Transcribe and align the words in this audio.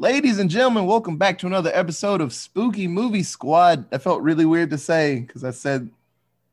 Ladies 0.00 0.38
and 0.38 0.48
gentlemen, 0.48 0.86
welcome 0.86 1.18
back 1.18 1.36
to 1.40 1.46
another 1.46 1.70
episode 1.74 2.22
of 2.22 2.32
Spooky 2.32 2.88
Movie 2.88 3.22
Squad. 3.22 3.90
That 3.90 4.00
felt 4.00 4.22
really 4.22 4.46
weird 4.46 4.70
to 4.70 4.78
say 4.78 5.20
because 5.20 5.44
I 5.44 5.50
said 5.50 5.90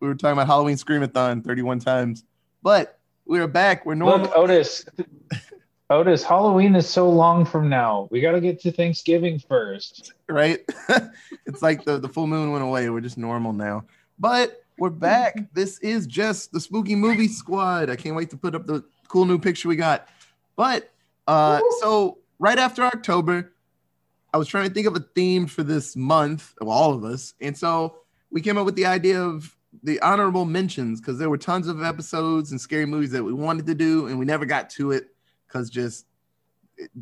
we 0.01 0.09
were 0.09 0.15
talking 0.15 0.33
about 0.33 0.47
Halloween 0.47 0.75
Screamathon 0.75 1.45
31 1.45 1.79
times, 1.79 2.25
but 2.61 2.99
we 3.25 3.39
are 3.39 3.47
back. 3.47 3.85
We're 3.85 3.95
normal. 3.95 4.25
Look, 4.25 4.35
Otis. 4.35 4.85
Otis, 5.89 6.23
Halloween 6.25 6.75
is 6.75 6.89
so 6.89 7.09
long 7.09 7.45
from 7.45 7.69
now. 7.69 8.09
We 8.11 8.19
got 8.19 8.33
to 8.33 8.41
get 8.41 8.59
to 8.63 8.71
Thanksgiving 8.73 9.39
first. 9.39 10.11
right? 10.27 10.59
it's 11.45 11.61
like 11.61 11.85
the, 11.85 11.99
the 11.99 12.09
full 12.09 12.27
moon 12.27 12.51
went 12.51 12.65
away. 12.65 12.89
We're 12.89 12.99
just 12.99 13.17
normal 13.17 13.53
now. 13.53 13.85
But 14.19 14.61
we're 14.77 14.89
back. 14.89 15.37
This 15.53 15.79
is 15.79 16.05
just 16.05 16.51
the 16.51 16.59
spooky 16.59 16.95
movie 16.95 17.29
squad. 17.29 17.89
I 17.89 17.95
can't 17.95 18.17
wait 18.17 18.29
to 18.31 18.37
put 18.37 18.55
up 18.55 18.67
the 18.67 18.83
cool 19.07 19.23
new 19.23 19.39
picture 19.39 19.69
we 19.69 19.77
got. 19.77 20.09
But 20.57 20.91
uh 21.27 21.61
so 21.79 22.17
right 22.39 22.57
after 22.57 22.83
October, 22.83 23.53
I 24.33 24.37
was 24.37 24.47
trying 24.47 24.67
to 24.67 24.73
think 24.73 24.87
of 24.87 24.95
a 24.95 25.05
theme 25.15 25.47
for 25.47 25.63
this 25.63 25.95
month, 25.95 26.53
of 26.59 26.67
all 26.67 26.93
of 26.93 27.03
us. 27.03 27.33
And 27.41 27.57
so 27.57 27.97
we 28.29 28.41
came 28.41 28.57
up 28.57 28.65
with 28.65 28.75
the 28.75 28.85
idea 28.85 29.21
of 29.21 29.55
the 29.83 29.99
honorable 30.01 30.45
mentions 30.45 30.99
because 30.99 31.17
there 31.17 31.29
were 31.29 31.37
tons 31.37 31.67
of 31.67 31.83
episodes 31.83 32.51
and 32.51 32.59
scary 32.59 32.85
movies 32.85 33.11
that 33.11 33.23
we 33.23 33.33
wanted 33.33 33.65
to 33.67 33.75
do 33.75 34.07
and 34.07 34.17
we 34.17 34.25
never 34.25 34.45
got 34.45 34.69
to 34.71 34.91
it 34.91 35.09
because 35.47 35.69
just 35.69 36.05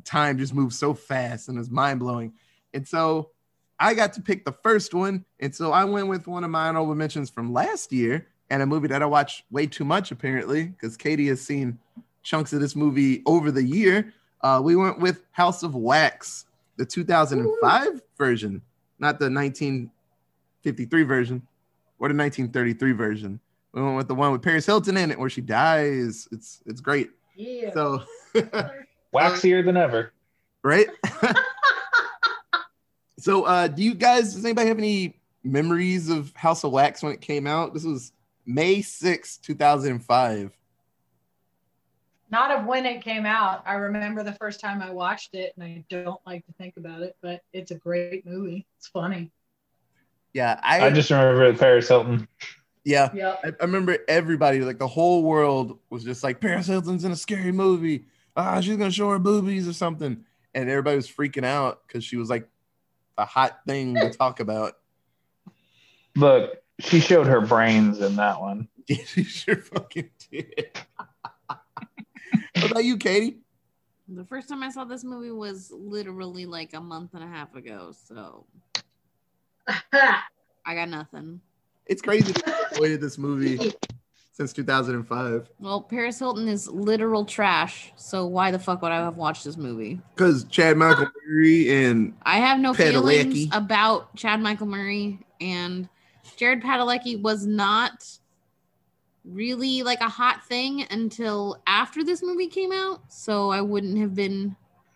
time 0.04 0.38
just 0.38 0.54
moves 0.54 0.78
so 0.78 0.94
fast 0.94 1.50
and 1.50 1.58
it's 1.58 1.70
mind 1.70 2.00
blowing. 2.00 2.34
And 2.74 2.88
so 2.88 3.32
I 3.80 3.94
got 3.94 4.14
to 4.14 4.22
pick 4.22 4.46
the 4.46 4.52
first 4.52 4.94
one. 4.94 5.26
And 5.40 5.54
so 5.54 5.72
I 5.72 5.84
went 5.84 6.08
with 6.08 6.28
one 6.28 6.44
of 6.44 6.50
my 6.50 6.68
honorable 6.68 6.96
mentions 6.96 7.30
from 7.30 7.54
last 7.54 7.92
year 7.92 8.28
and 8.50 8.62
a 8.62 8.66
movie 8.66 8.88
that 8.90 9.02
I 9.02 9.06
watched 9.06 9.44
way 9.52 9.66
too 9.66 9.86
much, 9.86 10.12
apparently, 10.12 10.66
because 10.66 10.96
Katie 10.96 11.28
has 11.28 11.42
seen 11.42 11.80
chunks 12.24 12.54
of 12.54 12.60
this 12.62 12.76
movie 12.76 13.22
over 13.26 13.52
the 13.52 13.64
year. 13.64 14.14
Uh, 14.46 14.62
we 14.62 14.76
went 14.76 15.00
with 15.00 15.24
House 15.32 15.64
of 15.64 15.74
Wax, 15.74 16.46
the 16.78 16.86
2005 16.86 18.00
version, 18.16 18.62
not 19.00 19.18
the 19.18 19.26
1953 19.26 21.02
version 21.02 21.42
or 21.98 22.10
the 22.10 22.16
1933 22.16 22.92
version. 22.92 23.40
We 23.72 23.82
went 23.82 23.98
with 23.98 24.08
the 24.08 24.14
one 24.14 24.32
with 24.32 24.44
Paris 24.44 24.68
Hilton 24.68 24.98
in 24.98 25.10
it 25.10 25.18
where 25.18 25.32
she 25.32 25.42
dies. 25.42 26.28
It's 26.32 26.62
it's 26.68 26.80
great. 26.80 27.10
Yeah. 27.36 27.74
So 27.74 28.04
Waxier 29.16 29.66
than 29.66 29.78
ever. 29.78 30.14
right? 30.64 30.90
so 33.18 33.46
uh 33.46 33.68
do 33.68 33.82
you 33.82 33.96
guys 33.96 34.36
does 34.36 34.46
anybody 34.46 34.68
have 34.68 34.78
any 34.78 35.20
memories 35.44 36.08
of 36.12 36.32
House 36.36 36.64
of 36.64 36.72
Wax 36.72 37.02
when 37.02 37.14
it 37.14 37.22
came 37.22 37.48
out? 37.48 37.74
This 37.74 37.84
was 37.84 38.12
May 38.46 38.84
6, 38.84 39.38
2005. 39.38 40.56
Not 42.36 42.52
of 42.52 42.66
when 42.66 42.86
it 42.86 43.02
came 43.02 43.26
out. 43.26 43.64
I 43.66 43.76
remember 43.76 44.22
the 44.22 44.34
first 44.34 44.60
time 44.60 44.82
I 44.82 44.92
watched 44.92 45.36
it, 45.36 45.54
and 45.56 45.64
I 45.64 45.86
don't 45.90 46.20
like 46.28 46.46
to 46.48 46.52
think 46.52 46.76
about 46.76 47.02
it, 47.02 47.16
but 47.22 47.40
it's 47.54 47.72
a 47.72 47.76
great 47.76 48.26
movie. 48.26 48.68
It's 48.78 48.88
funny. 48.88 49.32
Yeah, 50.34 50.60
I, 50.62 50.88
I 50.88 50.90
just 50.90 51.10
remember 51.12 51.54
Paris 51.54 51.88
Hilton. 51.88 52.28
yeah, 52.84 53.10
Yep. 53.14 53.40
I, 53.42 53.48
I 53.48 53.64
remember 53.64 54.00
everybody, 54.10 54.60
like 54.60 54.80
the 54.80 54.88
whole 54.88 55.24
world 55.24 55.80
was 55.90 56.04
just 56.04 56.26
like 56.26 56.42
Paris 56.42 56.68
Hilton's 56.68 57.06
in 57.06 57.14
a 57.14 57.16
scary 57.16 57.54
movie. 57.54 58.04
Ah, 58.36 58.60
she's 58.60 58.76
gonna 58.76 58.92
show 58.92 59.12
her 59.12 59.20
boobies 59.20 59.66
or 59.66 59.74
something. 59.74 60.26
And 60.54 60.70
everybody 60.70 60.98
was 60.98 61.08
freaking 61.10 61.46
out 61.46 61.88
because 61.88 62.04
she 62.04 62.18
was 62.18 62.30
like 62.30 62.50
a 63.18 63.24
hot 63.24 63.62
thing 63.66 63.96
to 63.96 64.10
talk 64.10 64.42
about. 64.42 64.74
Look, 66.18 66.58
she 66.82 67.00
showed 67.00 67.28
her 67.28 67.40
brains 67.40 68.02
in 68.02 68.18
that 68.18 68.42
one. 68.42 68.68
Yeah, 68.88 69.04
she 69.06 69.24
sure 69.24 69.56
fucking 69.56 70.10
did. 70.30 70.82
What 72.66 72.72
about 72.72 72.86
you, 72.86 72.98
Katie? 72.98 73.38
The 74.08 74.26
first 74.26 74.50
time 74.50 74.64
I 74.64 74.70
saw 74.70 74.86
this 74.86 75.04
movie 75.04 75.32
was 75.32 75.72
literally 75.72 76.46
like 76.48 76.74
a 76.74 76.82
month 76.82 77.14
and 77.14 77.24
a 77.24 77.28
half 77.28 77.56
ago, 77.56 77.92
so 78.08 78.46
I 79.94 80.74
got 80.76 80.90
nothing. 80.90 81.42
It's 81.86 82.02
crazy 82.02 82.32
that 82.32 82.48
you 82.48 82.54
avoided 82.72 83.02
this 83.02 83.18
movie 83.20 83.74
since 84.32 84.52
2005 84.54 85.50
Well, 85.60 85.82
Paris 85.82 86.18
Hilton 86.20 86.48
is 86.48 86.68
literal 86.68 87.26
trash, 87.26 87.94
so 87.96 88.26
why 88.26 88.50
the 88.52 88.60
fuck 88.60 88.82
would 88.82 88.92
I 88.92 88.98
have 88.98 89.18
watched 89.18 89.44
this 89.44 89.58
movie? 89.58 90.02
because 90.16 90.44
Chad 90.46 90.78
Michael 90.78 91.08
Murray 91.28 91.86
and 91.86 92.14
I 92.24 92.38
have 92.38 92.60
no 92.60 92.74
feelings 92.74 93.48
about 93.52 94.16
Chad 94.16 94.40
Michael 94.42 94.68
Murray 94.68 95.20
and 95.40 95.88
Jared 96.38 96.62
Padalecki 96.64 97.22
was 97.22 97.46
not 97.46 98.08
really 99.26 99.84
like 99.84 100.02
a 100.02 100.10
hot 100.10 100.46
thing 100.46 100.86
until 100.92 101.62
after 101.68 102.04
this 102.04 102.22
movie 102.22 102.48
came 102.48 102.72
out, 102.72 103.02
so 103.12 103.52
I 103.52 103.62
wouldn't 103.62 103.98
have 103.98 104.16
been 104.16 104.56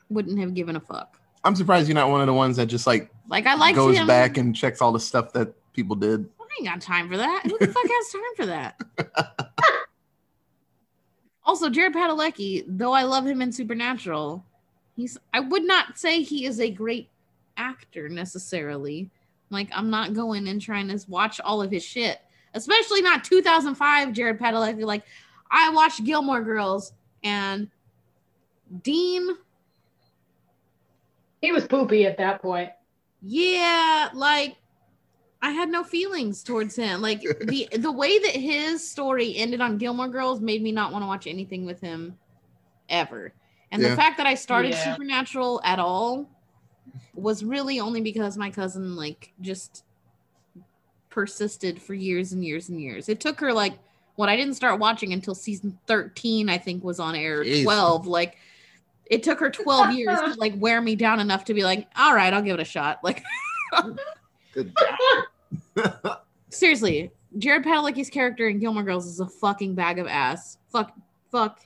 wouldn't 0.10 0.40
have 0.40 0.54
given 0.54 0.76
a 0.76 0.80
fuck. 0.80 1.20
I'm 1.44 1.56
surprised 1.56 1.88
you're 1.88 1.96
not 1.96 2.10
one 2.10 2.22
of 2.22 2.28
the 2.28 2.34
ones 2.34 2.58
that 2.58 2.66
just 2.68 2.88
like 2.88 3.10
Like 3.28 3.46
I 3.46 3.56
like 3.56 3.76
goes 3.76 3.98
him. 3.98 4.08
back 4.08 4.38
and 4.38 4.56
checks 4.56 4.82
all 4.82 4.92
the 4.92 5.00
stuff 5.00 5.34
that 5.34 5.54
people 5.74 5.96
did. 5.96 6.28
I 6.40 6.44
ain't 6.60 6.68
got 6.68 6.82
time 6.82 7.10
for 7.10 7.18
that. 7.18 7.44
Who 7.46 7.58
the 7.58 7.68
fuck 7.68 7.86
has 7.86 8.12
time 8.12 8.36
for 8.36 8.46
that? 8.48 9.46
also, 11.46 11.70
Jared 11.70 11.94
Padalecki, 11.94 12.64
though 12.68 12.92
I 12.92 13.04
love 13.04 13.26
him 13.26 13.42
in 13.42 13.52
Supernatural, 13.52 14.44
he's 14.96 15.18
I 15.34 15.40
would 15.40 15.64
not 15.64 15.98
say 15.98 16.22
he 16.22 16.46
is 16.46 16.60
a 16.60 16.70
great 16.70 17.10
actor 17.56 18.10
necessarily. 18.10 19.10
Like 19.50 19.70
I'm 19.74 19.90
not 19.90 20.14
going 20.14 20.48
and 20.48 20.62
trying 20.62 20.90
to 20.90 21.00
watch 21.08 21.40
all 21.40 21.62
of 21.62 21.72
his 21.72 21.84
shit, 21.84 22.20
especially 22.54 23.02
not 23.02 23.24
2005 23.24 24.14
Jared 24.14 24.40
Padalecki. 24.40 24.84
Like 24.84 25.04
I 25.52 25.70
watched 25.72 26.04
Gilmore 26.04 26.42
Girls 26.44 26.94
and 27.24 27.70
Dean 28.84 29.28
He 31.42 31.52
was 31.52 31.66
poopy 31.68 32.06
at 32.06 32.18
that 32.18 32.42
point. 32.42 32.70
yeah 33.22 34.10
like 34.14 34.56
i 35.42 35.52
had 35.52 35.70
no 35.70 35.84
feelings 35.84 36.44
towards 36.44 36.76
him 36.76 37.02
like 37.02 37.22
the 37.42 37.68
the 37.78 37.92
way 37.92 38.18
that 38.20 38.32
his 38.36 38.88
story 38.90 39.36
ended 39.36 39.60
on 39.60 39.78
gilmore 39.78 40.08
girls 40.08 40.40
made 40.40 40.62
me 40.62 40.72
not 40.72 40.92
want 40.94 41.04
to 41.04 41.08
watch 41.08 41.28
anything 41.28 41.66
with 41.66 41.82
him 41.82 42.18
ever 42.90 43.34
and 43.72 43.82
Yeah. 43.82 43.90
the 43.90 43.96
fact 43.96 44.18
that 44.18 44.28
i 44.28 44.36
started 44.36 44.72
Yeah. 44.72 44.94
supernatural 44.94 45.60
at 45.66 45.80
all 45.80 46.30
was 47.14 47.44
really 47.44 47.80
only 47.82 48.00
because 48.02 48.38
my 48.38 48.50
cousin 48.50 48.96
like 48.96 49.34
just 49.42 49.84
persisted 51.10 51.82
for 51.82 51.94
years 51.94 52.32
and 52.34 52.44
years 52.46 52.70
and 52.70 52.80
years 52.82 53.10
it 53.10 53.20
took 53.20 53.40
her 53.40 53.52
like 53.52 53.74
when 54.16 54.30
i 54.30 54.36
didn't 54.36 54.54
start 54.54 54.80
watching 54.80 55.12
until 55.14 55.34
season 55.34 55.78
13 55.88 56.50
i 56.50 56.58
think 56.58 56.84
was 56.84 57.00
on 57.00 57.16
air 57.16 57.44
Jeez. 57.44 57.64
12 57.64 58.06
like 58.08 58.38
it 59.06 59.24
took 59.24 59.40
her 59.40 59.50
12 59.50 59.94
years 59.96 60.20
to 60.20 60.34
like 60.40 60.54
wear 60.58 60.82
me 60.82 60.96
down 60.96 61.20
enough 61.20 61.46
to 61.46 61.54
be 61.54 61.64
like 61.64 61.88
all 61.98 62.14
right 62.14 62.34
i'll 62.34 62.42
give 62.42 62.54
it 62.60 62.62
a 62.62 62.66
shot 62.66 63.00
like 63.04 63.24
Good. 64.54 64.76
seriously, 66.50 67.12
Jared 67.38 67.64
Padalecki's 67.64 68.10
character 68.10 68.48
in 68.50 68.58
Gilmore 68.60 68.82
Girls 68.82 69.06
is 69.06 69.20
a 69.20 69.28
fucking 69.28 69.76
bag 69.76 70.00
of 70.00 70.08
ass. 70.08 70.58
Fuck, 70.72 70.92
fuck, 71.32 71.60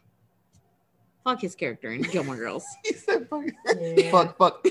fuck 1.23 1.39
his 1.41 1.55
character 1.55 1.91
in 1.91 2.01
Gilmore 2.01 2.35
Girls. 2.35 2.65
he 2.83 2.93
said, 2.93 3.29
fuck, 3.29 3.45
Yeah. 3.79 4.11
fuck, 4.11 4.37
fuck, 4.37 4.65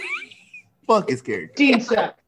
fuck 0.86 1.08
his 1.08 1.22
character. 1.22 1.54
Dean 1.56 1.80
sucked. 1.80 2.20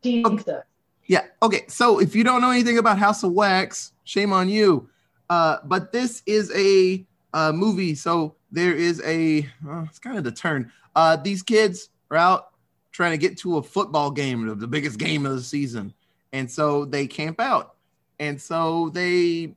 Dean 0.00 0.24
Okay. 0.26 0.58
Yeah. 1.06 1.24
Okay. 1.42 1.64
So 1.68 1.98
if 1.98 2.14
you 2.14 2.24
don't 2.24 2.40
know 2.40 2.50
anything 2.50 2.78
about 2.78 2.98
House 2.98 3.22
of 3.22 3.32
Wax, 3.32 3.92
shame 4.04 4.32
on 4.32 4.48
you. 4.48 4.88
Uh, 5.28 5.58
but 5.64 5.92
this 5.92 6.22
is 6.26 6.52
a 6.54 7.04
uh, 7.32 7.52
movie. 7.52 7.94
So 7.94 8.36
there 8.50 8.74
is 8.74 9.02
a, 9.04 9.40
uh, 9.68 9.82
it's 9.82 9.98
kind 9.98 10.18
of 10.18 10.24
the 10.24 10.32
turn. 10.32 10.70
Uh, 10.94 11.16
these 11.16 11.42
kids 11.42 11.88
are 12.10 12.16
out 12.16 12.48
trying 12.92 13.12
to 13.12 13.18
get 13.18 13.38
to 13.38 13.56
a 13.56 13.62
football 13.62 14.10
game, 14.10 14.46
the- 14.46 14.54
the 14.54 14.66
biggest 14.66 14.98
game 14.98 15.24
of 15.26 15.34
the 15.34 15.42
season. 15.42 15.94
And 16.32 16.50
so 16.50 16.84
they 16.84 17.06
camp 17.06 17.40
out. 17.40 17.76
And 18.18 18.40
so 18.40 18.90
they 18.90 19.56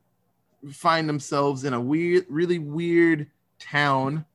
find 0.72 1.08
themselves 1.08 1.64
in 1.66 1.74
a 1.74 1.80
weird, 1.82 2.26
really 2.30 2.60
weird 2.60 3.28
town. 3.60 4.26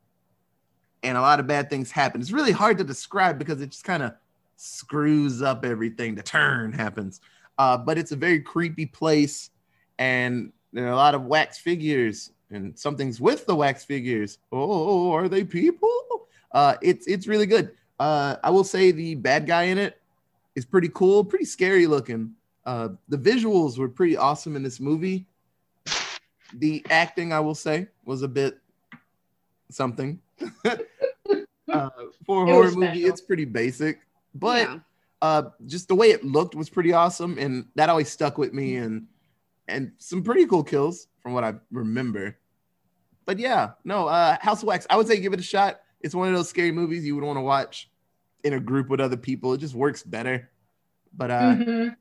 And 1.03 1.17
a 1.17 1.21
lot 1.21 1.41
of 1.41 1.47
bad 1.47 1.71
things 1.71 1.91
happen. 1.91 2.21
It's 2.21 2.31
really 2.31 2.53
hard 2.53 2.77
to 2.79 2.85
describe 2.85 3.39
because 3.39 3.63
it 3.63 3.71
just 3.71 3.85
kind 3.85 4.03
of 4.03 4.13
screws 4.61 5.41
up 5.41 5.65
everything. 5.65 6.15
The 6.15 6.23
turn 6.23 6.73
happens. 6.73 7.21
Uh, 7.59 7.77
but 7.77 7.99
it's 7.99 8.13
a 8.13 8.17
very 8.17 8.41
creepy 8.41 8.87
place, 8.87 9.51
and 9.99 10.53
there 10.73 10.87
are 10.87 10.93
a 10.93 10.97
lot 10.97 11.15
of 11.15 11.25
wax 11.25 11.59
figures, 11.59 12.33
and 12.51 12.79
something's 12.79 13.21
with 13.21 13.47
the 13.47 13.55
wax 13.55 13.85
figures. 13.85 14.39
Oh, 14.53 15.13
are 15.13 15.29
they 15.29 15.45
people? 15.45 15.91
Uh, 16.53 16.77
it's 16.83 17.07
it's 17.07 17.27
really 17.27 17.47
good. 17.47 17.73
Uh, 17.99 18.37
I 18.43 18.51
will 18.51 18.65
say 18.65 18.93
the 18.93 19.15
bad 19.15 19.47
guy 19.47 19.65
in 19.65 19.79
it 19.79 20.01
is 20.55 20.65
pretty 20.65 20.89
cool, 20.95 21.25
pretty 21.25 21.45
scary 21.45 21.87
looking. 21.87 22.33
Uh, 22.65 22.91
the 23.09 23.19
visuals 23.19 23.79
were 23.79 23.89
pretty 23.89 24.17
awesome 24.17 24.57
in 24.57 24.63
this 24.63 24.81
movie. 24.81 25.27
The 26.55 26.85
acting, 26.91 27.33
I 27.33 27.41
will 27.41 27.55
say, 27.55 27.89
was 28.05 28.23
a 28.23 28.29
bit 28.29 28.59
something. 29.71 30.21
uh, 30.65 31.91
for 32.27 32.45
a 32.45 32.47
horror 32.47 32.71
movie, 32.73 32.87
special. 32.87 33.09
it's 33.09 33.21
pretty 33.21 33.45
basic, 33.45 34.01
but 34.35 34.69
Yeah. 34.69 34.79
uh 35.23 35.43
just 35.67 35.89
the 35.89 35.95
way 35.95 36.11
it 36.11 36.25
looked 36.25 36.55
was 36.55 36.71
pretty 36.71 36.93
awesome 36.93 37.39
and 37.39 37.67
that 37.75 37.89
always 37.89 38.11
stuck 38.11 38.39
with 38.39 38.53
me 38.53 38.77
and 38.77 39.07
and 39.69 39.93
some 39.99 40.23
pretty 40.23 40.47
cool 40.47 40.65
kills 40.65 41.07
from 41.23 41.33
what 41.33 41.45
i 41.45 41.55
remember 41.71 42.37
but 43.27 43.39
yeah 43.39 43.71
no 43.85 44.07
uh 44.09 44.37
house 44.41 44.63
of 44.63 44.69
wax 44.69 44.87
i 44.91 44.97
would 44.97 45.07
say 45.07 45.19
give 45.21 45.33
it 45.33 45.41
a 45.41 45.43
shot 45.43 45.81
it's 46.01 46.15
one 46.15 46.29
of 46.29 46.35
those 46.35 46.49
scary 46.49 46.73
movies 46.73 47.05
you 47.05 47.15
would 47.15 47.25
want 47.25 47.37
to 47.37 47.43
watch 47.43 47.91
in 48.43 48.55
a 48.55 48.59
group 48.61 48.89
with 48.89 49.01
other 49.01 49.19
people. 49.19 49.53
It 49.53 49.59
just 49.59 49.75
works 49.75 50.03
better. 50.03 50.49
But 51.15 51.31
uh, 51.31 51.55
Mhm. 51.57 51.97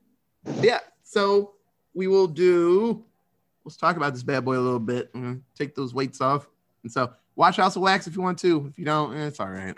yeah, 0.62 0.78
so 1.02 1.52
we 1.92 2.06
will 2.06 2.26
do. 2.26 3.04
Let's 3.62 3.76
talk 3.76 3.98
about 3.98 4.14
this 4.14 4.22
bad 4.22 4.42
boy 4.42 4.56
a 4.56 4.64
little 4.64 4.78
bit 4.80 5.10
and 5.12 5.42
take 5.54 5.74
those 5.74 5.92
weights 5.92 6.22
off. 6.22 6.48
And 6.82 6.90
so 6.90 7.12
watch 7.36 7.56
House 7.58 7.76
of 7.76 7.82
Wax 7.82 8.06
if 8.06 8.16
you 8.16 8.22
want 8.22 8.38
to. 8.38 8.68
If 8.70 8.78
you 8.78 8.86
don't, 8.86 9.14
eh, 9.14 9.26
it's 9.26 9.38
all 9.38 9.50
right. 9.50 9.76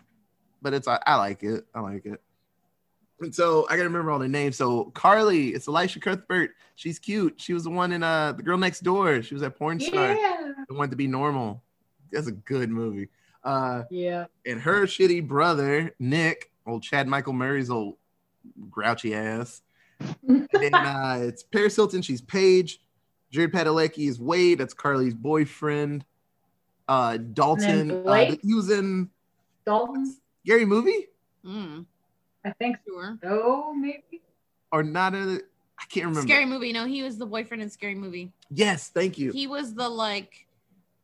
But 0.62 0.72
it's 0.72 0.87
I, 0.87 1.00
I 1.05 1.16
like 1.16 1.43
it. 1.43 1.66
I 1.75 1.81
like 1.81 2.06
it. 2.06 2.22
And 3.22 3.34
so 3.34 3.66
I 3.69 3.76
gotta 3.76 3.88
remember 3.88 4.10
all 4.10 4.19
the 4.19 4.28
names. 4.28 4.56
So 4.56 4.86
Carly, 4.94 5.48
it's 5.50 5.69
Elisha 5.69 6.00
Cuthbert. 6.00 6.50
She's 6.74 6.98
cute. 6.98 7.40
She 7.40 7.52
was 7.54 7.64
the 7.64 7.70
one 7.70 7.92
in 7.92 8.02
uh 8.02 8.32
the 8.32 8.42
girl 8.42 8.58
next 8.58 8.80
door. 8.80 9.22
She 9.22 9.34
was 9.34 9.42
that 9.42 9.56
porn 9.58 9.78
star. 9.80 10.14
Yeah. 10.14 10.52
The 10.69 10.74
wanted 10.74 10.90
to 10.90 10.96
be 10.96 11.06
normal. 11.06 11.62
That's 12.10 12.26
a 12.26 12.32
good 12.32 12.70
movie. 12.70 13.08
Uh 13.44 13.84
Yeah. 13.90 14.26
and 14.46 14.60
her 14.60 14.86
shitty 14.86 15.26
brother, 15.26 15.94
Nick, 15.98 16.50
old 16.66 16.82
Chad 16.82 17.06
Michael 17.08 17.32
Murray's 17.32 17.70
old 17.70 17.96
grouchy 18.70 19.14
ass. 19.14 19.62
And 20.26 20.48
then 20.52 20.74
uh, 20.74 21.19
it's 21.22 21.42
Paris 21.42 21.76
Hilton, 21.76 22.02
she's 22.02 22.20
Paige. 22.20 22.80
Jared 23.30 23.52
Padalecki 23.52 24.08
is 24.08 24.20
Wade, 24.20 24.58
that's 24.58 24.74
Carly's 24.74 25.14
boyfriend. 25.14 26.04
Uh, 26.88 27.16
Dalton, 27.16 27.90
uh, 27.90 28.02
Blake? 28.02 28.40
he 28.42 28.52
was 28.54 28.69
in 28.70 29.08
Dalton. 29.64 30.16
Scary 30.44 30.64
Movie 30.66 31.06
Mm, 31.46 31.86
I 32.44 32.50
think 32.53 32.77
sure. 32.87 33.19
so. 33.23 33.73
Maybe. 33.75 34.23
or 34.71 34.83
not 34.83 35.15
in 35.15 35.37
it? 35.37 35.43
I 35.79 35.85
can't 35.89 36.06
remember. 36.06 36.29
Scary 36.29 36.44
movie. 36.47 36.73
No, 36.73 36.85
he 36.87 37.03
was 37.03 37.19
the 37.19 37.27
boyfriend 37.27 37.62
in 37.62 37.69
Scary 37.71 37.94
Movie. 37.97 38.33
Yes, 38.50 38.89
thank 38.89 39.19
you. 39.19 39.33
He 39.33 39.47
was 39.49 39.75
the 39.75 39.89
like, 39.89 40.47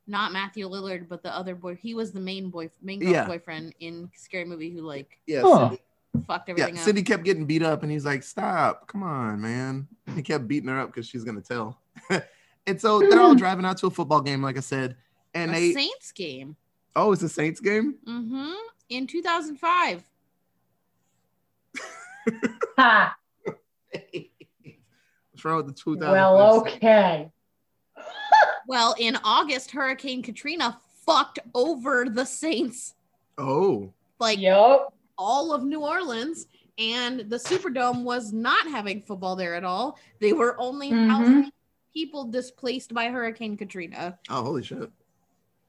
not 0.07 0.33
Matthew 0.33 0.69
Lillard, 0.69 1.09
but 1.09 1.23
the 1.23 1.35
other 1.35 1.55
boy. 1.55 1.75
He 1.75 1.95
was 1.95 2.13
the 2.13 2.21
main 2.21 2.49
boy, 2.51 2.71
main 2.83 3.01
girl 3.01 3.11
Yeah. 3.11 3.27
boyfriend 3.27 3.75
in 3.81 4.09
Scary 4.15 4.45
Movie 4.45 4.71
who 4.71 4.83
like 4.83 5.19
yeah, 5.27 5.43
Huh. 5.43 5.69
Cindy, 5.71 5.83
fucked 6.27 6.49
yeah, 6.49 6.53
everything 6.53 6.79
up. 6.79 6.85
Cindy 6.85 7.03
kept 7.03 7.25
getting 7.25 7.45
beat 7.45 7.63
up, 7.63 7.83
and 7.83 7.91
he's 7.91 8.05
like, 8.05 8.23
"Stop, 8.23 8.87
come 8.87 9.03
on, 9.03 9.41
man." 9.41 9.89
He 10.15 10.23
kept 10.23 10.47
beating 10.47 10.69
her 10.69 10.79
up 10.81 10.89
because 10.93 11.09
she's 11.09 11.25
gonna 11.25 11.41
tell. 11.41 11.79
and 12.67 12.81
so 12.81 13.01
they're 13.01 13.21
all 13.21 13.35
driving 13.35 13.65
out 13.65 13.79
to 13.79 13.89
a 13.89 13.91
football 13.91 14.21
game, 14.21 14.43
like 14.43 14.57
I 14.57 14.61
said, 14.61 14.97
and 15.35 15.51
a 15.51 15.55
they 15.55 15.73
Saints 15.73 16.13
game. 16.13 16.57
oh, 16.95 17.13
it's 17.13 17.23
a 17.23 17.29
Saints 17.29 17.61
game. 17.61 17.97
Mm-hmm. 18.07 18.53
In 18.91 19.07
2005. 19.07 20.05
Ha. 22.79 23.17
What's 25.31 25.45
wrong 25.45 25.57
with 25.59 25.67
the 25.67 25.73
2000? 25.73 26.11
Well, 26.13 26.61
okay. 26.61 27.31
Well, 28.67 28.95
in 28.99 29.17
August, 29.25 29.71
Hurricane 29.71 30.23
Katrina 30.23 30.79
fucked 31.07 31.39
over 31.55 32.07
the 32.09 32.25
Saints, 32.27 32.95
Oh, 33.39 33.93
like 34.19 34.39
Yup. 34.39 34.93
all 35.17 35.53
of 35.55 35.65
New 35.65 35.81
Orleans, 35.81 36.47
and 36.77 37.21
the 37.21 37.37
Superdome 37.37 38.03
was 38.05 38.33
not 38.33 38.67
having 38.69 39.01
football 39.03 39.37
there 39.37 39.55
at 39.55 39.65
all. 39.65 39.99
They 40.21 40.33
were 40.35 40.61
only 40.61 40.91
Mhm. 40.91 41.09
housing 41.09 41.53
people 41.95 42.25
displaced 42.25 42.93
by 42.93 43.07
Hurricane 43.07 43.57
Katrina. 43.57 44.19
oh, 44.29 44.43
holy 44.43 44.63
shit! 44.63 44.91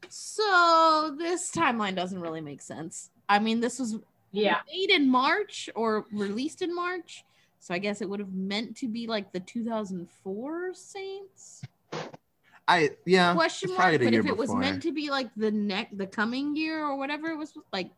So 0.09 1.15
this 1.17 1.51
timeline 1.51 1.95
doesn't 1.95 2.19
really 2.19 2.41
make 2.41 2.61
sense. 2.61 3.11
I 3.29 3.39
mean, 3.39 3.59
this 3.61 3.79
was 3.79 3.97
Yeah. 4.31 4.59
made 4.71 4.91
in 4.91 5.09
March 5.09 5.69
or 5.75 6.05
released 6.11 6.61
in 6.61 6.73
March. 6.73 7.23
So 7.59 7.73
I 7.73 7.77
guess 7.79 8.01
it 8.01 8.09
would 8.09 8.19
have 8.19 8.33
meant 8.33 8.77
to 8.77 8.87
be 8.87 9.07
like 9.07 9.31
the 9.31 9.39
2004 9.39 10.73
Saints 10.73 11.61
I 12.69 12.91
yeah. 13.05 13.33
question 13.33 13.71
mark. 13.71 13.99
But 13.99 14.11
year 14.11 14.19
if 14.21 14.27
it 14.27 14.37
was 14.37 14.53
meant 14.53 14.83
to 14.83 14.93
be 14.93 15.09
like 15.09 15.29
the 15.35 15.49
neck, 15.49 15.89
the 15.91 16.05
coming 16.05 16.55
year 16.55 16.85
or 16.85 16.97
whatever 16.97 17.29
it 17.29 17.35
was, 17.35 17.51
like 17.73 17.89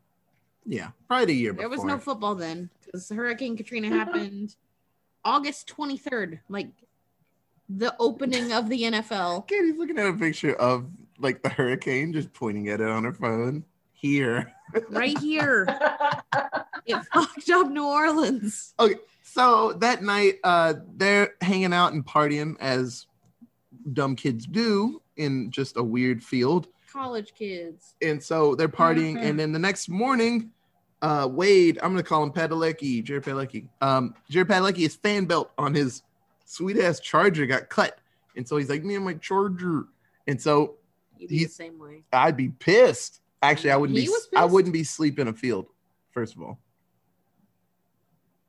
yeah, 0.64 0.88
probably 1.06 1.26
the 1.26 1.34
year 1.34 1.52
there 1.52 1.68
before. 1.68 1.84
was 1.84 1.92
no 1.92 1.98
football 1.98 2.34
then 2.34 2.70
because 2.82 3.10
Hurricane 3.10 3.56
Katrina 3.56 3.88
happened 3.88 4.56
August 5.24 5.72
23rd, 5.76 6.40
like 6.48 6.70
the 7.68 7.94
opening 8.00 8.52
of 8.52 8.70
the 8.70 8.82
NFL. 8.84 9.46
Katie's 9.48 9.76
looking 9.76 9.98
at 9.98 10.06
a 10.06 10.14
picture 10.14 10.54
of 10.54 10.86
like 11.18 11.42
the 11.42 11.50
hurricane, 11.50 12.14
just 12.14 12.32
pointing 12.32 12.70
at 12.70 12.80
it 12.80 12.88
on 12.88 13.04
her 13.04 13.12
phone. 13.12 13.64
Here. 14.06 14.52
Right 14.90 15.16
here, 15.18 15.64
it 16.86 17.04
fucked 17.14 17.48
up 17.50 17.68
New 17.68 17.84
Orleans. 17.86 18.74
Okay. 18.80 18.96
So 19.22 19.74
that 19.74 20.02
night, 20.02 20.38
uh, 20.42 20.74
they're 20.96 21.34
hanging 21.40 21.72
out 21.72 21.92
and 21.92 22.04
partying 22.04 22.56
as 22.58 23.06
dumb 23.92 24.16
kids 24.16 24.44
do 24.46 25.00
in 25.16 25.52
just 25.52 25.76
a 25.76 25.82
weird 25.84 26.22
field. 26.22 26.66
College 26.92 27.32
kids. 27.34 27.94
and 28.02 28.20
so 28.22 28.54
they're 28.56 28.68
partying. 28.68 29.14
Mhm. 29.16 29.22
And 29.22 29.38
then 29.38 29.52
the 29.52 29.58
next 29.60 29.88
morning, 29.88 30.50
uh, 31.00 31.28
Wade, 31.30 31.78
I'm 31.82 31.92
gonna 31.92 32.02
call 32.02 32.24
him 32.24 32.32
Padalecki, 32.32 33.04
Jared 33.04 33.22
Padalecki. 33.22 33.68
Um, 33.80 34.14
Jared 34.28 34.48
Padalecki, 34.48 34.78
his 34.78 34.96
fan 34.96 35.26
belt 35.26 35.52
on 35.56 35.74
his 35.74 36.02
sweet 36.44 36.76
ass 36.78 36.98
Charger 37.00 37.46
got 37.46 37.68
cut, 37.70 37.98
and 38.36 38.46
so 38.48 38.56
he's 38.56 38.68
like, 38.68 38.82
"Me 38.84 38.96
and 38.96 39.04
my 39.04 39.14
Charger," 39.14 39.86
and 40.26 40.42
so 40.42 40.74
You'd 41.18 41.28
be 41.30 41.38
He- 41.38 41.44
the 41.44 41.50
same 41.50 41.78
way. 41.78 42.02
I'd 42.12 42.36
be 42.36 42.48
pissed. 42.48 43.20
Actually, 43.42 43.72
I 43.72 43.76
wouldn't 43.76 43.98
He 43.98 44.06
be. 44.06 44.36
I 44.36 44.44
wouldn't 44.44 44.72
be 44.72 44.84
sleeping 44.84 45.22
in 45.22 45.28
a 45.28 45.36
field. 45.36 45.66
First 46.12 46.36
of 46.36 46.42
all, 46.42 46.58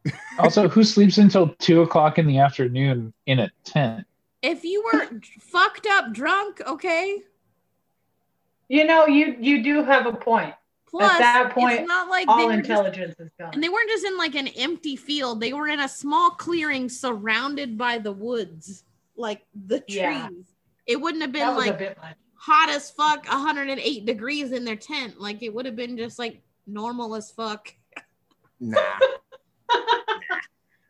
Also, 0.40 0.68
who 0.68 0.84
sleeps 0.84 1.18
until 1.18 1.50
two 1.60 1.82
o'clock 1.82 2.18
in 2.18 2.28
the 2.28 2.40
afternoon 2.40 3.14
in 3.26 3.40
a 3.40 3.52
tent? 3.64 4.06
If 4.42 4.64
you 4.64 4.84
were 4.92 5.10
fucked 5.40 5.88
up 5.88 6.12
drunk, 6.12 6.62
okay. 6.68 7.22
you 8.68 8.86
know, 8.86 9.08
you 9.08 9.38
you 9.40 9.64
do 9.64 9.84
have 9.84 10.06
a 10.06 10.14
point. 10.14 10.54
Plus, 10.90 11.18
that 11.18 11.54
point, 11.54 11.80
it's 11.80 11.88
not 11.88 12.08
like 12.08 12.28
All 12.28 12.46
were 12.46 12.58
just, 12.58 12.70
intelligence 12.70 13.16
is 13.20 13.32
gone. 13.40 13.50
and 13.54 13.64
they 13.64 13.70
weren't 13.70 13.90
just 13.90 14.06
in 14.06 14.16
like 14.16 14.36
an 14.36 14.48
empty 14.50 14.96
field. 14.96 15.40
They 15.40 15.54
were 15.54 15.68
in 15.68 15.80
a 15.80 15.88
small 15.88 16.32
clearing 16.32 16.88
surrounded 16.88 17.78
by 17.80 17.98
the 17.98 18.12
woods, 18.12 18.84
like 19.16 19.42
the 19.56 19.80
trees. 19.80 19.96
Yeah. 19.98 20.30
It 20.86 21.02
wouldn't 21.02 21.24
have 21.24 21.32
been 21.32 21.48
that 21.48 21.56
was 21.56 21.66
like 21.66 21.76
a 21.76 21.78
bit 21.78 21.98
much. 21.98 22.16
Hot 22.44 22.70
as 22.70 22.92
fuck, 22.92 23.26
108 23.28 24.06
degrees 24.06 24.52
in 24.52 24.66
their 24.66 24.76
tent. 24.76 25.20
Like 25.20 25.42
it 25.42 25.54
would 25.54 25.66
have 25.66 25.76
been 25.76 25.98
just 25.98 26.20
like 26.20 26.42
normal 26.68 27.16
as 27.16 27.32
fuck. 27.32 27.74
nah. 28.60 28.80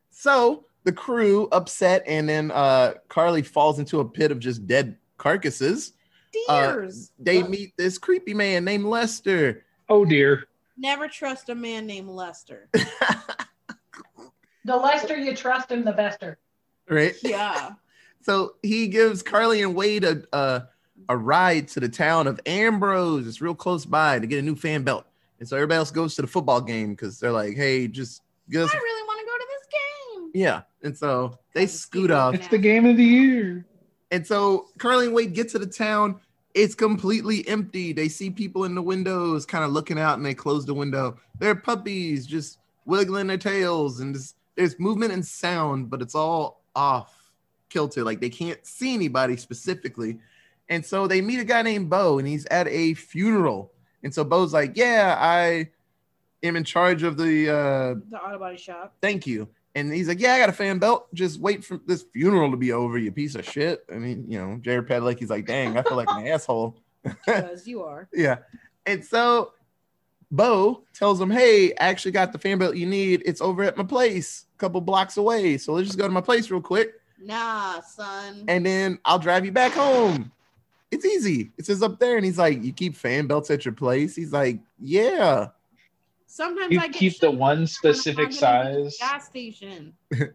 so 0.10 0.66
the 0.84 0.92
crew 0.92 1.48
upset, 1.52 2.04
and 2.08 2.28
then 2.28 2.52
uh, 2.52 2.94
Carly 3.08 3.44
falls 3.44 3.80
into 3.80 4.00
a 4.00 4.06
pit 4.06 4.32
of 4.32 4.40
just 4.40 4.66
dead 4.66 4.98
carcasses. 5.18 5.94
Uh, 6.50 6.74
Deers. 6.74 7.12
They 7.20 7.44
meet 7.44 7.78
this 7.78 7.98
creepy 8.00 8.34
man 8.34 8.66
named 8.66 8.86
Lester. 8.86 9.66
Oh 9.90 10.06
dear. 10.06 10.48
Never 10.76 11.08
trust 11.08 11.50
a 11.50 11.56
man 11.56 11.86
named 11.86 12.10
Lester. 12.10 12.70
The 14.66 14.78
Lester 14.78 15.18
you 15.18 15.36
trust 15.36 15.72
him, 15.72 15.84
the 15.84 15.92
bester. 15.92 16.38
right? 16.90 17.16
Yeah. 17.22 17.72
So 18.26 18.54
he 18.64 18.88
gives 18.88 19.22
Carly 19.22 19.64
and 19.64 19.76
Wade 19.76 20.06
a, 20.06 20.24
a 20.32 20.70
a 21.10 21.18
ride 21.18 21.68
to 21.70 21.80
the 21.80 21.90
town 21.90 22.28
of 22.28 22.40
Ambrose. 22.46 23.28
It's 23.28 23.42
real 23.42 23.56
close 23.56 23.86
by 23.86 24.20
to 24.20 24.28
get 24.28 24.40
a 24.40 24.42
new 24.42 24.56
fan 24.56 24.84
belt. 24.84 25.06
And 25.40 25.48
so 25.48 25.58
everybody 25.58 25.78
else 25.78 25.92
goes 25.92 26.16
to 26.16 26.22
the 26.22 26.28
football 26.28 26.62
game 26.62 26.92
because 26.92 27.20
they're 27.20 27.32
like, 27.32 27.56
"Hey, 27.56 27.88
just 27.88 28.22
get 28.50 28.64
us." 28.64 28.74
I 28.74 28.78
really 28.78 29.08
want 29.08 29.20
to 29.20 29.26
go 29.26 29.38
to 29.38 29.46
this 29.50 29.68
game. 29.72 30.32
Yeah. 30.34 30.62
And 30.84 30.98
so 30.98 31.38
they 31.54 31.68
scoot 31.68 32.12
off. 32.12 32.36
It's 32.36 32.48
the 32.48 32.58
game 32.58 32.86
of 32.86 32.98
the 32.98 33.04
year. 33.04 33.66
And 34.12 34.26
so 34.26 34.68
Carly 34.78 35.08
and 35.08 35.16
Wade 35.16 35.34
get 35.34 35.50
to 35.50 35.60
the 35.60 35.66
town. 35.66 36.20
It's 36.54 36.76
completely 36.76 37.48
empty. 37.48 37.94
They 37.94 38.08
see 38.08 38.30
people 38.30 38.66
in 38.66 38.76
the 38.76 38.82
windows 38.82 39.46
kind 39.46 39.64
of 39.64 39.72
looking 39.72 39.98
out 39.98 40.18
and 40.18 40.26
they 40.26 40.36
close 40.36 40.66
the 40.66 40.74
window. 40.74 41.18
They're 41.40 41.56
puppies 41.56 42.28
just 42.28 42.60
wiggling 42.86 43.26
their 43.26 43.40
tails 43.40 44.02
and 44.02 44.14
just, 44.14 44.36
there's 44.56 44.80
movement 44.80 45.14
and 45.14 45.26
sound, 45.26 45.90
but 45.90 46.02
it's 46.02 46.14
all 46.14 46.62
off 46.76 47.32
kilter. 47.70 48.04
Like 48.04 48.22
they 48.22 48.30
can't 48.30 48.64
see 48.66 48.94
anybody 48.94 49.36
specifically. 49.36 50.20
And 50.70 50.86
so 50.86 51.08
they 51.08 51.22
meet 51.22 51.40
a 51.40 51.44
guy 51.44 51.62
named 51.62 51.90
Bo 51.90 52.20
and 52.20 52.28
he's 52.28 52.46
at 52.48 52.68
a 52.68 52.94
funeral. 52.94 53.72
And 54.04 54.14
so 54.14 54.24
Bo's 54.24 54.54
like, 54.54 54.76
Yeah, 54.76 55.16
I 55.20 55.70
am 56.42 56.56
in 56.56 56.64
charge 56.64 57.04
of 57.04 57.18
the 57.18 57.50
uh 57.50 57.96
The 58.10 58.18
auto 58.18 58.40
body 58.40 58.58
shop. 58.58 58.94
thank 59.02 59.28
you. 59.28 59.48
And 59.76 59.92
he's 59.92 60.08
like, 60.08 60.20
Yeah, 60.20 60.34
I 60.34 60.40
got 60.40 60.50
a 60.50 60.54
fan 60.54 60.80
belt. 60.80 61.08
Just 61.14 61.40
wait 61.40 61.64
for 61.64 61.80
this 61.86 62.04
funeral 62.14 62.52
to 62.52 62.58
be 62.58 62.72
over, 62.72 62.98
you 62.98 63.12
piece 63.12 63.36
of 63.36 63.46
shit. 63.48 63.86
I 63.92 63.96
mean, 63.98 64.26
you 64.28 64.40
know, 64.40 64.58
Jared 64.62 64.88
Padalecki's 64.88 65.20
he's 65.20 65.30
like, 65.30 65.46
Dang, 65.46 65.78
I 65.78 65.84
feel 65.84 65.98
like 65.98 66.10
an 66.10 66.28
asshole. 66.28 66.78
Because 67.04 67.68
you 67.68 67.84
are. 67.84 68.08
Yeah. 68.14 68.38
And 68.86 69.04
so 69.04 69.54
Bo 70.32 70.84
tells 70.94 71.20
him, 71.22 71.30
Hey, 71.30 71.72
I 71.74 71.88
actually 71.88 72.12
got 72.14 72.32
the 72.34 72.40
fan 72.40 72.58
belt 72.58 72.76
you 72.76 72.86
need. 72.88 73.22
It's 73.26 73.42
over 73.42 73.64
at 73.64 73.78
my 73.78 73.84
place, 73.84 74.46
a 74.56 74.58
couple 74.60 74.82
blocks 74.82 75.18
away. 75.18 75.58
So 75.58 75.74
let's 75.74 75.88
just 75.88 76.00
go 76.00 76.08
to 76.08 76.14
my 76.14 76.22
place 76.22 76.50
real 76.50 76.62
quick. 76.62 76.94
Nah, 77.22 77.80
son. 77.82 78.44
And 78.48 78.66
then 78.66 79.00
I'll 79.06 79.20
drive 79.20 79.46
you 79.46 79.52
back 79.52 79.72
home. 79.74 80.32
It's 80.94 81.06
easy. 81.06 81.52
It 81.58 81.66
says 81.66 81.82
up 81.82 82.00
there. 82.00 82.16
And 82.18 82.26
he's 82.26 82.38
like, 82.38 82.64
You 82.64 82.72
keep 82.74 82.96
fan 82.96 83.28
belts 83.28 83.50
at 83.52 83.66
your 83.66 83.74
place? 83.74 84.16
He's 84.16 84.32
like, 84.32 84.60
Yeah. 84.80 85.48
Sometimes 86.28 86.72
You 86.72 86.80
I 86.80 86.88
get 86.88 86.96
keep 86.96 87.20
the 87.20 87.30
one 87.32 87.68
specific 87.68 88.30
I'm 88.30 88.36
walking 88.42 88.72
into 88.76 88.84
the 88.86 88.92
size. 88.92 88.98
Gas 89.00 89.26
station. 89.28 89.94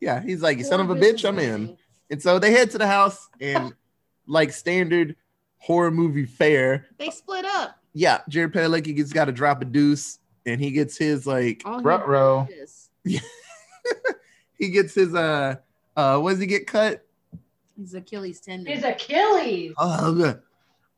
Yeah. 0.00 0.22
He's 0.22 0.40
like, 0.40 0.58
You 0.58 0.64
son 0.64 0.80
of 0.80 0.88
a 0.90 0.94
bitch, 0.94 1.28
I'm 1.28 1.38
in. 1.38 1.76
And 2.10 2.22
so 2.22 2.38
they 2.38 2.52
head 2.52 2.70
to 2.70 2.78
the 2.78 2.86
house 2.86 3.28
and 3.40 3.74
like 4.26 4.52
standard 4.52 5.14
horror 5.58 5.90
movie 5.90 6.24
fare. 6.24 6.86
They 6.98 7.10
split 7.10 7.44
up. 7.44 7.76
Yeah, 7.92 8.20
Jared 8.28 8.52
Padalecki 8.52 8.94
gets 8.96 9.12
got 9.12 9.26
to 9.26 9.32
drop 9.32 9.60
a 9.62 9.64
deuce 9.64 10.18
and 10.46 10.60
he 10.60 10.70
gets 10.70 10.96
his 10.96 11.26
like 11.26 11.62
All 11.64 11.78
he 11.80 11.84
Ruh-roh. 11.84 12.48
he 14.58 14.68
gets 14.70 14.94
his 14.94 15.14
uh 15.14 15.56
uh 15.96 16.18
what 16.18 16.30
does 16.30 16.40
he 16.40 16.46
get 16.46 16.66
cut? 16.66 17.04
His 17.80 17.94
Achilles 17.94 18.40
tendon. 18.40 18.72
His 18.72 18.84
Achilles 18.84 19.72
Oh 19.78 20.14
good. 20.14 20.42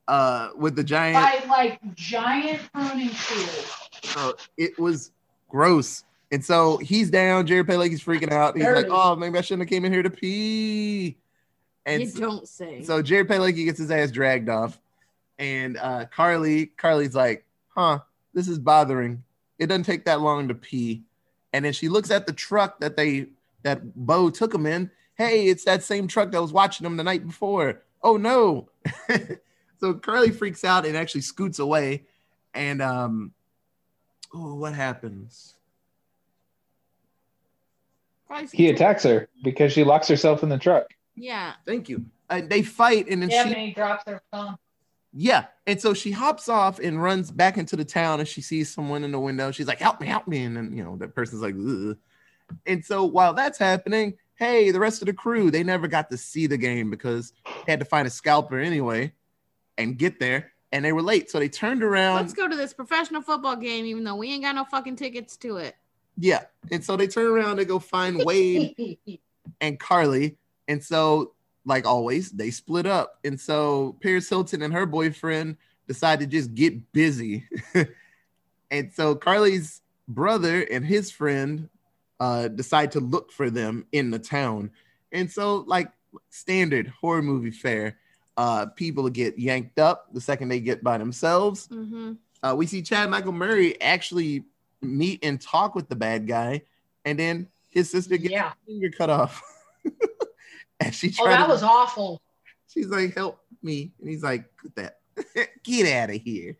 Uh 0.08 0.50
with 0.56 0.74
the 0.76 0.84
giant 0.84 1.14
by 1.14 1.46
like 1.48 1.80
giant 1.94 2.60
pruning 2.72 3.08
tools. 3.10 3.72
uh, 4.16 4.32
it 4.56 4.78
was 4.78 5.12
gross. 5.48 6.04
And 6.32 6.44
so 6.44 6.78
he's 6.78 7.10
down, 7.10 7.46
Jared 7.46 7.66
Padalecki's 7.66 8.02
freaking 8.02 8.32
out. 8.32 8.56
He's 8.56 8.66
like, 8.66 8.86
oh 8.90 9.14
maybe 9.16 9.38
I 9.38 9.42
shouldn't 9.42 9.62
have 9.62 9.68
came 9.70 9.84
in 9.84 9.92
here 9.92 10.02
to 10.02 10.10
pee. 10.10 11.16
And 11.86 12.02
you 12.02 12.08
so- 12.08 12.20
don't 12.20 12.48
say. 12.48 12.82
So 12.82 13.02
Jared 13.02 13.28
Padalecki 13.28 13.64
gets 13.64 13.78
his 13.78 13.90
ass 13.90 14.10
dragged 14.10 14.48
off, 14.48 14.78
and 15.38 15.76
uh, 15.78 16.04
Carly, 16.14 16.66
Carly's 16.66 17.14
like, 17.14 17.44
"Huh, 17.68 17.98
this 18.34 18.46
is 18.46 18.60
bothering. 18.60 19.22
It 19.58 19.66
doesn't 19.66 19.82
take 19.82 20.04
that 20.04 20.20
long 20.20 20.46
to 20.46 20.54
pee." 20.54 21.02
And 21.52 21.64
then 21.64 21.72
she 21.72 21.88
looks 21.88 22.12
at 22.12 22.26
the 22.26 22.32
truck 22.32 22.78
that 22.80 22.96
they 22.96 23.26
that 23.64 23.80
Bo 23.96 24.30
took 24.30 24.54
him 24.54 24.64
in. 24.66 24.90
Hey, 25.14 25.46
it's 25.46 25.64
that 25.64 25.82
same 25.82 26.08
truck 26.08 26.30
that 26.32 26.42
was 26.42 26.52
watching 26.52 26.84
them 26.84 26.96
the 26.96 27.04
night 27.04 27.26
before. 27.26 27.82
Oh 28.02 28.16
no! 28.16 28.68
so 29.80 29.94
Carly 29.94 30.30
freaks 30.30 30.64
out 30.64 30.86
and 30.86 30.96
actually 30.96 31.20
scoots 31.20 31.58
away. 31.58 32.04
And 32.54 32.82
um, 32.82 33.32
oh, 34.34 34.54
what 34.54 34.74
happens? 34.74 35.54
He 38.52 38.70
attacks 38.70 39.02
her 39.02 39.28
because 39.44 39.72
she 39.72 39.84
locks 39.84 40.08
herself 40.08 40.42
in 40.42 40.48
the 40.48 40.58
truck. 40.58 40.86
Yeah. 41.14 41.52
Thank 41.66 41.88
you. 41.88 42.06
Uh, 42.30 42.40
they 42.46 42.62
fight, 42.62 43.08
and 43.08 43.22
then 43.22 43.30
Yeah, 43.30 43.44
she 43.44 43.50
and 43.50 43.60
he 43.60 43.72
drops 43.72 44.04
her 44.06 44.22
phone. 44.30 44.56
Yeah. 45.12 45.46
And 45.66 45.80
so 45.80 45.92
she 45.92 46.10
hops 46.10 46.48
off 46.48 46.78
and 46.78 47.02
runs 47.02 47.30
back 47.30 47.58
into 47.58 47.76
the 47.76 47.84
town 47.84 48.20
and 48.20 48.28
she 48.28 48.40
sees 48.40 48.72
someone 48.72 49.04
in 49.04 49.12
the 49.12 49.20
window. 49.20 49.50
She's 49.50 49.66
like, 49.66 49.78
help 49.78 50.00
me, 50.00 50.06
help 50.06 50.26
me. 50.26 50.44
And 50.44 50.56
then, 50.56 50.74
you 50.74 50.82
know, 50.82 50.96
that 50.96 51.14
person's 51.14 51.42
like, 51.42 51.54
Ugh. 51.54 51.98
and 52.64 52.82
so 52.82 53.04
while 53.04 53.34
that's 53.34 53.58
happening, 53.58 54.14
hey, 54.42 54.72
the 54.72 54.80
rest 54.80 55.00
of 55.02 55.06
the 55.06 55.12
crew, 55.12 55.50
they 55.50 55.62
never 55.62 55.86
got 55.86 56.10
to 56.10 56.16
see 56.16 56.48
the 56.48 56.56
game 56.56 56.90
because 56.90 57.32
they 57.44 57.72
had 57.72 57.78
to 57.78 57.86
find 57.86 58.08
a 58.08 58.10
scalper 58.10 58.58
anyway 58.58 59.12
and 59.78 59.96
get 59.96 60.18
there. 60.18 60.50
And 60.72 60.84
they 60.84 60.92
were 60.92 61.02
late. 61.02 61.30
So 61.30 61.38
they 61.38 61.48
turned 61.48 61.82
around. 61.82 62.16
Let's 62.16 62.32
go 62.32 62.48
to 62.48 62.56
this 62.56 62.72
professional 62.72 63.22
football 63.22 63.56
game, 63.56 63.84
even 63.84 64.04
though 64.04 64.16
we 64.16 64.32
ain't 64.32 64.42
got 64.42 64.54
no 64.54 64.64
fucking 64.64 64.96
tickets 64.96 65.36
to 65.38 65.58
it. 65.58 65.76
Yeah. 66.16 66.44
And 66.70 66.84
so 66.84 66.96
they 66.96 67.06
turn 67.06 67.26
around 67.26 67.58
to 67.58 67.64
go 67.64 67.78
find 67.78 68.24
Wade 68.24 68.98
and 69.60 69.78
Carly. 69.78 70.38
And 70.66 70.82
so, 70.82 71.34
like 71.64 71.86
always, 71.86 72.32
they 72.32 72.50
split 72.50 72.86
up. 72.86 73.18
And 73.24 73.38
so 73.38 73.96
Paris 74.02 74.28
Hilton 74.28 74.62
and 74.62 74.72
her 74.72 74.86
boyfriend 74.86 75.56
decide 75.86 76.20
to 76.20 76.26
just 76.26 76.54
get 76.54 76.92
busy. 76.92 77.46
and 78.70 78.92
so 78.92 79.14
Carly's 79.14 79.82
brother 80.08 80.62
and 80.62 80.84
his 80.84 81.10
friend 81.10 81.68
uh, 82.22 82.46
decide 82.46 82.92
to 82.92 83.00
look 83.00 83.32
for 83.32 83.50
them 83.50 83.84
in 83.90 84.12
the 84.12 84.18
town. 84.18 84.70
And 85.10 85.28
so, 85.28 85.64
like 85.66 85.90
standard 86.30 86.86
horror 86.86 87.20
movie 87.20 87.50
fare, 87.50 87.98
uh, 88.36 88.66
people 88.66 89.08
get 89.10 89.40
yanked 89.40 89.80
up 89.80 90.06
the 90.14 90.20
second 90.20 90.48
they 90.48 90.60
get 90.60 90.84
by 90.84 90.98
themselves. 90.98 91.66
Mm-hmm. 91.66 92.12
Uh, 92.40 92.54
we 92.54 92.68
see 92.68 92.80
Chad 92.80 93.10
Michael 93.10 93.32
Murray 93.32 93.80
actually 93.82 94.44
meet 94.80 95.24
and 95.24 95.40
talk 95.40 95.74
with 95.74 95.88
the 95.88 95.96
bad 95.96 96.28
guy, 96.28 96.62
and 97.04 97.18
then 97.18 97.48
his 97.70 97.90
sister 97.90 98.16
gets 98.16 98.32
yeah. 98.32 98.50
her 98.50 98.54
finger 98.66 98.90
cut 98.96 99.10
off. 99.10 99.42
and 100.80 100.94
she 100.94 101.12
Oh, 101.18 101.26
that 101.26 101.46
to, 101.46 101.52
was 101.52 101.64
awful. 101.64 102.22
she's 102.68 102.86
like, 102.86 103.16
help 103.16 103.40
me. 103.64 103.90
And 103.98 104.08
he's 104.08 104.22
like, 104.22 104.44
get 104.62 104.76
that, 104.76 105.48
get 105.64 105.92
out 105.92 106.14
of 106.14 106.22
here. 106.22 106.56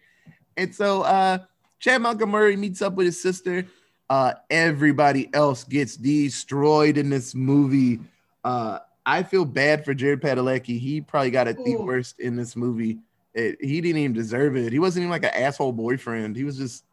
And 0.57 0.75
so 0.75 1.03
uh 1.03 1.39
Chad 1.79 2.03
Michael 2.03 2.27
Murray 2.27 2.57
meets 2.57 2.83
up 2.83 2.95
with 2.95 3.07
his 3.07 3.23
sister. 3.23 3.65
Uh 4.11 4.35
everybody 4.51 5.29
else 5.33 5.65
gets 5.65 5.97
destroyed 5.97 6.97
in 6.99 7.09
this 7.11 7.35
movie. 7.35 8.01
Uh 8.45 8.79
I 9.05 9.23
feel 9.23 9.45
bad 9.45 9.85
for 9.85 9.95
Jared 9.95 10.21
Padalecki. 10.23 10.79
He 10.79 11.01
probably 11.01 11.31
got 11.31 11.49
it 11.49 11.57
the 11.65 11.77
worst 11.77 12.21
in 12.21 12.37
this 12.37 12.55
movie. 12.55 12.99
It, 13.35 13.57
he 13.61 13.81
didn't 13.81 13.99
even 13.99 14.13
deserve 14.13 14.57
it. 14.57 14.73
He 14.73 14.79
wasn't 14.79 15.03
even 15.05 15.11
like 15.11 15.25
an 15.25 15.31
asshole 15.35 15.73
boyfriend. 15.73 16.37
He 16.37 16.45
was 16.45 16.57
just 16.59 16.85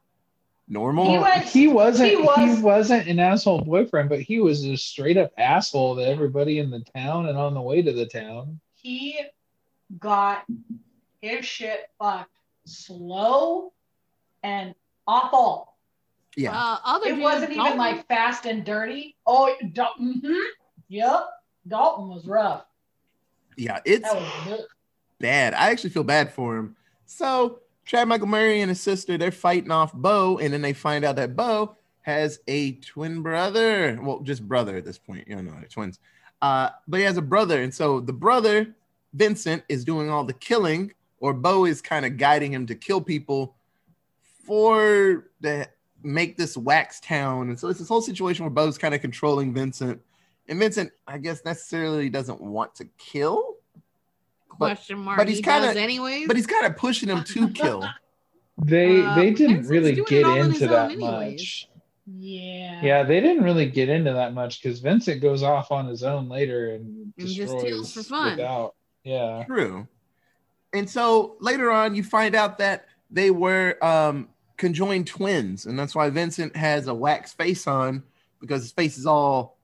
normal. 0.68 1.12
He 1.12 1.18
went- 1.20 1.44
He 1.44 1.68
wasn't. 1.68 2.10
He 2.12 2.16
He, 2.16 2.22
was- 2.22 2.60
was, 2.62 2.90
not 2.90 3.06
an 3.08 3.20
asshole 3.20 3.62
boyfriend, 3.62 4.10
but 4.10 4.22
he 4.22 4.40
was 4.40 4.64
a 4.66 4.76
straight 4.78 5.18
up 5.18 5.32
asshole 5.38 5.98
to 5.98 6.02
everybody 6.08 6.60
in 6.60 6.72
the 6.72 6.80
town 6.96 7.28
and 7.28 7.38
on 7.38 7.54
the 7.54 7.62
way 7.62 7.82
to 7.82 7.92
the 7.92 8.06
town. 8.06 8.60
He 8.76 9.20
got 10.00 10.46
his 11.22 11.46
shit 11.46 11.90
fucked 12.00 12.32
slow 12.66 13.74
and 14.44 14.74
awful. 15.06 15.69
Yeah. 16.40 16.52
Uh, 16.58 16.78
other 16.86 17.10
It 17.10 17.18
wasn't 17.20 17.52
even 17.52 17.58
Dalton, 17.64 17.78
like 17.78 18.08
fast 18.08 18.46
and 18.46 18.64
dirty. 18.66 19.16
Oh, 19.26 19.54
Dal- 19.74 19.96
mhm. 20.02 20.42
yep. 20.88 21.26
Dalton 21.68 22.10
was 22.10 22.26
rough. 22.26 22.66
yeah. 23.58 23.80
It's 23.86 24.04
That 24.04 24.16
was 24.16 24.32
good. 24.46 24.66
bad. 25.20 25.54
I 25.54 25.70
actually 25.70 25.90
feel 25.92 26.04
bad 26.04 26.32
for 26.32 26.58
him. 26.58 26.76
So 27.06 27.60
Chad 27.86 28.08
Michael 28.08 28.28
Murray 28.28 28.62
and 28.62 28.70
his 28.70 28.80
sister, 28.82 29.18
they're 29.18 29.32
fighting 29.32 29.72
off 29.72 29.94
Bo, 29.94 30.38
and 30.38 30.54
then 30.54 30.62
they 30.62 30.74
find 30.74 31.04
out 31.04 31.16
that 31.18 31.36
Bo 31.36 31.76
has 32.02 32.40
a 32.48 32.74
twin 32.74 33.22
brother. 33.22 34.00
Well, 34.02 34.22
just 34.22 34.48
brother 34.48 34.78
at 34.78 34.86
this 34.86 34.98
point. 34.98 35.28
You 35.28 35.36
know, 35.42 35.52
they're 35.60 35.68
twins. 35.68 36.00
Uh, 36.42 36.70
but 36.88 36.98
he 37.00 37.04
has 37.04 37.18
a 37.18 37.22
brother, 37.22 37.62
and 37.62 37.74
so 37.74 38.00
the 38.00 38.14
brother, 38.14 38.74
Vincent, 39.14 39.64
is 39.68 39.84
doing 39.84 40.10
all 40.10 40.24
the 40.24 40.34
killing, 40.34 40.94
or 41.20 41.34
Bo 41.34 41.66
is 41.66 41.82
kind 41.82 42.06
of 42.06 42.16
guiding 42.18 42.54
him 42.54 42.66
to 42.68 42.76
kill 42.76 43.02
people 43.02 43.56
for 44.46 45.26
the 45.42 45.68
make 46.04 46.38
this 46.38 46.56
wax 46.58 47.00
town. 47.00 47.50
And 47.50 47.60
so 47.60 47.68
it's 47.68 47.80
this 47.80 47.88
whole 47.88 48.02
situation 48.02 48.46
where 48.46 48.50
Bo's 48.52 48.78
kind 48.78 48.94
of 48.94 49.02
controlling 49.02 49.54
Vincent. 49.54 50.02
And 50.48 50.60
Vincent, 50.60 50.92
I 51.08 51.18
guess, 51.18 51.44
necessarily 51.46 52.10
doesn't 52.10 52.42
want 52.42 52.74
to 52.76 52.86
kill, 52.98 53.56
but- 54.58 54.58
question 54.76 55.00
mark. 55.00 55.18
but 55.18 55.28
he's 55.28 55.42
kinda- 55.42 55.68
does 55.68 55.76
anyways. 55.78 56.28
but 56.28 56.36
he's 56.36 56.48
kind 56.48 56.66
of 56.66 56.76
pushing 56.78 57.10
him 57.10 57.24
to 57.24 57.50
kill. 57.50 57.84
They 58.62 59.02
Uh, 59.02 59.16
they 59.16 59.32
didn't 59.32 59.64
Vincent's 59.64 59.70
really 59.70 59.96
get 59.96 60.26
all 60.26 60.32
on 60.32 60.52
his 60.52 60.62
into 60.62 60.68
that 60.68 60.92
anyways. 60.92 61.40
much. 61.40 61.70
Yeah. 62.18 62.82
Yeah, 62.84 63.04
they 63.04 63.22
didn't 63.22 63.44
really 63.46 63.70
get 63.70 63.88
into 63.88 64.12
that 64.12 64.34
much 64.34 64.62
because 64.62 64.80
Vincent 64.82 65.22
goes 65.22 65.44
off 65.44 65.72
on 65.72 65.88
his 65.88 66.04
own 66.04 66.28
later 66.28 66.74
and 66.76 67.14
And 67.18 67.28
just 67.28 67.38
destroys 67.38 67.64
kills 67.64 67.94
for 67.94 68.04
fun. 68.04 68.32
without. 68.32 68.76
Yeah. 69.06 69.46
True. 69.46 69.88
And 70.74 70.90
so 70.90 71.38
later 71.40 71.72
on, 71.72 71.96
you 71.96 72.04
find 72.04 72.36
out 72.36 72.58
that 72.58 72.86
they 73.10 73.32
were 73.32 73.78
um, 73.82 74.28
conjoined 74.60 75.08
twins, 75.08 75.66
and 75.66 75.80
that's 75.80 75.96
why 75.96 76.10
Vincent 76.12 76.56
has 76.56 76.86
a 76.88 76.94
wax 76.94 77.34
face 77.34 77.66
on 77.66 78.04
because 78.40 78.62
his 78.62 78.72
face 78.72 78.98
is 79.00 79.08
all 79.08 79.58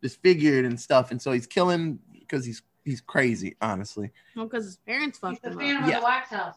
disfigured 0.00 0.64
and 0.64 0.80
stuff, 0.80 1.10
and 1.10 1.20
so 1.20 1.32
he's 1.32 1.46
killing 1.46 1.98
because 2.18 2.44
he's 2.46 2.62
he's 2.84 3.00
crazy, 3.02 3.56
honestly. 3.60 4.10
well, 4.34 4.46
because 4.46 4.64
his 4.64 4.76
parents 4.78 5.18
He's 5.18 5.30
fucked 5.38 5.42
the 5.42 5.50
him 5.50 5.58
fan 5.58 5.76
up. 5.76 5.82
of 5.82 5.88
Yeah. 5.90 5.98
the 6.00 6.04
wax 6.04 6.30
house. 6.30 6.54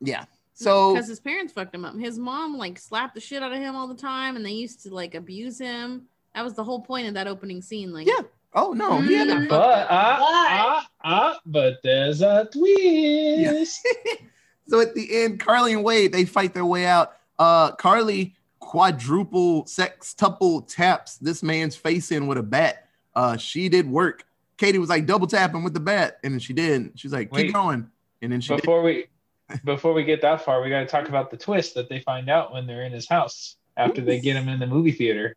Yeah. 0.00 0.24
So 0.54 0.94
because 0.94 1.08
his 1.08 1.18
parents 1.20 1.52
fucked 1.52 1.74
him 1.74 1.84
up. 1.84 1.96
His 1.98 2.18
mom 2.18 2.56
like 2.56 2.78
slapped 2.78 3.14
the 3.14 3.20
shit 3.20 3.42
out 3.42 3.52
of 3.52 3.58
him 3.58 3.74
all 3.76 3.88
the 3.88 3.94
time, 3.94 4.36
and 4.36 4.46
they 4.46 4.52
used 4.52 4.82
to 4.84 4.94
like 4.94 5.14
abuse 5.14 5.58
him. 5.58 6.06
That 6.34 6.44
was 6.44 6.54
the 6.54 6.64
whole 6.64 6.80
point 6.80 7.08
of 7.08 7.14
that 7.14 7.26
opening 7.26 7.60
scene. 7.62 7.92
Like, 7.92 8.06
Yeah. 8.06 8.22
oh 8.54 8.72
no, 8.72 9.00
he 9.00 9.14
had 9.14 9.28
a 9.28 9.34
Mhm. 9.34 9.48
But 9.48 9.86
ah 9.90 10.16
But- 10.18 10.26
ah 10.30 10.88
ah, 11.04 11.38
but 11.46 11.74
there's 11.82 12.22
a 12.22 12.48
twist. 12.52 13.86
Yeah. 14.06 14.14
so 14.68 14.80
at 14.80 14.94
the 14.94 15.22
end, 15.24 15.40
Carly 15.40 15.72
and 15.74 15.84
Wade 15.84 16.12
they 16.12 16.24
fight 16.24 16.54
their 16.54 16.66
way 16.66 16.86
out. 16.86 17.16
Uh, 17.38 17.72
Carly 17.72 18.34
quadruple 18.60 19.64
sextuple 19.64 20.66
taps 20.66 21.16
this 21.18 21.42
man's 21.42 21.76
face 21.76 22.10
in 22.10 22.26
with 22.26 22.38
a 22.38 22.42
bat. 22.42 22.88
Uh, 23.14 23.36
she 23.36 23.68
did 23.68 23.88
work. 23.88 24.24
Katie 24.56 24.78
was 24.78 24.88
like 24.88 25.06
double 25.06 25.26
tapping 25.26 25.62
with 25.62 25.74
the 25.74 25.80
bat, 25.80 26.18
and 26.24 26.32
then 26.32 26.40
she 26.40 26.52
did. 26.52 26.92
She's 26.94 27.12
like, 27.12 27.30
keep 27.30 27.46
Wait. 27.46 27.52
going, 27.52 27.90
and 28.22 28.32
then 28.32 28.40
she 28.40 28.54
did. 28.54 28.62
Before 28.62 28.82
we 28.82 29.06
before 29.64 29.92
we 29.92 30.04
get 30.04 30.22
that 30.22 30.44
far, 30.44 30.62
we 30.62 30.70
got 30.70 30.80
to 30.80 30.86
talk 30.86 31.08
about 31.08 31.30
the 31.30 31.36
twist 31.36 31.74
that 31.74 31.88
they 31.88 32.00
find 32.00 32.28
out 32.28 32.52
when 32.52 32.66
they're 32.66 32.84
in 32.84 32.92
his 32.92 33.08
house 33.08 33.56
after 33.76 34.00
they 34.00 34.20
get 34.20 34.36
him 34.36 34.48
in 34.48 34.60
the 34.60 34.66
movie 34.66 34.92
theater 34.92 35.36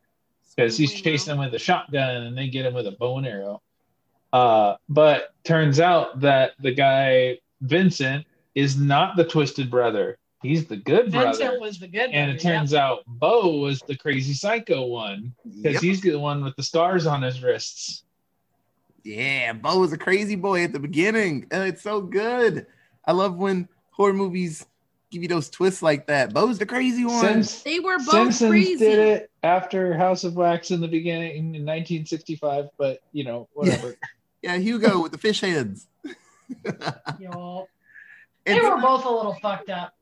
because 0.55 0.77
he's 0.77 0.93
chasing 0.93 1.31
them 1.31 1.39
with 1.39 1.53
a 1.53 1.59
shotgun 1.59 2.23
and 2.23 2.37
they 2.37 2.47
get 2.47 2.65
him 2.65 2.73
with 2.73 2.87
a 2.87 2.91
bow 2.91 3.17
and 3.17 3.27
arrow. 3.27 3.61
Uh, 4.33 4.75
but 4.89 5.33
turns 5.43 5.79
out 5.79 6.19
that 6.21 6.51
the 6.59 6.71
guy 6.71 7.37
Vincent 7.61 8.25
is 8.55 8.77
not 8.77 9.15
the 9.15 9.23
twisted 9.23 9.69
brother. 9.69 10.17
He's 10.43 10.65
the 10.67 10.77
good 10.77 11.11
brother. 11.11 11.27
Vincent 11.29 11.59
was 11.61 11.79
the 11.79 11.87
good 11.87 12.07
one, 12.07 12.13
and 12.15 12.31
it 12.31 12.39
turns 12.39 12.73
out 12.73 12.99
Bo 13.07 13.57
was 13.57 13.79
the 13.87 13.95
crazy 13.97 14.33
psycho 14.33 14.85
one 14.85 15.33
because 15.43 15.73
Yep. 15.75 15.81
he's 15.81 16.01
the 16.01 16.15
one 16.19 16.43
with 16.43 16.55
the 16.55 16.63
stars 16.63 17.07
on 17.07 17.21
his 17.23 17.41
wrists. 17.41 18.03
Yeah, 19.03 19.53
Bo 19.53 19.79
was 19.79 19.93
a 19.93 19.97
crazy 19.97 20.35
boy 20.35 20.63
at 20.63 20.73
the 20.73 20.79
beginning. 20.79 21.47
Uh, 21.51 21.61
it's 21.61 21.81
so 21.81 22.01
good. 22.01 22.67
I 23.05 23.13
love 23.13 23.37
when 23.37 23.67
horror 23.91 24.13
movies 24.13 24.65
give 25.09 25.21
you 25.23 25.29
those 25.29 25.49
twists 25.49 25.81
like 25.81 26.05
that. 26.07 26.33
Bo's 26.33 26.59
the 26.59 26.65
crazy 26.65 27.05
one. 27.05 27.21
Sims- 27.21 27.63
They 27.63 27.79
were 27.79 27.97
both 27.97 28.09
Simpsons 28.09 28.49
crazy. 28.51 28.77
did 28.77 28.99
it 28.99 29.31
after 29.43 29.95
House 29.97 30.23
of 30.25 30.35
Wax 30.35 30.69
in 30.71 30.81
the 30.81 30.87
beginning 30.87 31.31
in 31.55 31.65
1965, 31.65 32.65
but 32.77 32.99
you 33.13 33.23
know, 33.23 33.47
whatever. 33.53 33.95
yeah, 34.41 34.57
Hugo 34.57 35.01
with 35.01 35.13
the 35.13 35.17
fish 35.17 35.39
heads. 35.41 35.87
yeah. 36.65 36.91
Yo. 37.19 37.67
They 38.45 38.59
were 38.61 38.77
both 38.81 39.03
a 39.05 39.09
little 39.09 39.33
fucked 39.41 39.69
up. 39.69 39.93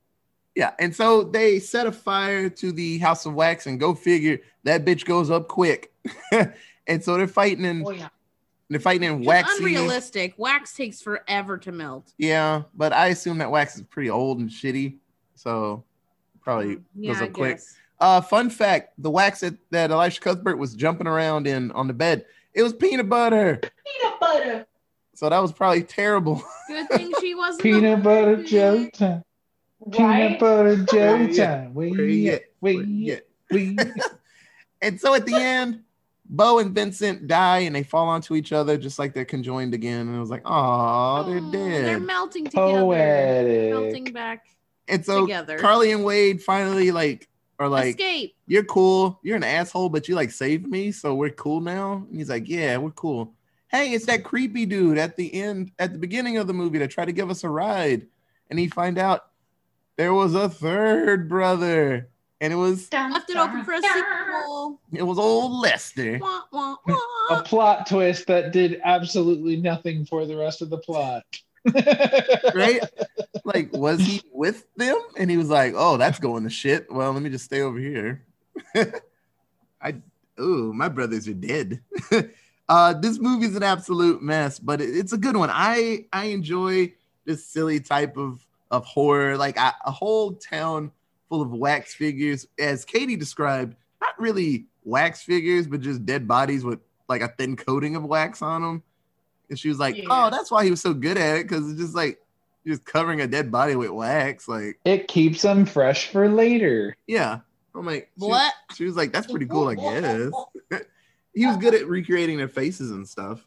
Yeah, 0.55 0.71
and 0.79 0.95
so 0.95 1.23
they 1.23 1.59
set 1.59 1.85
a 1.85 1.91
fire 1.91 2.49
to 2.49 2.71
the 2.71 2.97
House 2.99 3.25
of 3.25 3.33
Wax, 3.33 3.65
and 3.67 3.79
go 3.79 3.93
figure 3.93 4.39
that 4.63 4.85
bitch 4.85 5.03
goes 5.05 5.29
up 5.29 5.47
quick. 5.49 5.91
and 6.87 7.03
so 7.03 7.17
they're 7.17 7.27
fighting 7.27 7.65
in 7.65 7.83
Oh 7.85 7.89
yeah. 7.91 8.07
they're 8.69 8.79
fighting 8.79 9.03
in 9.11 9.19
It's 9.19 9.27
waxy. 9.27 9.57
unrealistic. 9.65 10.33
Wax 10.37 10.73
takes 10.73 11.01
forever 11.01 11.57
to 11.57 11.71
melt. 11.73 12.13
Yeah, 12.17 12.63
but 12.73 12.93
I 12.93 13.07
assume 13.07 13.39
that 13.39 13.51
wax 13.51 13.75
is 13.75 13.81
pretty 13.83 14.09
old 14.09 14.39
and 14.39 14.49
shitty, 14.49 14.95
so 15.35 15.83
probably 16.41 16.77
yeah, 16.95 17.11
goes 17.13 17.21
I 17.21 17.25
up 17.25 17.33
quick. 17.33 17.55
guess. 17.57 17.75
Uh, 17.99 18.21
fun 18.21 18.49
fact: 18.49 18.93
the 18.97 19.09
wax 19.11 19.41
that, 19.41 19.55
that 19.71 19.91
Elisha 19.91 20.21
Cuthbert 20.21 20.57
was 20.57 20.73
jumping 20.73 21.07
around 21.07 21.47
in 21.47 21.71
on 21.71 21.87
the 21.87 21.93
bed, 21.93 22.25
it 22.53 22.63
was 22.63 22.71
peanut 22.73 23.09
butter. 23.09 23.59
Peanut 23.61 24.19
butter. 24.21 24.65
So 25.15 25.29
that 25.29 25.39
was 25.39 25.51
probably 25.51 25.83
terrible. 25.83 26.41
Good 26.69 26.87
thing 26.89 27.11
she 27.19 27.35
wasn't. 27.35 27.61
Peanut 27.63 28.03
butter 28.03 28.41
jelly 28.43 28.89
time. 28.91 29.23
Peanut 29.91 30.31
Right? 30.31 30.39
butter 30.39 30.75
jelly 30.85 31.31
Yeah. 31.33 31.55
time. 31.61 31.73
Wait, 31.73 31.91
Where 31.91 32.05
you 32.05 32.31
at? 32.31 32.43
wait, 32.61 32.75
Where 32.77 33.59
you 33.59 33.77
at? 33.79 33.87
And 34.81 34.99
so 34.99 35.13
at 35.13 35.25
the 35.25 35.35
end, 35.35 35.81
Bo 36.27 36.59
and 36.59 36.73
Vincent 36.73 37.27
die 37.27 37.59
and 37.59 37.75
they 37.75 37.83
fall 37.83 38.07
onto 38.07 38.35
each 38.35 38.51
other 38.51 38.77
just 38.77 38.97
like 38.99 39.13
they're 39.13 39.25
conjoined 39.25 39.73
again. 39.73 40.07
And 40.07 40.15
it 40.15 40.19
was 40.19 40.29
like, 40.29 40.41
oh, 40.45 41.23
they're 41.23 41.39
dead. 41.51 41.85
They're 41.85 41.99
melting 41.99 42.45
together. 42.45 42.79
Poetic. 42.79 43.69
Melting 43.69 44.03
back 44.05 44.45
And 44.87 45.05
so 45.05 45.21
together. 45.21 45.57
Carly 45.59 45.91
and 45.91 46.03
Wade 46.03 46.41
finally 46.41 46.91
like 46.91 47.27
are 47.59 47.69
like, 47.69 47.89
Escape. 47.99 48.35
you're 48.47 48.63
cool. 48.65 49.19
You're 49.23 49.37
an 49.37 49.43
asshole, 49.43 49.89
but 49.89 50.07
you 50.09 50.15
like 50.15 50.31
saved 50.31 50.67
me, 50.67 50.91
so 50.91 51.13
we're 51.15 51.29
cool 51.29 51.61
now. 51.61 52.05
And 52.09 52.17
he's 52.17 52.29
like, 52.29 52.49
yeah, 52.49 52.77
we're 52.77 52.91
cool. 52.91 53.33
Hey, 53.69 53.93
it's 53.93 54.05
that 54.07 54.23
creepy 54.23 54.65
dude 54.65 54.97
at 54.97 55.15
the 55.15 55.33
end, 55.33 55.71
at 55.79 55.93
the 55.93 55.99
beginning 55.99 56.37
of 56.37 56.47
the 56.47 56.53
movie 56.53 56.79
that 56.79 56.89
tried 56.91 57.05
to 57.05 57.11
give 57.13 57.29
us 57.29 57.43
a 57.43 57.49
ride, 57.49 58.07
and 58.49 58.59
he 58.59 58.67
find 58.67 58.97
out 58.97 59.27
there 59.97 60.13
was 60.13 60.35
a 60.35 60.49
third 60.49 61.29
brother, 61.29 62.09
and 62.41 62.51
it 62.53 62.55
was 62.55 62.87
Dun, 62.89 63.13
Left 63.13 63.29
it 63.29 63.37
open 63.37 63.63
for 63.63 63.73
a 63.73 63.81
sequel. 63.81 64.79
it 64.93 65.03
was 65.03 65.17
old 65.17 65.53
Lester. 65.53 66.19
Wah, 66.19 66.41
wah, 66.51 66.75
A 67.29 67.43
plot 67.43 67.87
twist 67.87 68.27
that 68.27 68.51
did 68.51 68.81
absolutely 68.83 69.55
nothing 69.57 70.05
for 70.05 70.25
the 70.25 70.35
rest 70.35 70.61
of 70.61 70.69
the 70.69 70.77
plot. 70.77 71.23
right? 72.53 72.79
like, 73.43 73.71
was 73.73 73.99
he 73.99 74.21
with 74.31 74.65
them? 74.75 74.97
And 75.17 75.31
he 75.31 75.37
was 75.37 75.49
like, 75.49 75.73
"Oh, 75.75 75.97
that's 75.97 76.19
going 76.19 76.43
to 76.43 76.49
shit. 76.49 76.91
Well, 76.91 77.11
let 77.11 77.21
me 77.23 77.29
just 77.29 77.45
stay 77.45 77.61
over 77.61 77.79
here." 77.79 78.23
I, 79.81 79.95
oh, 80.37 80.71
my 80.73 80.89
brothers 80.89 81.27
are 81.27 81.33
dead. 81.33 81.81
uh, 82.69 82.93
this 82.93 83.19
movie's 83.19 83.55
an 83.55 83.63
absolute 83.63 84.21
mess, 84.21 84.59
but 84.59 84.79
it- 84.81 84.95
it's 84.95 85.13
a 85.13 85.17
good 85.17 85.35
one. 85.37 85.49
I 85.51 86.05
I 86.13 86.25
enjoy 86.25 86.93
this 87.25 87.45
silly 87.45 87.79
type 87.79 88.15
of 88.17 88.45
of 88.71 88.85
horror, 88.85 89.37
like 89.37 89.57
a, 89.57 89.73
a 89.85 89.91
whole 89.91 90.33
town 90.33 90.91
full 91.29 91.41
of 91.41 91.51
wax 91.51 91.93
figures, 91.93 92.47
as 92.59 92.85
Katie 92.85 93.15
described. 93.15 93.75
Not 94.01 94.19
really 94.19 94.65
wax 94.83 95.23
figures, 95.23 95.67
but 95.67 95.81
just 95.81 96.05
dead 96.05 96.27
bodies 96.27 96.63
with 96.63 96.79
like 97.07 97.21
a 97.21 97.29
thin 97.29 97.55
coating 97.55 97.95
of 97.95 98.03
wax 98.03 98.41
on 98.41 98.61
them. 98.61 98.83
And 99.49 99.57
she 99.59 99.69
was 99.69 99.79
like, 99.79 99.95
oh, 99.95 99.99
Yeah. 99.99 100.07
"Oh, 100.09 100.29
that's 100.29 100.49
why 100.51 100.63
he 100.63 100.71
was 100.71 100.81
so 100.81 100.93
good 100.93 101.17
at 101.17 101.37
it, 101.37 101.43
because 101.47 101.69
it's 101.69 101.79
just 101.79 101.95
like 101.95 102.19
just 102.65 102.83
covering 102.83 103.21
a 103.21 103.27
dead 103.27 103.51
body 103.51 103.75
with 103.75 103.89
wax." 103.91 104.47
Like, 104.47 104.79
It 104.85 105.07
keeps 105.07 105.41
them 105.43 105.65
fresh 105.65 106.09
for 106.11 106.27
later. 106.29 106.95
yeah. 107.07 107.39
I'm 107.75 107.85
like, 107.85 108.09
she, 108.17 108.25
What? 108.25 108.53
she 108.75 108.85
was 108.85 108.95
like, 108.95 109.11
"That's 109.11 109.27
pretty 109.29 109.45
cool, 109.47 109.67
I 109.67 109.75
guess." 109.75 110.31
he 111.35 111.45
was 111.45 111.57
good 111.57 111.73
at 111.75 111.87
recreating 111.89 112.37
their 112.37 112.47
faces 112.47 112.89
and 112.91 113.07
stuff, 113.07 113.45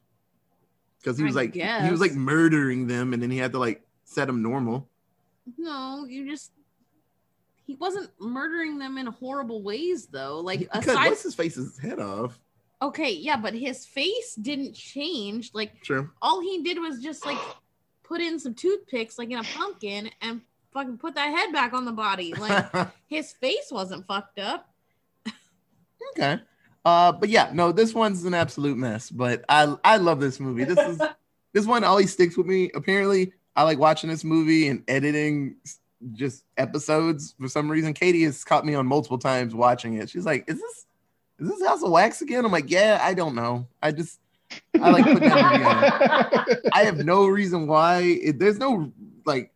because 0.99 1.17
he 1.17 1.25
I 1.25 1.27
was 1.27 1.35
like, 1.35 1.55
he 1.55 1.91
was 1.91 2.01
like 2.01 2.13
murdering 2.13 2.87
them, 2.87 3.15
and 3.15 3.23
then 3.23 3.31
he 3.31 3.39
had 3.39 3.53
to 3.53 3.59
like 3.59 3.83
set 4.05 4.27
them 4.27 4.43
normal. 4.43 4.87
No, 5.57 6.05
you 6.09 6.29
just. 6.29 6.53
He 7.67 7.75
wasn't 7.75 8.11
murdering 8.19 8.79
them 8.79 8.97
in 8.97 9.07
horrible 9.07 9.63
ways, 9.63 10.07
though. 10.07 10.41
Like, 10.41 10.71
cut 10.71 10.87
aside. 10.87 11.09
what's 11.09 11.23
his 11.23 11.35
face's 11.35 11.79
head 11.79 12.01
off. 12.01 12.39
Okay, 12.81 13.13
yeah, 13.13 13.37
but 13.37 13.53
his 13.55 13.85
face 13.85 14.35
didn't 14.37 14.75
change. 14.75 15.51
Like, 15.53 15.83
True. 15.83 16.11
all 16.23 16.41
he 16.41 16.63
did 16.63 16.79
was 16.79 17.03
just 17.03 17.27
like 17.27 17.39
put 18.05 18.21
in 18.21 18.39
some 18.39 18.55
toothpicks, 18.55 19.19
like 19.19 19.31
in 19.31 19.39
a 19.39 19.43
pumpkin, 19.43 20.11
and 20.23 20.41
fucking 20.73 20.97
put 20.97 21.15
that 21.17 21.29
head 21.29 21.53
back 21.53 21.75
on 21.75 21.85
the 21.85 21.93
body. 21.93 22.33
Like, 22.35 22.73
his 23.07 23.33
face 23.33 23.69
wasn't 23.71 24.07
fucked 24.07 24.39
up. 24.39 24.73
okay. 26.13 26.41
Uh, 26.85 27.13
but 27.13 27.29
yeah, 27.29 27.51
no, 27.53 27.71
this 27.73 27.93
one's 27.93 28.25
an 28.25 28.33
absolute 28.33 28.79
mess. 28.79 29.11
But 29.11 29.45
I 29.49 29.77
I 29.85 29.97
love 29.99 30.21
this 30.21 30.41
movie. 30.41 30.65
This 30.65 30.79
is 30.79 31.03
this 31.53 31.67
one 31.67 31.85
always 31.85 32.13
sticks 32.13 32.37
with 32.37 32.47
me. 32.47 32.71
Apparently, 32.75 33.33
I 33.59 33.65
like 33.65 33.79
watching 33.81 34.09
this 34.09 34.23
movie 34.23 34.69
and 34.69 34.85
editing 34.87 35.57
just 36.13 36.45
episodes 36.57 37.35
for 37.41 37.49
some 37.49 37.69
reason. 37.69 37.93
Katie 37.93 38.23
has 38.23 38.45
caught 38.45 38.65
me 38.65 38.75
on 38.75 38.87
multiple 38.87 39.19
times 39.19 39.53
watching 39.53 39.95
it. 39.95 40.09
She's 40.09 40.25
like, 40.25 40.45
"Is 40.49 40.61
this 40.61 40.87
is 41.41 41.49
this 41.49 41.67
House 41.67 41.83
of 41.83 41.91
Wax 41.91 42.23
again?" 42.23 42.45
I'm 42.45 42.53
like, 42.53 42.71
"Yeah, 42.71 43.01
I 43.03 43.15
don't 43.15 43.35
know. 43.35 43.67
I 43.83 43.91
just 43.91 44.21
I 44.81 44.91
like 44.91 45.05
putting 45.05 45.29
that 45.29 45.53
movie 45.53 45.65
on. 45.65 46.57
I 46.73 46.85
have 46.85 46.99
no 46.99 47.27
reason 47.27 47.67
why. 47.67 48.03
It, 48.03 48.39
there's 48.39 48.59
no 48.59 48.93
like 49.27 49.53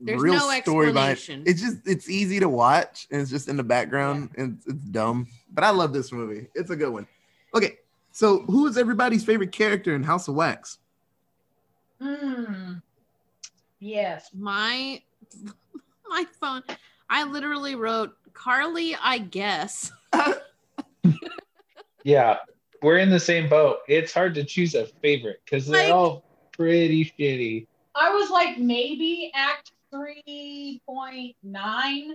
There's 0.00 0.22
real 0.22 0.32
no 0.34 0.60
story 0.60 0.90
behind. 0.90 1.12
explanation. 1.12 1.42
It's 1.46 1.60
just 1.60 1.86
it's 1.86 2.08
easy 2.08 2.40
to 2.40 2.48
watch 2.48 3.06
and 3.10 3.20
it's 3.20 3.30
just 3.30 3.48
in 3.48 3.58
the 3.58 3.62
background 3.62 4.30
and 4.38 4.56
it's, 4.56 4.66
it's 4.66 4.84
dumb. 4.86 5.28
But 5.52 5.64
I 5.64 5.70
love 5.70 5.92
this 5.92 6.12
movie. 6.12 6.48
It's 6.54 6.70
a 6.70 6.76
good 6.76 6.94
one. 6.94 7.06
Okay, 7.54 7.76
so 8.10 8.40
who 8.44 8.66
is 8.68 8.78
everybody's 8.78 9.22
favorite 9.22 9.52
character 9.52 9.94
in 9.94 10.02
House 10.02 10.28
of 10.28 10.34
Wax? 10.34 10.78
Hmm. 12.00 12.74
Yes. 13.80 14.30
My 14.34 15.02
my 16.08 16.24
phone. 16.40 16.62
I 17.10 17.24
literally 17.24 17.74
wrote 17.74 18.14
Carly, 18.32 18.96
I 19.00 19.18
guess. 19.18 19.92
Yeah, 22.06 22.36
we're 22.82 22.98
in 22.98 23.08
the 23.08 23.18
same 23.18 23.48
boat. 23.48 23.78
It's 23.88 24.12
hard 24.12 24.34
to 24.34 24.44
choose 24.44 24.74
a 24.74 24.84
favorite 25.00 25.40
because 25.44 25.66
they're 25.66 25.84
Like- 25.84 25.92
all 25.94 26.22
pretty 26.52 27.06
shitty. 27.18 27.66
I 27.94 28.10
was 28.10 28.28
like 28.28 28.58
maybe 28.58 29.32
act 29.34 29.72
3.9 29.90 32.08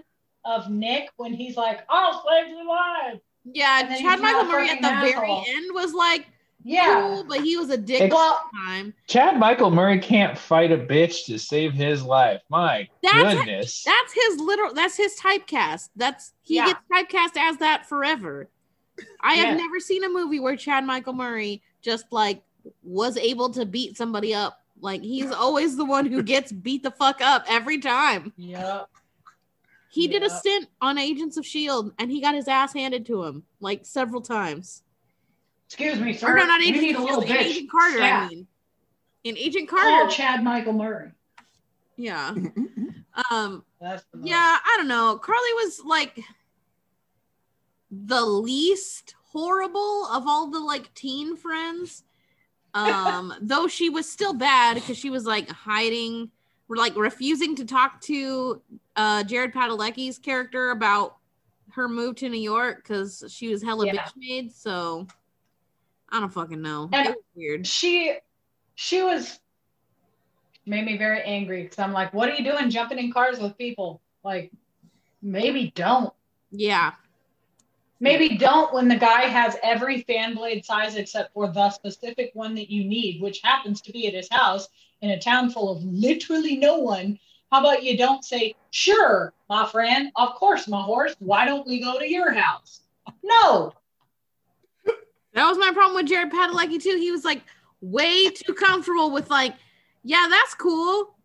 of 0.45 0.69
Nick 0.69 1.09
when 1.17 1.33
he's 1.33 1.57
like, 1.57 1.79
I'll 1.89 2.23
save 2.29 2.49
your 2.49 2.65
life. 2.67 3.19
Yeah, 3.45 3.79
And 3.79 3.89
then 3.91 3.99
Chad 4.01 4.19
Michael 4.19 4.43
Murray 4.43 4.69
at 4.69 4.79
the 4.81 4.87
fucking 4.89 5.15
very 5.15 5.43
end 5.47 5.73
was 5.73 5.93
like 5.93 6.27
Yeah. 6.63 7.01
cool, 7.01 7.23
but 7.23 7.41
he 7.41 7.55
was 7.57 7.69
a 7.69 7.77
dick 7.77 8.01
Ex- 8.01 8.13
all 8.13 8.19
Well, 8.19 8.49
the 8.51 8.57
time. 8.59 8.93
Chad 9.07 9.39
Michael 9.39 9.71
Murray 9.71 9.99
can't 9.99 10.37
fight 10.37 10.71
a 10.71 10.77
bitch 10.77 11.25
to 11.25 11.39
save 11.39 11.73
his 11.73 12.03
life. 12.03 12.41
My 12.49 12.87
That's- 13.01 13.33
goodness. 13.35 13.83
That's 13.83 14.13
his 14.13 14.39
literal. 14.39 14.73
That's 14.73 14.97
his 14.97 15.15
typecast. 15.19 15.89
That's 15.95 16.33
he 16.43 16.55
Yeah. 16.55 16.65
gets 16.67 16.79
typecast 16.91 17.37
as 17.37 17.57
that 17.57 17.87
forever. 17.87 18.49
I 19.21 19.35
Yeah. 19.35 19.45
have 19.45 19.57
never 19.57 19.79
seen 19.79 20.03
a 20.03 20.09
movie 20.09 20.39
where 20.39 20.57
Chad 20.57 20.85
Michael 20.85 21.13
Murray 21.13 21.61
just 21.81 22.05
like 22.11 22.43
was 22.83 23.15
able 23.17 23.49
to 23.51 23.65
beat 23.65 23.95
somebody 23.95 24.35
up. 24.35 24.59
Like 24.81 25.01
he's 25.01 25.31
always 25.31 25.77
the 25.77 25.85
one 25.85 26.05
who 26.05 26.21
gets 26.23 26.51
beat 26.51 26.83
the 26.83 26.91
fuck 26.91 27.21
up 27.21 27.45
every 27.47 27.79
time. 27.79 28.33
Yep. 28.37 28.89
He 29.91 30.07
did 30.07 30.21
a 30.23 30.29
stint 30.29 30.67
on 30.81 30.97
Agents 30.97 31.35
of 31.37 31.45
Shield 31.45 31.93
and 31.97 32.11
he 32.11 32.21
got 32.21 32.35
his 32.35 32.47
ass 32.47 32.73
handed 32.73 33.05
to 33.07 33.23
him 33.23 33.43
like 33.59 33.85
several 33.85 34.21
times. 34.21 34.83
Excuse 35.69 35.99
me, 35.99 36.13
sir. 36.13 36.31
Or 36.33 36.35
no, 36.39 36.45
not 36.45 36.59
we 36.59 36.67
Agents 36.69 36.81
need 36.81 36.95
of 36.95 37.01
a 37.01 37.03
little 37.05 37.21
Shield. 37.21 37.31
In 37.31 37.37
bitch. 37.45 37.49
Agent 37.51 37.71
Carter, 37.71 37.99
Yeah. 37.99 38.21
I 38.25 38.27
mean. 38.29 38.47
In 39.23 39.37
Agent 39.37 39.69
Call 39.69 39.79
Carter. 39.79 40.11
Chad 40.11 40.43
Michael 40.43 40.73
Murray. 40.73 41.11
Yeah. 41.97 42.33
Um 43.31 43.65
That's 43.81 44.05
the 44.13 44.19
most- 44.19 44.29
yeah 44.29 44.57
i 44.63 44.75
don't 44.77 44.87
know 44.87 45.17
carly 45.17 45.51
was 45.55 45.81
like 45.83 46.17
the 47.91 48.21
least 48.23 49.15
horrible 49.33 50.05
of 50.07 50.25
all 50.25 50.47
the 50.49 50.59
like 50.59 50.93
teen 50.93 51.35
friends 51.35 52.03
um 52.75 53.33
though 53.41 53.67
she 53.67 53.89
was 53.89 54.09
still 54.09 54.33
bad 54.33 54.75
because 54.75 54.95
she 54.97 55.09
was 55.09 55.25
like 55.25 55.49
hiding 55.49 56.29
like 56.69 56.95
refusing 56.95 57.55
to 57.57 57.65
talk 57.65 57.99
to 58.01 58.61
uh 58.95 59.23
jared 59.23 59.53
padalecki's 59.53 60.17
character 60.17 60.69
about 60.69 61.17
her 61.71 61.89
move 61.89 62.15
to 62.15 62.29
new 62.29 62.39
york 62.39 62.77
because 62.83 63.25
she 63.27 63.49
was 63.49 63.61
hella 63.61 63.87
Yeah. 63.87 63.95
bitch 63.95 64.11
made 64.15 64.53
so 64.53 65.07
i 66.11 66.19
don't 66.19 66.29
fucking 66.33 66.61
know 66.61 66.89
And- 66.91 67.15
weird 67.35 67.65
She 67.67 68.17
she 68.75 69.01
was 69.01 69.39
made 70.65 70.85
me 70.85 70.97
very 70.97 71.21
angry 71.23 71.63
because 71.63 71.79
I'm 71.79 71.91
like, 71.93 72.13
what 72.13 72.29
are 72.29 72.35
you 72.35 72.43
doing 72.43 72.69
jumping 72.69 72.99
in 72.99 73.11
cars 73.11 73.39
with 73.39 73.57
people? 73.57 74.01
Like, 74.23 74.51
maybe 75.21 75.71
don't. 75.75 76.13
yeah 76.51 76.91
Maybe 77.99 78.37
don't 78.37 78.73
when 78.73 78.87
the 78.87 78.95
guy 78.95 79.23
has 79.23 79.57
every 79.61 80.03
fan 80.03 80.33
blade 80.35 80.63
size 80.63 80.95
except 80.95 81.33
for 81.33 81.51
the 81.51 81.69
specific 81.71 82.31
one 82.33 82.55
that 82.55 82.69
you 82.71 82.85
need, 82.85 83.21
which 83.21 83.41
happens 83.43 83.81
to 83.81 83.91
be 83.91 84.07
at 84.07 84.13
his 84.13 84.29
house 84.31 84.69
in 85.01 85.09
a 85.09 85.19
town 85.19 85.49
full 85.49 85.69
of 85.69 85.83
literally 85.83 86.55
no 86.55 86.77
one. 86.79 87.19
How 87.51 87.59
about 87.59 87.83
you 87.83 87.97
don't 87.97 88.23
say, 88.23 88.55
sure, 88.71 89.33
my 89.49 89.67
friend, 89.67 90.11
of 90.15 90.35
course, 90.35 90.65
my 90.69 90.81
horse, 90.81 91.15
why 91.19 91.43
don't 91.45 91.67
we 91.67 91.81
go 91.81 91.99
to 91.99 92.09
your 92.09 92.31
house? 92.31 92.81
No. 93.21 93.73
That 95.33 95.47
was 95.47 95.57
my 95.57 95.71
problem 95.71 95.95
with 95.95 96.07
Jared 96.07 96.31
Padalecki 96.31 96.81
too. 96.81 96.97
He 96.97 97.11
was 97.11 97.23
like 97.23 97.43
way 97.81 98.29
too 98.29 98.53
comfortable 98.53 99.11
with 99.11 99.29
like, 99.29 99.55
yeah, 100.03 100.27
that's 100.29 100.55
cool. 100.55 101.15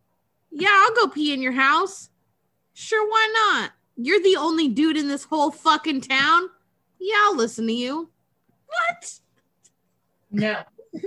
Yeah, 0.50 0.68
I'll 0.70 0.94
go 0.94 1.08
pee 1.08 1.32
in 1.32 1.42
your 1.42 1.52
house. 1.52 2.10
Sure, 2.74 3.08
why 3.08 3.32
not? 3.32 3.72
You're 3.96 4.22
the 4.22 4.36
only 4.36 4.68
dude 4.68 4.96
in 4.96 5.08
this 5.08 5.24
whole 5.24 5.50
fucking 5.50 6.02
town. 6.02 6.48
Yeah, 6.98 7.14
I'll 7.24 7.36
listen 7.36 7.66
to 7.66 7.72
you. 7.72 8.10
What? 8.66 9.20
No. 10.30 10.62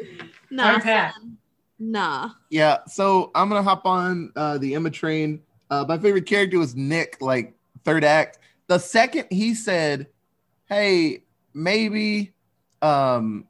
Nah, 0.50 0.80
son. 0.80 1.38
Nah. 1.78 2.30
Yeah, 2.50 2.78
so 2.88 3.32
I'm 3.36 3.50
gonna 3.50 3.62
hop 3.62 3.86
on 3.86 4.32
uh, 4.36 4.58
the 4.58 4.76
Emma 4.76 4.90
train. 4.90 5.42
Uh, 5.70 5.84
my 5.88 5.98
favorite 5.98 6.26
character 6.26 6.58
was 6.58 6.76
Nick, 6.76 7.18
like 7.20 7.54
third 7.84 8.04
act. 8.04 8.40
The 8.68 8.80
second 8.80 9.28
he 9.30 9.54
said, 9.54 10.08
"Hey, 10.68 11.24
maybe, 11.54 12.34
um, 12.82 13.46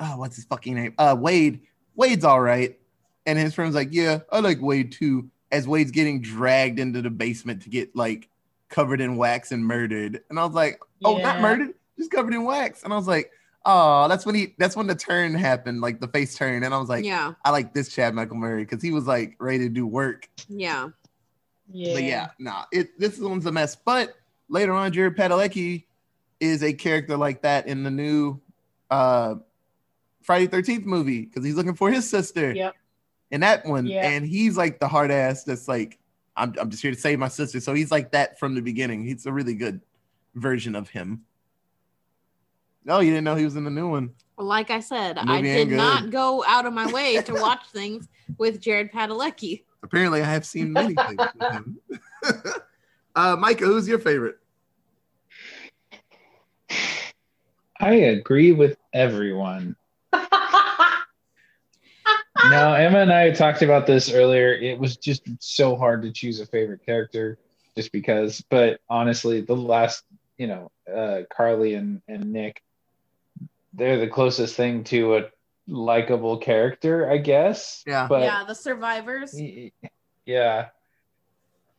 oh, 0.00 0.18
what's 0.18 0.36
his 0.36 0.44
fucking 0.44 0.74
name? 0.74 0.94
Uh, 0.98 1.16
Wade. 1.18 1.60
Wade's 1.94 2.24
all 2.24 2.40
right," 2.40 2.78
and 3.24 3.38
his 3.38 3.54
friend's 3.54 3.74
like, 3.74 3.88
"Yeah, 3.92 4.20
I 4.30 4.40
like 4.40 4.60
Wade 4.60 4.92
too." 4.92 5.30
As 5.52 5.66
Wade's 5.66 5.90
getting 5.90 6.20
dragged 6.20 6.78
into 6.78 7.00
the 7.02 7.10
basement 7.10 7.62
to 7.62 7.70
get 7.70 7.94
like 7.94 8.28
covered 8.68 9.00
in 9.00 9.16
wax 9.16 9.52
and 9.52 9.64
murdered, 9.64 10.22
and 10.28 10.38
I 10.38 10.44
was 10.44 10.54
like, 10.54 10.80
"Oh, 11.04 11.18
not 11.18 11.40
murdered, 11.40 11.74
just 11.98 12.10
covered 12.10 12.34
in 12.34 12.44
wax," 12.44 12.82
and 12.82 12.92
I 12.92 12.96
was 12.96 13.08
like. 13.08 13.30
Oh, 13.68 14.06
that's 14.06 14.24
when 14.24 14.36
he. 14.36 14.54
That's 14.58 14.76
when 14.76 14.86
the 14.86 14.94
turn 14.94 15.34
happened, 15.34 15.80
like 15.80 15.98
the 15.98 16.06
face 16.06 16.36
turn, 16.36 16.62
and 16.62 16.72
I 16.72 16.78
was 16.78 16.88
like, 16.88 17.04
yeah. 17.04 17.32
I 17.44 17.50
like 17.50 17.74
this 17.74 17.88
Chad 17.88 18.14
Michael 18.14 18.36
Murray 18.36 18.62
because 18.62 18.80
he 18.80 18.92
was 18.92 19.08
like 19.08 19.34
ready 19.40 19.58
to 19.58 19.68
do 19.68 19.88
work. 19.88 20.28
Yeah. 20.48 20.90
Yeah. 21.72 21.94
But 21.94 22.02
yeah, 22.04 22.28
nah, 22.38 22.64
it 22.72 22.98
this 22.98 23.18
one's 23.18 23.46
a 23.46 23.52
mess. 23.52 23.74
But 23.76 24.14
later 24.48 24.72
on, 24.72 24.92
Jared 24.92 25.16
Padalecki 25.16 25.85
is 26.40 26.62
a 26.62 26.72
character 26.72 27.16
like 27.16 27.42
that 27.42 27.66
in 27.66 27.82
the 27.82 27.90
new 27.90 28.40
uh 28.90 29.36
Friday 30.22 30.46
Thirteenth 30.46 30.84
movie 30.84 31.22
because 31.26 31.44
he's 31.44 31.54
looking 31.54 31.74
for 31.74 31.90
his 31.90 32.08
sister 32.08 32.52
Yep. 32.52 32.74
in 33.30 33.40
that 33.42 33.64
one, 33.64 33.86
Yeah. 33.86 34.08
and 34.08 34.24
he's 34.26 34.56
like 34.56 34.80
the 34.80 34.88
hard 34.88 35.10
ass 35.10 35.44
that's 35.44 35.68
like, 35.68 35.98
I'm 36.36 36.54
I'm 36.60 36.70
just 36.70 36.82
here 36.82 36.92
to 36.92 36.98
save 36.98 37.18
my 37.18 37.28
sister. 37.28 37.60
So 37.60 37.74
he's 37.74 37.90
like 37.90 38.10
that 38.12 38.38
from 38.38 38.54
the 38.54 38.60
beginning. 38.60 39.04
He's 39.04 39.26
a 39.26 39.32
really 39.32 39.54
good 39.54 39.80
version 40.34 40.74
of 40.74 40.88
him. 40.88 41.22
Oh, 42.88 43.00
you 43.00 43.10
didn't 43.10 43.24
know 43.24 43.34
he 43.34 43.44
was 43.44 43.56
in 43.56 43.64
the 43.64 43.70
new 43.70 43.88
one? 43.88 44.12
Like 44.38 44.70
I 44.70 44.80
said, 44.80 45.16
I 45.18 45.40
did 45.40 45.70
good. 45.70 45.76
not 45.76 46.10
go 46.10 46.44
out 46.46 46.66
of 46.66 46.72
my 46.72 46.86
way 46.92 47.20
to 47.22 47.32
watch 47.34 47.66
things 47.72 48.06
with 48.38 48.60
Jared 48.60 48.92
Padalecki. 48.92 49.62
Apparently, 49.82 50.20
I 50.20 50.26
have 50.26 50.44
seen 50.44 50.72
many 50.72 50.94
things 50.94 51.16
with 51.18 51.52
him. 51.52 51.80
uh, 53.16 53.36
Micah, 53.38 53.64
who's 53.64 53.88
your 53.88 53.98
favorite? 53.98 54.38
I 57.80 57.94
agree 57.94 58.52
with 58.52 58.76
everyone. 58.92 59.76
now, 60.12 60.20
Emma 62.74 62.98
and 62.98 63.12
I 63.12 63.30
talked 63.30 63.62
about 63.62 63.86
this 63.86 64.12
earlier. 64.12 64.54
It 64.54 64.78
was 64.78 64.96
just 64.96 65.22
so 65.40 65.76
hard 65.76 66.02
to 66.02 66.12
choose 66.12 66.40
a 66.40 66.46
favorite 66.46 66.84
character 66.84 67.38
just 67.76 67.92
because. 67.92 68.42
But 68.48 68.80
honestly, 68.88 69.40
the 69.40 69.56
last, 69.56 70.04
you 70.38 70.46
know, 70.46 70.70
uh, 70.92 71.22
Carly 71.34 71.74
and, 71.74 72.02
and 72.08 72.32
Nick, 72.32 72.62
they're 73.74 73.98
the 73.98 74.08
closest 74.08 74.56
thing 74.56 74.84
to 74.84 75.16
a 75.16 75.22
likable 75.68 76.38
character, 76.38 77.10
I 77.10 77.18
guess. 77.18 77.84
Yeah. 77.86 78.06
But 78.08 78.22
yeah, 78.22 78.44
the 78.44 78.54
survivors. 78.54 79.38
Yeah. 80.24 80.68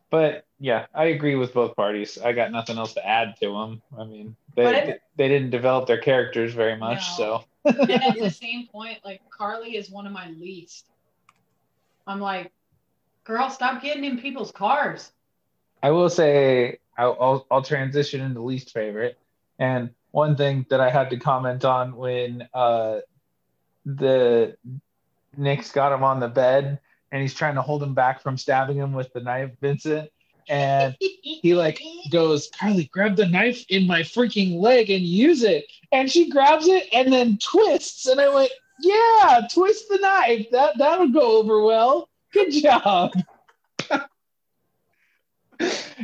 But 0.10 0.46
yeah, 0.60 0.86
I 0.94 1.06
agree 1.06 1.36
with 1.36 1.54
both 1.54 1.76
parties. 1.76 2.18
I 2.18 2.34
got 2.34 2.52
nothing 2.52 2.78
else 2.78 2.94
to 2.94 3.08
add 3.08 3.36
to 3.42 3.52
them. 3.52 3.82
I 3.98 4.04
mean, 4.06 4.36
they 4.56 4.98
they 5.16 5.28
didn't 5.28 5.52
develop 5.52 5.88
their 5.88 6.00
characters 6.00 6.54
very 6.54 6.76
much, 6.76 7.04
No. 7.20 7.44
so 7.44 7.44
and 7.66 7.92
at 7.92 8.18
the 8.18 8.32
same 8.32 8.68
point, 8.68 9.00
like 9.06 9.22
Carly 9.30 9.76
is 9.76 9.90
one 9.90 10.08
of 10.08 10.14
my 10.14 10.30
least. 10.32 10.86
I'm 12.08 12.20
like, 12.20 12.52
girl, 13.24 13.50
stop 13.50 13.82
getting 13.82 14.04
in 14.04 14.18
people's 14.20 14.52
cars. 14.52 15.12
I 15.84 15.92
will 15.92 16.10
say 16.10 16.80
I'll, 16.98 17.18
I'll 17.20 17.48
I'll 17.52 17.62
transition 17.62 18.22
into 18.22 18.42
least 18.42 18.74
favorite. 18.74 19.18
And 19.60 19.92
one 20.12 20.36
thing 20.36 20.66
that 20.70 20.80
I 20.80 20.90
had 20.90 21.10
to 21.12 21.18
comment 21.18 21.66
on 21.66 21.96
when 21.96 22.48
uh 22.54 23.00
the 23.86 24.58
Nick's 25.36 25.72
got 25.72 25.94
him 25.94 26.04
on 26.04 26.20
the 26.20 26.28
bed 26.28 26.80
and 27.12 27.22
he's 27.22 27.34
trying 27.34 27.56
to 27.56 27.62
hold 27.62 27.84
him 27.84 27.94
back 27.94 28.22
from 28.22 28.38
stabbing 28.38 28.78
him 28.78 28.94
with 28.94 29.14
the 29.14 29.20
knife, 29.20 29.52
Vincent. 29.62 30.10
And 30.50 30.96
he 31.00 31.54
like 31.54 31.82
goes, 32.12 32.50
Carly, 32.58 32.86
grab 32.86 33.16
the 33.16 33.28
knife 33.28 33.66
in 33.70 33.86
my 33.88 34.02
freaking 34.02 34.60
leg 34.60 34.90
and 34.90 35.04
use 35.04 35.44
it. 35.44 35.66
And 35.92 36.10
she 36.10 36.30
grabs 36.30 36.68
it 36.68 36.88
and 36.94 37.12
then 37.12 37.38
twists. 37.38 38.08
And 38.08 38.20
I 38.20 38.34
went, 38.34 38.52
Yeah, 38.82 39.42
twist 39.54 39.90
the 39.90 39.98
knife. 39.98 40.48
That 40.52 40.78
that 40.78 41.00
would 41.00 41.14
go 41.14 41.38
over 41.38 41.62
well. 41.62 42.10
Good 42.34 42.52
job. 42.52 43.12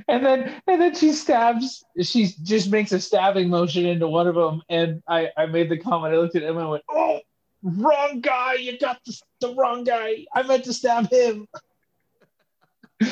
and 0.07 0.25
then 0.25 0.61
and 0.67 0.81
then 0.81 0.95
she 0.95 1.11
stabs 1.11 1.83
she 2.01 2.29
just 2.43 2.71
makes 2.71 2.91
a 2.91 2.99
stabbing 2.99 3.49
motion 3.49 3.85
into 3.85 4.07
one 4.07 4.27
of 4.27 4.35
them. 4.35 4.61
And 4.69 5.03
I, 5.07 5.29
I 5.37 5.45
made 5.45 5.69
the 5.69 5.77
comment, 5.77 6.13
I 6.13 6.17
looked 6.17 6.35
at 6.35 6.43
him 6.43 6.57
and 6.57 6.69
went, 6.69 6.83
Oh, 6.89 7.19
wrong 7.61 8.21
guy. 8.21 8.55
You 8.55 8.77
got 8.77 8.99
the, 9.05 9.19
the 9.41 9.53
wrong 9.55 9.83
guy. 9.83 10.25
I 10.33 10.43
meant 10.43 10.65
to 10.65 10.73
stab 10.73 11.09
him. 11.11 11.47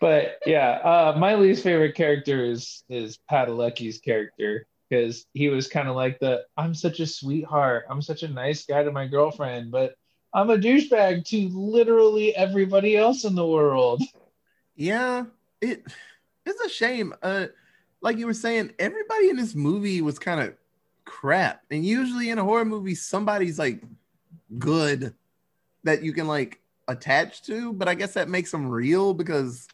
but 0.00 0.38
yeah, 0.46 0.70
uh, 0.82 1.16
my 1.18 1.34
least 1.34 1.62
favorite 1.62 1.94
character 1.94 2.44
is 2.44 2.84
is 2.88 3.18
Padalecki's 3.30 3.98
character 3.98 4.66
because 4.88 5.26
he 5.34 5.48
was 5.48 5.68
kind 5.68 5.88
of 5.88 5.96
like 5.96 6.18
the 6.18 6.44
I'm 6.56 6.74
such 6.74 7.00
a 7.00 7.06
sweetheart, 7.06 7.84
I'm 7.90 8.02
such 8.02 8.22
a 8.22 8.28
nice 8.28 8.64
guy 8.64 8.82
to 8.82 8.92
my 8.92 9.06
girlfriend, 9.06 9.70
but 9.70 9.94
I'm 10.32 10.50
a 10.50 10.58
douchebag 10.58 11.24
to 11.26 11.48
literally 11.48 12.34
everybody 12.36 12.96
else 12.96 13.24
in 13.24 13.34
the 13.34 13.46
world. 13.46 14.02
Yeah, 14.76 15.24
it 15.60 15.84
it's 16.46 16.60
a 16.60 16.68
shame. 16.68 17.14
Uh, 17.22 17.46
like 18.00 18.18
you 18.18 18.26
were 18.26 18.34
saying, 18.34 18.72
everybody 18.78 19.30
in 19.30 19.36
this 19.36 19.54
movie 19.54 20.00
was 20.02 20.18
kind 20.18 20.40
of 20.40 20.54
crap, 21.04 21.62
and 21.70 21.84
usually 21.84 22.30
in 22.30 22.38
a 22.38 22.44
horror 22.44 22.64
movie, 22.64 22.94
somebody's 22.94 23.58
like 23.58 23.82
good 24.58 25.14
that 25.82 26.02
you 26.02 26.12
can 26.12 26.28
like 26.28 26.60
attach 26.86 27.42
to. 27.42 27.72
But 27.72 27.88
I 27.88 27.94
guess 27.94 28.14
that 28.14 28.28
makes 28.28 28.52
them 28.52 28.68
real 28.68 29.12
because 29.14 29.66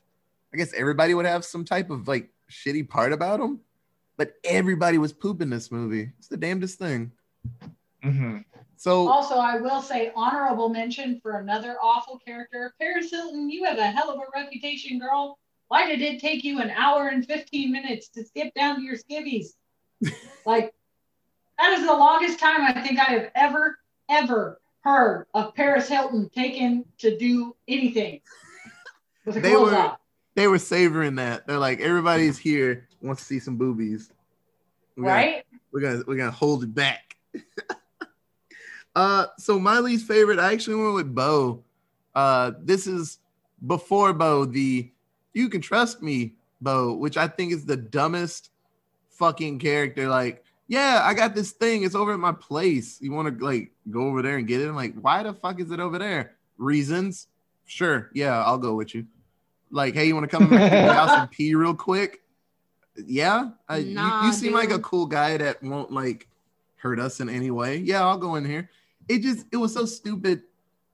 I 0.55 0.57
guess 0.57 0.73
everybody 0.73 1.15
would 1.15 1.27
have 1.27 1.45
some 1.45 1.65
type 1.65 1.91
of 1.91 2.07
like 2.07 2.31
shitty 2.49 2.89
part 2.89 3.13
about 3.13 3.41
them. 3.41 3.61
But 4.17 4.35
everybody 4.45 4.99
was 4.99 5.13
pooping 5.13 5.51
this 5.51 5.73
movie. 5.73 6.13
It's 6.19 6.29
the 6.29 6.37
damnedest 6.37 6.79
thing. 6.79 7.11
Mm-hmm. 8.05 8.39
So 8.77 9.09
Also, 9.09 9.35
I 9.35 9.57
will 9.61 9.83
say 9.83 10.13
honorable 10.15 10.69
mention 10.69 11.19
for 11.21 11.41
another 11.41 11.77
awful 11.83 12.21
character. 12.25 12.73
Paris 12.81 13.11
Hilton, 13.11 13.51
you 13.51 13.65
have 13.65 13.79
a 13.79 13.87
hell 13.87 14.11
of 14.11 14.21
a 14.21 14.41
reputation, 14.41 15.01
girl. 15.01 15.39
Why 15.67 15.89
did 15.89 16.01
it 16.01 16.21
take 16.21 16.45
you 16.45 16.61
an 16.61 16.71
hour 16.71 17.09
and 17.09 17.27
15 17.27 17.73
minutes 17.73 18.09
to 18.11 18.25
skip 18.25 18.55
down 18.55 18.77
to 18.77 18.83
your 18.83 18.95
skivvies? 18.97 19.55
like, 20.47 20.73
that 21.59 21.73
is 21.73 21.85
the 21.85 21.93
longest 21.93 22.39
time 22.39 22.61
I 22.63 22.81
think 22.87 23.01
I 23.01 23.05
have 23.13 23.31
ever, 23.35 23.79
ever 24.09 24.61
heard 24.83 25.27
of 25.35 25.53
Paris 25.57 25.89
Hilton 25.89 26.31
taken 26.31 26.85
to 26.99 27.17
do 27.19 27.57
anything 27.67 28.21
with 29.27 29.39
a 29.39 29.41
They 29.41 29.51
clothes 29.51 29.73
were- 29.73 29.77
off. 29.79 29.99
They 30.35 30.47
were 30.49 30.59
savoring 30.59 31.15
that. 31.17 31.47
They're 31.47 31.59
like, 31.59 31.81
everybody's 31.81 32.39
here 32.39 32.89
wants 33.01 33.23
to 33.23 33.27
see 33.27 33.39
some 33.41 33.57
boobies. 33.57 34.11
We're 34.97 35.05
gonna- 35.05 35.15
Right? 35.15 35.45
we're 35.73 35.81
gonna 35.81 36.03
we're 36.07 36.17
gonna 36.17 36.31
hold 36.31 36.63
it 36.65 36.75
back. 36.75 37.17
uh, 38.95 39.27
so 39.39 39.59
my 39.59 39.79
least 39.81 40.07
favorite, 40.07 40.39
I 40.39 40.53
actually 40.53 40.77
went 40.83 40.95
with 40.95 41.15
Bo. 41.15 41.65
Uh, 42.15 42.53
this 42.63 42.87
is 42.87 43.19
before 43.67 44.13
Bo, 44.13 44.45
the 44.45 44.91
you 45.33 45.49
can 45.49 45.61
trust 45.61 46.03
me 46.03 46.35
Bo, 46.61 46.95
which 46.95 47.17
I 47.17 47.27
think 47.27 47.53
is 47.53 47.65
the 47.65 47.77
dumbest 47.77 48.51
fucking 49.11 49.59
character. 49.59 50.09
Like, 50.09 50.45
yeah, 50.69 51.01
I 51.03 51.13
got 51.15 51.35
this 51.35 51.51
thing. 51.53 51.83
It's 51.83 51.95
over 51.97 52.13
at 52.13 52.21
my 52.21 52.33
place. 52.33 53.01
You 53.01 53.13
want 53.13 53.39
to 53.39 53.45
like 53.45 53.73
go 53.91 54.03
over 54.07 54.23
there 54.23 54.37
and 54.37 54.47
get 54.47 54.61
it? 54.61 54.69
I'm 54.69 54.77
like, 54.77 54.95
why 54.95 55.23
the 55.25 55.35
fuck 55.35 55.61
is 55.61 55.71
it 55.73 55.81
over 55.81 55.99
there? 55.99 56.37
Reasons? 56.57 57.27
Sure, 57.67 58.11
yeah, 58.15 58.43
I'll 58.45 58.59
go 58.59 58.75
with 58.75 58.95
you. 58.95 59.07
Like, 59.75 59.95
hey, 59.95 60.07
you 60.07 60.15
want 60.15 60.31
to 60.31 60.37
come 60.37 60.49
to 60.49 60.55
my 60.55 60.69
house 60.69 61.11
and 61.11 61.31
pee 61.33 61.55
real 61.55 61.75
quick? 61.75 62.23
Yeah, 63.07 63.51
I, 63.69 63.79
you- 63.79 63.95
Nah, 63.95 64.27
you, 64.27 64.33
seem 64.33 64.53
like 64.53 64.71
a 64.71 64.79
cool 64.79 65.07
guy 65.07 65.37
that 65.37 65.63
won't 65.63 65.91
like 65.93 66.29
hurt 66.77 67.01
us 67.01 67.21
in 67.21 67.29
any 67.29 67.51
way. 67.51 67.79
Yeah, 67.79 68.07
I'll 68.07 68.19
go 68.19 68.37
in 68.37 68.45
here. 68.45 68.71
It 69.09 69.21
just 69.23 69.47
it 69.53 69.57
was 69.57 69.75
so 69.75 69.85
stupid, 69.85 70.43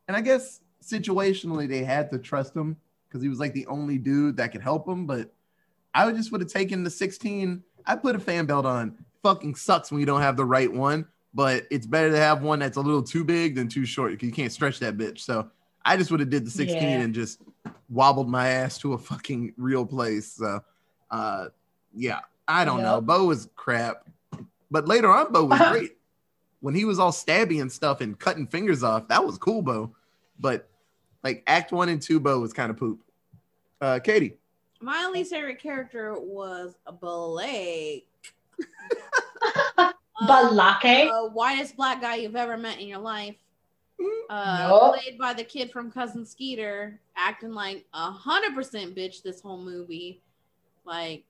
and 0.09 0.17
I 0.17 0.21
guess 0.23 0.61
situationally 0.83 1.69
they 1.69 1.85
had 1.85 2.11
to 2.11 2.19
trust 2.19 2.57
him 2.57 2.77
because 3.09 3.23
he 3.23 3.29
was 3.29 3.39
like 3.39 3.53
the 3.53 3.67
only 3.67 3.99
dude 3.99 4.37
that 4.39 4.51
could 4.53 4.63
help 4.63 4.89
him. 4.89 5.07
But 5.07 5.31
I 5.95 6.07
would 6.07 6.17
just 6.17 6.33
would 6.33 6.41
have 6.41 6.51
taken 6.51 6.83
the 6.85 6.91
16. 6.91 7.63
I 7.87 7.97
put 7.97 8.17
a 8.17 8.19
fan 8.21 8.47
belt 8.47 8.65
on. 8.67 8.97
Fucking 9.23 9.55
sucks 9.57 9.91
when 9.91 10.01
you 10.01 10.07
don't 10.07 10.23
have 10.23 10.37
the 10.39 10.45
right 10.47 10.73
one, 10.73 11.07
but 11.35 11.67
it's 11.71 11.87
better 11.87 12.11
to 12.11 12.17
have 12.17 12.43
one 12.43 12.61
that's 12.61 12.79
a 12.79 12.81
little 12.81 13.03
too 13.03 13.23
big 13.25 13.55
than 13.55 13.69
too 13.69 13.85
short 13.85 14.23
you 14.23 14.33
can't 14.33 14.51
stretch 14.53 14.79
that 14.79 14.97
bitch. 14.97 15.19
So 15.21 15.51
I 15.85 15.97
just 15.97 16.11
would 16.11 16.21
have 16.21 16.31
did 16.31 16.45
the 16.47 16.51
16 16.51 16.77
Yeah. 16.83 17.01
and 17.01 17.15
just 17.15 17.41
wobbled 17.89 18.29
my 18.29 18.49
ass 18.49 18.79
to 18.79 18.93
a 18.93 18.99
fucking 18.99 19.55
real 19.57 19.85
place. 19.87 20.33
So 20.33 20.61
uh 21.11 21.47
yeah, 21.95 22.21
I 22.47 22.65
don't 22.65 22.83
know. 22.83 23.01
Bo 23.01 23.27
was 23.27 23.49
crap. 23.57 24.05
But 24.71 24.87
later 24.87 25.09
on, 25.11 25.33
Bo 25.33 25.45
was 25.45 25.59
great. 25.73 25.97
When 26.61 26.75
he 26.75 26.85
was 26.85 26.99
all 26.99 27.11
stabby 27.13 27.61
and 27.61 27.73
stuff 27.73 28.01
and 28.01 28.19
cutting 28.19 28.47
fingers 28.47 28.83
off, 28.83 29.09
that 29.09 29.25
was 29.25 29.39
cool, 29.39 29.63
Bo. 29.63 29.95
But 30.39 30.69
like 31.25 31.43
act 31.47 31.73
one 31.73 31.89
and 31.89 32.01
two, 32.01 32.21
Bo 32.21 32.39
was 32.41 32.53
kind 32.53 32.71
of 32.71 32.77
poop. 32.77 33.01
Uh, 33.81 33.99
Katie. 33.99 34.37
My 34.83 35.11
least 35.13 35.31
favorite 35.33 35.61
character 35.61 36.15
was 36.19 36.75
Blake. 37.01 38.07
Balake. 40.27 41.09
the 41.09 41.31
whitest 41.33 41.77
black 41.77 42.01
guy 42.01 42.17
you've 42.17 42.37
ever 42.37 42.57
met 42.57 42.79
in 42.79 42.87
your 42.87 42.99
life. 42.99 43.37
Uh, 44.29 44.67
Nope. 44.69 44.95
Played 44.95 45.19
by 45.19 45.33
the 45.33 45.45
kid 45.45 45.73
from 45.73 45.91
Cousin 45.91 46.25
Skeeter, 46.25 47.01
acting 47.17 47.53
like 47.53 47.85
a 47.93 48.11
hundred 48.11 48.55
percent 48.55 48.95
bitch 48.95 49.23
this 49.23 49.41
whole 49.41 49.59
movie. 49.59 50.21
Like 50.85 51.25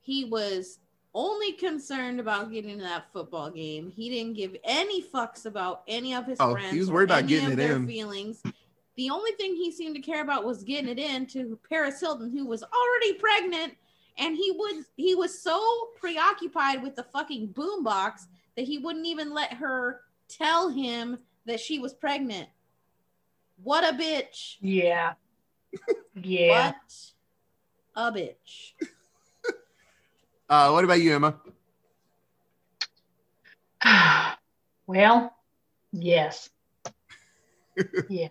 he 0.00 0.24
was 0.24 0.78
only 1.14 1.52
concerned 1.52 2.20
about 2.20 2.50
getting 2.52 2.78
to 2.78 2.82
that 2.84 3.12
football 3.12 3.50
game. 3.50 3.90
He 3.94 4.08
didn't 4.08 4.34
give 4.34 4.56
any 4.64 5.02
fucks 5.02 5.44
about 5.44 5.82
any 5.88 6.14
of 6.14 6.26
his 6.26 6.38
Oh, 6.40 6.54
he 6.54 6.78
was 6.78 6.90
worried 6.90 7.10
about 7.10 7.26
getting 7.26 7.50
it 7.52 7.56
their 7.56 7.76
in. 7.76 7.86
Feelings. 7.86 8.42
The 8.96 9.10
only 9.10 9.32
thing 9.32 9.54
he 9.54 9.70
seemed 9.72 9.96
to 9.96 10.02
care 10.02 10.22
about 10.22 10.44
was 10.44 10.62
getting 10.62 10.88
it 10.88 10.98
in 10.98 11.26
to 11.28 11.58
Paris 11.68 12.00
Hilton, 12.00 12.30
who 12.30 12.46
was 12.46 12.62
already 12.62 13.18
pregnant, 13.18 13.76
and 14.18 14.36
he 14.36 14.52
would 14.52 14.84
he 14.96 15.14
was 15.14 15.38
so 15.42 15.88
preoccupied 15.98 16.82
with 16.82 16.96
the 16.96 17.04
fucking 17.04 17.48
boombox 17.48 18.26
that 18.56 18.64
he 18.64 18.78
wouldn't 18.78 19.06
even 19.06 19.32
let 19.32 19.52
her 19.54 20.02
tell 20.28 20.68
him 20.68 21.18
that 21.50 21.60
she 21.60 21.78
was 21.80 21.92
pregnant. 21.92 22.48
What 23.62 23.84
a 23.84 23.96
bitch. 23.96 24.56
Yeah. 24.60 25.14
Yeah. 26.22 26.72
What 26.72 26.76
a 27.96 28.12
bitch. 28.12 28.72
Uh, 30.48 30.70
what 30.72 30.82
about 30.82 31.00
you, 31.00 31.14
Emma? 31.14 31.36
well, 34.88 35.32
yes. 35.92 36.50
yeah. 38.08 38.26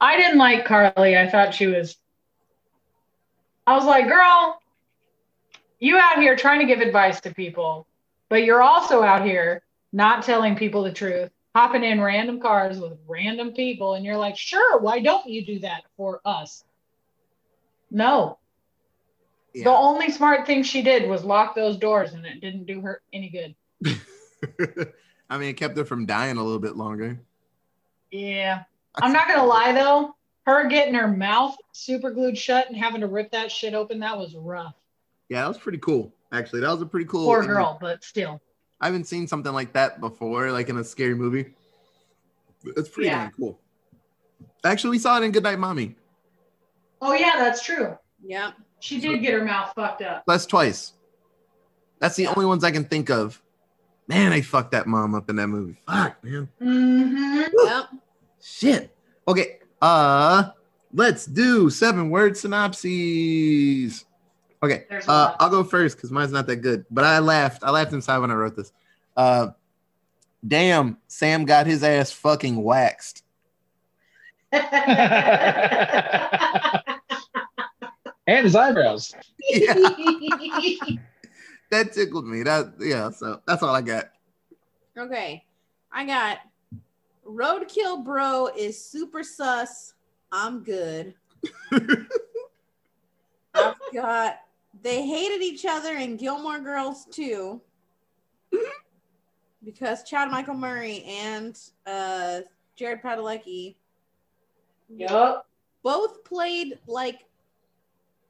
I 0.00 0.16
didn't 0.16 0.38
like 0.38 0.64
Carly. 0.64 1.18
I 1.18 1.28
thought 1.28 1.52
she 1.52 1.66
was. 1.66 1.98
I 3.66 3.76
was 3.76 3.84
like, 3.84 4.08
girl, 4.08 4.58
you 5.78 5.98
out 5.98 6.22
here 6.22 6.36
trying 6.36 6.60
to 6.60 6.66
give 6.66 6.80
advice 6.80 7.20
to 7.20 7.34
people, 7.34 7.86
but 8.30 8.44
you're 8.44 8.62
also 8.62 9.02
out 9.02 9.22
here 9.22 9.62
not 9.92 10.22
telling 10.22 10.56
people 10.56 10.82
the 10.82 10.92
truth, 10.92 11.30
hopping 11.54 11.84
in 11.84 12.00
random 12.00 12.40
cars 12.40 12.78
with 12.78 12.98
random 13.06 13.52
people, 13.52 13.94
and 13.94 14.04
you're 14.04 14.16
like, 14.16 14.36
sure, 14.36 14.78
why 14.80 15.00
don't 15.00 15.28
you 15.28 15.44
do 15.44 15.58
that 15.60 15.82
for 15.96 16.20
us? 16.24 16.64
No. 17.90 18.38
The 19.52 19.68
only 19.68 20.12
smart 20.12 20.46
thing 20.46 20.62
she 20.62 20.80
did 20.80 21.08
was 21.08 21.24
lock 21.24 21.56
those 21.56 21.76
doors, 21.76 22.12
and 22.12 22.24
it 22.24 22.40
didn't 22.40 22.66
do 22.66 22.80
her 22.82 23.02
any 23.12 23.28
good. 23.28 23.54
I 25.30 25.38
mean, 25.38 25.48
it 25.50 25.56
kept 25.56 25.76
her 25.76 25.84
from 25.84 26.06
dying 26.06 26.36
a 26.36 26.42
little 26.42 26.60
bit 26.60 26.76
longer. 26.76 27.20
Yeah. 28.10 28.62
I'm 29.00 29.12
not 29.12 29.28
gonna 29.28 29.46
lie 29.46 29.72
though, 29.72 30.16
her 30.46 30.68
getting 30.68 30.94
her 30.94 31.08
mouth 31.08 31.56
super 31.72 32.10
glued 32.10 32.36
shut 32.36 32.68
and 32.68 32.76
having 32.76 33.00
to 33.00 33.06
rip 33.06 33.30
that 33.32 33.50
shit 33.50 33.74
open, 33.74 34.00
that 34.00 34.18
was 34.18 34.34
rough. 34.34 34.74
Yeah, 35.28 35.42
that 35.42 35.48
was 35.48 35.58
pretty 35.58 35.78
cool. 35.78 36.12
Actually, 36.32 36.60
that 36.60 36.70
was 36.70 36.82
a 36.82 36.86
pretty 36.86 37.06
cool. 37.06 37.24
Poor 37.26 37.44
girl, 37.44 37.78
but 37.80 38.02
still. 38.04 38.40
I 38.80 38.86
haven't 38.86 39.04
seen 39.04 39.26
something 39.26 39.52
like 39.52 39.72
that 39.74 40.00
before, 40.00 40.50
like 40.52 40.68
in 40.68 40.78
a 40.78 40.84
scary 40.84 41.14
movie. 41.14 41.54
It's 42.64 42.88
pretty 42.88 43.08
Yeah. 43.08 43.24
damn 43.24 43.30
cool. 43.32 43.58
Actually, 44.64 44.90
we 44.90 44.98
saw 44.98 45.18
it 45.18 45.22
in 45.24 45.32
Goodnight 45.32 45.58
Mommy. 45.58 45.96
Oh 47.02 47.12
yeah, 47.14 47.34
that's 47.38 47.62
true. 47.62 47.96
Yeah. 48.24 48.52
She 48.80 49.00
did 49.00 49.18
get 49.22 49.34
her 49.34 49.44
mouth 49.44 49.72
fucked 49.74 50.02
up. 50.02 50.24
That's 50.26 50.46
twice. 50.46 50.94
That's 51.98 52.16
the 52.16 52.24
Yeah. 52.24 52.32
only 52.36 52.46
ones 52.46 52.64
I 52.64 52.70
can 52.70 52.84
think 52.84 53.10
of. 53.10 53.42
Man, 54.08 54.32
I 54.32 54.40
fucked 54.40 54.72
that 54.72 54.86
mom 54.86 55.14
up 55.14 55.30
in 55.30 55.36
that 55.36 55.46
movie. 55.48 55.80
Fuck, 55.86 56.22
man. 56.24 56.48
Mm-hmm. 56.60 57.42
Yep. 57.66 57.84
Shit. 58.42 58.96
Okay. 59.28 59.58
Uh 59.80 60.50
let's 60.92 61.24
do 61.26 61.70
seven 61.70 62.10
word 62.10 62.36
synopses. 62.36 64.04
Okay. 64.62 64.84
Uh. 65.08 65.34
I'll 65.40 65.50
go 65.50 65.64
first 65.64 65.96
because 65.96 66.10
mine's 66.10 66.32
not 66.32 66.46
that 66.46 66.56
good. 66.56 66.84
But 66.90 67.04
I 67.04 67.18
laughed. 67.18 67.64
I 67.64 67.70
laughed 67.70 67.92
inside 67.92 68.18
when 68.18 68.30
I 68.30 68.34
wrote 68.34 68.56
this. 68.56 68.72
Uh 69.16 69.48
damn, 70.46 70.98
Sam 71.08 71.44
got 71.44 71.66
his 71.66 71.82
ass 71.82 72.12
fucking 72.12 72.62
waxed. 72.62 73.24
and 74.52 74.64
his 78.26 78.56
eyebrows. 78.56 79.14
Yeah, 79.48 79.74
that 81.70 81.92
tickled 81.92 82.26
me. 82.26 82.42
That 82.42 82.74
yeah, 82.80 83.10
so 83.10 83.40
that's 83.46 83.62
all 83.62 83.74
I 83.74 83.82
got. 83.82 84.10
Okay. 84.96 85.44
I 85.92 86.04
got 86.04 86.38
Roadkill 87.26 88.04
Bro 88.04 88.50
is 88.56 88.82
super 88.82 89.22
sus. 89.22 89.94
I'm 90.32 90.62
good. 90.62 91.14
I've 93.54 93.76
got 93.92 94.40
they 94.82 95.06
hated 95.06 95.42
each 95.42 95.66
other 95.66 95.96
in 95.96 96.16
Gilmore 96.16 96.60
Girls 96.60 97.06
too. 97.10 97.60
because 99.64 100.02
Chad 100.04 100.30
Michael 100.30 100.54
Murray 100.54 101.04
and 101.04 101.58
uh 101.86 102.40
Jared 102.76 103.02
Padalecki 103.02 103.76
yup. 104.88 105.46
both 105.82 106.24
played 106.24 106.78
like 106.86 107.26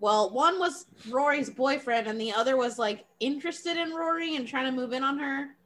well 0.00 0.30
one 0.30 0.58
was 0.58 0.86
rory's 1.08 1.50
boyfriend 1.50 2.06
and 2.06 2.20
the 2.20 2.32
other 2.32 2.56
was 2.56 2.78
like 2.78 3.04
interested 3.20 3.76
in 3.76 3.92
rory 3.92 4.36
and 4.36 4.48
trying 4.48 4.66
to 4.66 4.72
move 4.72 4.92
in 4.92 5.04
on 5.04 5.18
her. 5.18 5.56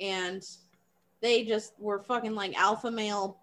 And 0.00 0.46
they 1.20 1.44
just 1.44 1.72
were 1.78 2.00
fucking 2.02 2.34
like 2.34 2.58
alpha 2.58 2.90
male 2.90 3.38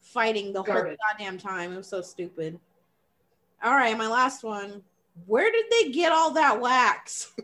fighting 0.00 0.52
the 0.52 0.62
whole 0.62 0.94
goddamn 1.10 1.38
time. 1.38 1.72
It 1.72 1.76
was 1.76 1.88
so 1.88 2.00
stupid. 2.00 2.58
All 3.62 3.74
right 3.74 3.96
my 3.98 4.08
last 4.08 4.42
one 4.42 4.82
where 5.26 5.50
did 5.50 5.66
they 5.70 5.90
get 5.90 6.12
all 6.12 6.32
that 6.32 6.60
wax 6.60 7.32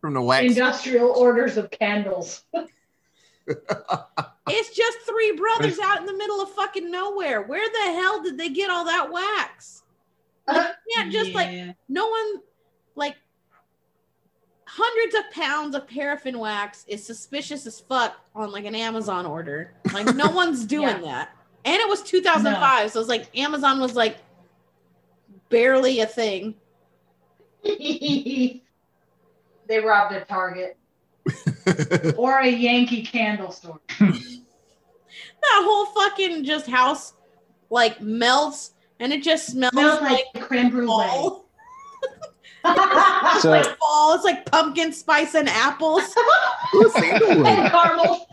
From 0.00 0.14
the 0.14 0.22
wax. 0.22 0.46
Industrial 0.46 1.10
orders 1.10 1.56
of 1.56 1.70
candles. 1.70 2.44
it's 3.46 4.76
just 4.76 4.98
three 5.06 5.36
brothers 5.36 5.78
out 5.78 6.00
in 6.00 6.06
the 6.06 6.16
middle 6.16 6.40
of 6.40 6.50
fucking 6.50 6.90
nowhere 6.90 7.42
where 7.42 7.68
the 7.68 7.92
hell 8.00 8.22
did 8.22 8.36
they 8.36 8.48
get 8.48 8.70
all 8.70 8.84
that 8.84 9.10
wax 9.12 9.82
like, 10.46 10.56
you 10.56 10.62
uh-huh. 10.62 10.72
can't 10.94 11.12
just 11.12 11.32
like 11.32 11.76
no 11.88 12.08
one 12.08 12.42
like 12.94 13.16
hundreds 14.66 15.14
of 15.14 15.30
pounds 15.32 15.74
of 15.74 15.88
paraffin 15.88 16.38
wax 16.38 16.84
is 16.88 17.04
suspicious 17.04 17.66
as 17.66 17.80
fuck 17.80 18.16
on 18.34 18.50
like 18.52 18.64
an 18.64 18.74
Amazon 18.74 19.26
order. 19.26 19.74
Like 19.92 20.14
no 20.14 20.30
one's 20.34 20.64
doing 20.64 20.88
Yeah. 20.88 21.00
that. 21.02 21.30
And 21.64 21.76
it 21.76 21.88
was 21.88 22.02
2005, 22.02 22.92
so 22.92 23.00
it's 23.00 23.08
like 23.08 23.36
Amazon 23.36 23.80
was 23.80 23.96
like 23.96 24.18
barely 25.48 26.00
a 26.00 26.06
thing. 26.06 26.54
they 27.64 28.60
robbed 29.84 30.14
a 30.14 30.24
Target 30.24 30.76
or 32.16 32.38
a 32.40 32.48
Yankee 32.48 33.02
candle 33.02 33.50
store. 33.50 33.80
That 35.42 35.62
whole 35.64 35.86
fucking 35.86 36.44
just 36.44 36.66
house 36.66 37.12
like 37.70 38.00
melts 38.00 38.72
and 38.98 39.12
it 39.12 39.22
just 39.22 39.46
smells, 39.46 39.72
Smells 39.72 40.00
like, 40.00 40.24
like 40.34 40.44
creme 40.44 40.70
brulee. 40.70 40.88
fall. 40.88 41.46
So 43.40 43.50
like 43.50 43.78
fall. 43.78 44.14
It's 44.16 44.24
like 44.24 44.44
pumpkin 44.50 44.92
spice 44.92 45.34
and 45.36 45.48
apples. 45.48 46.02
And 46.74 47.70
caramel. 47.70 48.26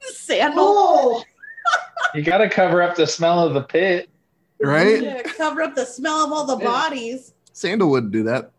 Sandal. 0.00 0.64
Oh, 0.66 1.24
you 2.14 2.22
got 2.22 2.38
to 2.38 2.50
cover 2.50 2.82
up 2.82 2.96
the 2.96 3.06
smell 3.06 3.38
of 3.46 3.54
the 3.54 3.62
pit. 3.62 4.10
Right? 4.60 5.02
Yeah, 5.02 5.22
cover 5.22 5.62
up 5.62 5.74
the 5.74 5.86
smell 5.86 6.24
of 6.26 6.32
all 6.32 6.44
the 6.44 6.58
Yeah. 6.62 6.70
bodies. 6.70 7.32
Sandalwood 7.52 8.10
do 8.12 8.22
that. 8.24 8.50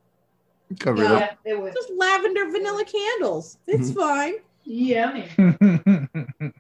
Cover 0.80 1.04
it 1.04 1.12
up. 1.12 1.38
it 1.46 1.60
was 1.60 1.74
Just 1.74 1.92
lavender 1.96 2.46
vanilla 2.50 2.84
candles. 2.86 3.58
It's 3.68 3.92
Mhm. 3.92 3.96
fine. 3.96 4.34
yummy. 4.64 5.28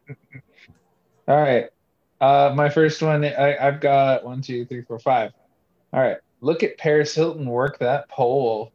All 1.28 1.42
right. 1.42 1.70
Uh, 2.20 2.52
my 2.56 2.68
first 2.70 3.02
one, 3.02 3.24
I, 3.24 3.56
I've 3.58 3.80
got 3.80 4.24
one, 4.26 4.42
two, 4.42 4.66
three, 4.66 4.82
four, 4.84 5.00
five. 5.00 5.32
All 5.94 6.02
right. 6.02 6.18
Look 6.42 6.64
at 6.64 6.78
Paris 6.78 7.14
Hilton 7.16 7.46
work 7.46 7.78
that 7.80 8.10
pole. 8.10 8.72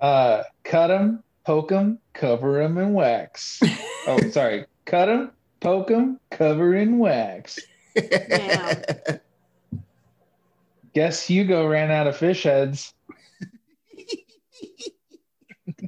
Uh, 0.00 0.42
cut 0.64 0.88
him, 0.90 1.22
poke 1.44 1.70
him, 1.70 1.98
cover 2.14 2.60
him 2.62 2.78
in 2.78 2.92
wax. 2.94 3.60
Oh, 4.06 4.18
sorry. 4.30 4.64
Cut 4.86 5.08
him, 5.10 5.30
poke 5.60 5.90
him, 5.90 6.18
cover 6.30 6.74
in 6.74 6.98
wax. 6.98 7.58
Damn. 7.94 8.82
Guess 10.94 11.24
Hugo 11.26 11.66
ran 11.68 11.90
out 11.90 12.06
of 12.08 12.16
fish 12.16 12.42
heads. 12.42 12.94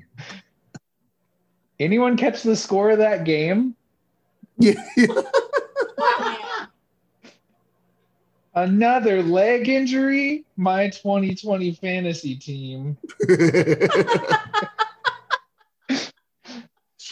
Anyone 1.81 2.17
catch 2.17 2.43
the 2.43 2.55
score 2.55 2.91
of 2.91 2.99
that 2.99 3.25
game? 3.25 3.75
yeah. 4.59 4.75
Another 8.55 9.23
leg 9.23 9.69
injury? 9.69 10.45
My 10.57 10.91
2020 10.91 11.73
fantasy 11.73 12.37
team. 12.37 12.99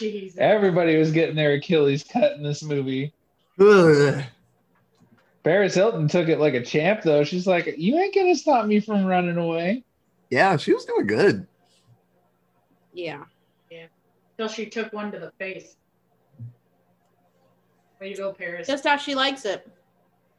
Jesus. 0.01 0.37
Everybody 0.39 0.97
was 0.97 1.11
getting 1.11 1.35
their 1.35 1.53
Achilles 1.53 2.03
cut 2.03 2.33
in 2.33 2.43
this 2.43 2.63
movie. 2.63 3.13
Ugh. 3.59 4.23
Paris 5.43 5.75
Hilton 5.75 6.07
took 6.07 6.27
it 6.27 6.39
like 6.39 6.53
a 6.53 6.63
champ, 6.63 7.01
though. 7.03 7.23
She's 7.23 7.47
like, 7.47 7.73
"You 7.77 7.97
ain't 7.97 8.13
gonna 8.13 8.35
stop 8.35 8.65
me 8.65 8.79
from 8.79 9.05
running 9.05 9.37
away." 9.37 9.83
Yeah, 10.29 10.57
she 10.57 10.73
was 10.73 10.85
doing 10.85 11.07
good. 11.07 11.47
Yeah. 12.93 13.23
Yeah. 13.69 13.85
Till 14.37 14.47
she 14.47 14.65
took 14.67 14.91
one 14.93 15.11
to 15.11 15.19
the 15.19 15.31
face. 15.39 15.75
Way 17.99 18.13
to 18.13 18.17
go, 18.17 18.33
Paris. 18.33 18.67
Just 18.67 18.85
how 18.85 18.97
she 18.97 19.15
likes 19.15 19.45
it. 19.45 19.67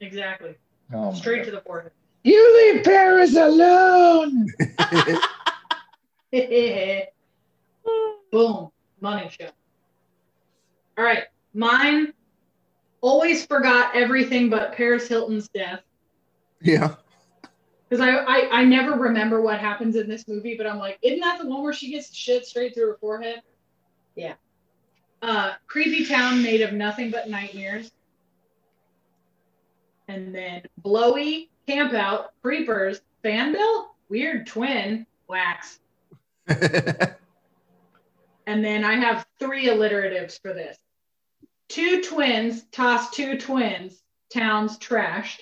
exactly. 0.01 0.55
Oh 0.93 1.15
Straight 1.15 1.39
God. 1.39 1.45
to 1.47 1.51
the 1.53 1.61
forehead. 1.61 1.93
You 2.25 2.75
leave 2.75 2.85
Paris 2.85 3.37
alone. 3.37 4.47
Boom. 8.33 8.72
Money 9.03 9.29
show. 9.29 9.49
All 10.97 11.05
right. 11.05 11.25
Mine 11.55 12.13
always 13.01 13.45
forgot 13.45 13.95
everything 13.95 14.49
but 14.49 14.73
Paris 14.73 15.09
Hilton's 15.09 15.49
death. 15.49 15.81
yeah. 16.61 16.95
Because 17.89 18.01
I, 18.07 18.11
I 18.11 18.61
I 18.61 18.65
never 18.65 18.93
remember 18.93 19.43
what 19.43 19.59
happens 19.59 19.97
in 19.97 20.09
this 20.09 20.27
movie, 20.27 20.57
but 20.57 20.67
I'm 20.67 20.79
like, 20.79 20.99
isn't 21.03 21.21
that 21.21 21.39
the 21.39 21.47
one 21.47 21.63
where 21.63 21.75
she 21.75 21.91
gets 21.91 22.15
shit 22.15 22.47
straight 22.47 22.73
through 22.75 22.87
her 22.87 22.97
forehead? 22.99 23.43
Yeah. 24.15 24.35
Uh, 25.21 25.53
creepy 25.67 26.07
town 26.07 26.43
made 26.43 26.63
of 26.63 26.73
nothing 26.73 27.11
but 27.11 27.29
nightmares. 27.29 27.93
And 30.09 30.35
then 30.35 30.63
blowy, 30.79 31.51
camp 31.67 31.93
out, 31.93 32.33
creepers, 32.43 33.03
fan 33.23 33.53
bill, 33.53 33.95
weird 34.09 34.47
twin, 34.47 35.07
wax. 35.29 35.81
And 38.47 38.65
then 38.65 38.85
I 38.85 38.95
have 38.95 39.27
three 39.39 39.67
alliteratives 39.67 40.41
for 40.41 40.53
this. 40.53 40.77
Two 41.69 42.03
twins 42.03 42.65
toss 42.73 43.11
two 43.11 43.39
twins, 43.39 44.03
towns 44.33 44.79
trashed. 44.79 45.41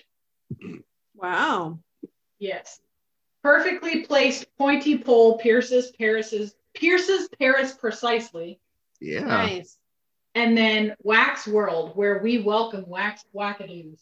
Wow. 1.14 1.78
Yes. 2.38 2.80
Perfectly 3.42 4.04
placed 4.04 4.46
pointy 4.58 4.98
pole 4.98 5.38
pierces 5.38 5.92
Paris's 5.98 6.54
pierces 6.74 7.28
Paris 7.38 7.72
precisely. 7.72 8.60
yeah. 9.00 9.20
Nice. 9.20 9.76
And 10.34 10.56
then 10.56 10.94
Wax 11.02 11.46
World, 11.48 11.96
where 11.96 12.18
we 12.22 12.38
welcome 12.38 12.84
wax 12.86 13.24
wackadoos. 13.34 13.98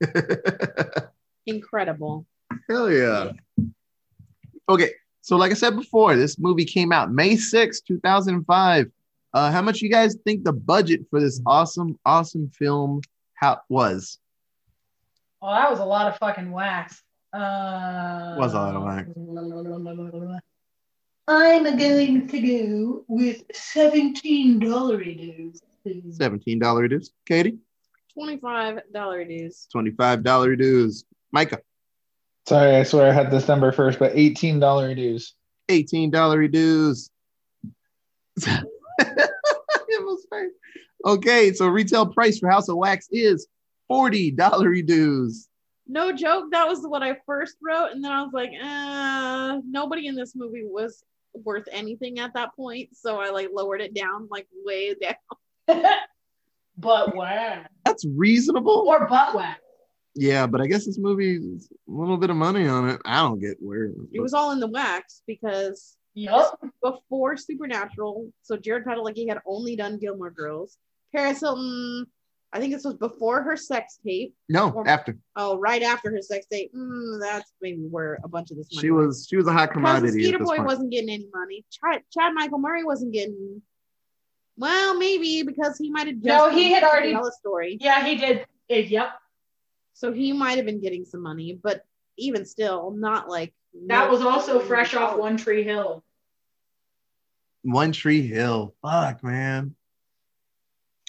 Incredible. 1.46 2.26
Hell 2.68 2.90
yeah. 2.92 3.32
Okay, 4.68 4.90
so 5.22 5.36
like 5.36 5.50
I 5.50 5.54
said 5.54 5.74
before, 5.76 6.14
this 6.16 6.38
movie 6.38 6.64
came 6.64 6.92
out 6.92 7.10
May 7.12 7.36
6, 7.36 7.80
2005. 7.80 8.90
Uh, 9.34 9.50
how 9.50 9.62
much 9.62 9.80
you 9.80 9.88
guys 9.88 10.14
think 10.26 10.44
the 10.44 10.52
budget 10.52 11.06
for 11.08 11.18
this 11.20 11.40
awesome, 11.46 11.98
awesome 12.04 12.50
film 12.50 13.00
how 13.34 13.60
was? 13.68 14.18
Oh, 15.40 15.52
that 15.52 15.70
was 15.70 15.80
a 15.80 15.84
lot 15.84 16.06
of 16.06 16.18
fucking 16.18 16.52
wax. 16.52 17.02
Uh, 17.32 18.36
Was 18.38 18.52
a 18.52 18.56
lot 18.56 18.76
of 18.76 18.82
wax. 18.82 19.08
I'm 21.28 21.64
going 21.78 22.28
to 22.28 22.40
go 22.40 23.04
with 23.08 23.42
seventeen 23.54 24.58
dollar 24.58 25.02
dues. 25.02 25.62
please. 25.82 26.18
$17 26.18 26.88
dues. 26.90 27.12
Katie, 27.26 27.58
$25 28.16 29.28
dues. 29.28 29.66
$25 29.74 30.58
dues. 30.58 31.04
Micah, 31.32 31.60
Sorry, 32.48 32.76
I 32.76 32.82
swear 32.82 33.08
I 33.08 33.12
had 33.12 33.30
this 33.30 33.48
number 33.48 33.70
first, 33.72 33.98
but 33.98 34.12
eighteen 34.14 34.58
dollar 34.58 34.94
dues. 34.94 35.34
$18 35.68 36.50
dues. 36.52 37.10
It 39.94 40.02
was 40.04 40.26
fake. 40.30 40.50
okay, 41.04 41.52
so 41.52 41.66
retail 41.66 42.06
price 42.06 42.38
for 42.38 42.48
House 42.48 42.68
of 42.68 42.76
Wax 42.76 43.08
is 43.10 43.46
$40 43.90 44.86
dues. 44.86 45.48
No 45.86 46.12
joke. 46.12 46.46
That 46.50 46.66
was 46.66 46.80
what 46.82 47.02
I 47.02 47.18
first 47.26 47.56
wrote. 47.62 47.90
And 47.92 48.02
then 48.02 48.10
I 48.10 48.22
was 48.22 48.32
like, 48.32 48.52
uh, 48.62 49.60
nobody 49.68 50.06
in 50.06 50.14
this 50.14 50.34
movie 50.34 50.64
was 50.64 51.04
worth 51.34 51.68
anything 51.70 52.20
at 52.20 52.32
that 52.34 52.54
point. 52.56 52.90
So 52.96 53.20
I 53.20 53.30
like 53.30 53.50
lowered 53.52 53.82
it 53.82 53.92
down, 53.92 54.28
like 54.30 54.46
way 54.64 54.94
down. 54.94 55.14
but 56.78 57.14
wax 57.14 57.68
That's 57.84 58.06
reasonable. 58.06 58.84
or 58.88 59.06
butt 59.08 59.34
wax. 59.34 59.60
Yeah, 60.14 60.46
but 60.46 60.60
I 60.60 60.66
guess 60.66 60.84
this 60.86 60.98
movie 60.98 61.36
a 61.36 61.90
little 61.90 62.16
bit 62.18 62.30
of 62.30 62.36
money 62.36 62.66
on 62.68 62.88
it. 62.90 63.00
I 63.04 63.20
don't 63.22 63.40
get 63.40 63.56
where 63.60 63.90
It 64.12 64.20
was 64.20 64.34
all 64.34 64.50
in 64.52 64.60
the 64.60 64.66
wax 64.66 65.22
because 65.26 65.96
Yup. 66.14 66.60
before 66.82 67.36
Supernatural, 67.38 68.30
so 68.42 68.56
Jared 68.56 68.84
Padalecki 68.84 69.26
had 69.28 69.38
only 69.46 69.74
done 69.76 69.98
Gilmore 69.98 70.30
Girls. 70.30 70.76
Paris 71.14 71.40
Hilton, 71.40 72.06
I 72.52 72.60
think 72.60 72.74
this 72.74 72.84
was 72.84 72.94
before 72.94 73.42
her 73.42 73.56
sex 73.56 73.98
tape. 74.04 74.34
no 74.50 74.82
after 74.86 75.16
Oh, 75.36 75.58
right 75.58 75.82
after 75.82 76.10
her 76.10 76.20
sex 76.20 76.44
tape. 76.52 76.74
Mm, 76.74 77.18
that's 77.20 77.50
maybe 77.62 77.78
where 77.88 78.18
a 78.22 78.28
bunch 78.28 78.50
of 78.50 78.58
this 78.58 78.68
money 78.74 78.86
she 78.86 78.90
was 78.90 79.26
she 79.30 79.36
was 79.36 79.46
a 79.46 79.52
hot 79.52 79.72
commodity. 79.72 80.08
Skeeter 80.24 80.36
At 80.36 80.40
this 80.40 80.48
Boy 80.48 80.56
point. 80.56 80.68
wasn't 80.68 80.90
getting 80.90 81.08
any 81.08 81.28
money. 81.34 81.64
Chad, 81.70 82.02
Chad 82.12 82.34
Michael 82.34 82.58
Murray 82.58 82.84
wasn't 82.84 83.14
getting. 83.14 83.62
Well, 84.58 84.98
maybe 84.98 85.42
because 85.42 85.78
he 85.78 85.90
might 85.90 86.06
have 86.08 86.16
No, 86.22 86.50
he 86.50 86.72
had 86.72 86.84
already- 86.84 87.12
tell 87.12 87.26
a 87.26 87.32
story, 87.32 87.78
Yeah, 87.80 88.04
he 88.04 88.16
did. 88.16 88.46
Eh, 88.68 88.80
yep. 88.80 89.08
So 89.94 90.12
he 90.12 90.32
might 90.32 90.56
have 90.56 90.66
been 90.66 90.80
getting 90.80 91.04
some 91.04 91.22
money, 91.22 91.58
but 91.62 91.84
even 92.18 92.44
still, 92.44 92.90
not 92.92 93.28
like 93.28 93.52
That 93.86 94.10
was 94.10 94.20
also 94.22 94.60
fresh 94.60 94.94
off 94.94 95.16
One 95.16 95.36
Tree 95.36 95.62
Hill. 95.64 96.04
One 97.62 97.92
Tree 97.92 98.26
Hill. 98.26 98.74
Fuck 98.82 99.22
man. 99.22 99.74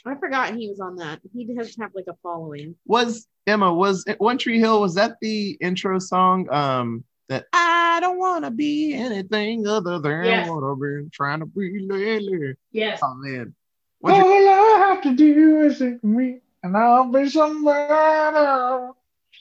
I 0.06 0.15
forgot 0.15 0.54
he 0.56 0.67
was 0.69 0.80
on 0.80 0.98
that. 0.98 1.19
He 1.34 1.46
does 1.46 1.76
have 1.80 1.91
like 1.96 2.06
a 2.10 2.15
following. 2.22 2.76
Was 2.86 3.28
Emma 3.48 3.74
was 3.74 4.06
One 4.17 4.38
Tree 4.38 4.60
Hill? 4.60 4.82
Was 4.82 4.96
that 4.96 5.17
the 5.22 5.52
intro 5.62 6.00
song? 6.00 6.50
Um, 6.54 7.04
that 7.30 7.46
I 7.54 8.00
don't 8.02 8.17
want 8.19 8.43
to 8.43 8.52
be 8.52 8.93
anything 8.93 9.65
other 9.65 9.98
than 10.00 10.26
Yes. 10.26 10.50
what 10.50 10.63
I've 10.63 10.80
been 10.80 11.10
trying 11.12 11.39
to 11.39 11.46
be 11.46 11.80
lately. 11.89 12.56
Yes. 12.72 13.00
Oh 13.02 13.13
man. 13.15 13.56
One 14.00 14.13
Tree- 14.13 14.48
All 14.48 14.76
I 14.76 14.88
have 14.89 15.02
to 15.04 15.15
do 15.15 15.62
is 15.62 15.80
think 15.80 16.04
me, 16.04 16.41
and 16.63 16.76
I'll 16.76 17.12
be 17.12 17.30
somewhere. 17.30 18.36
else. 18.36 18.95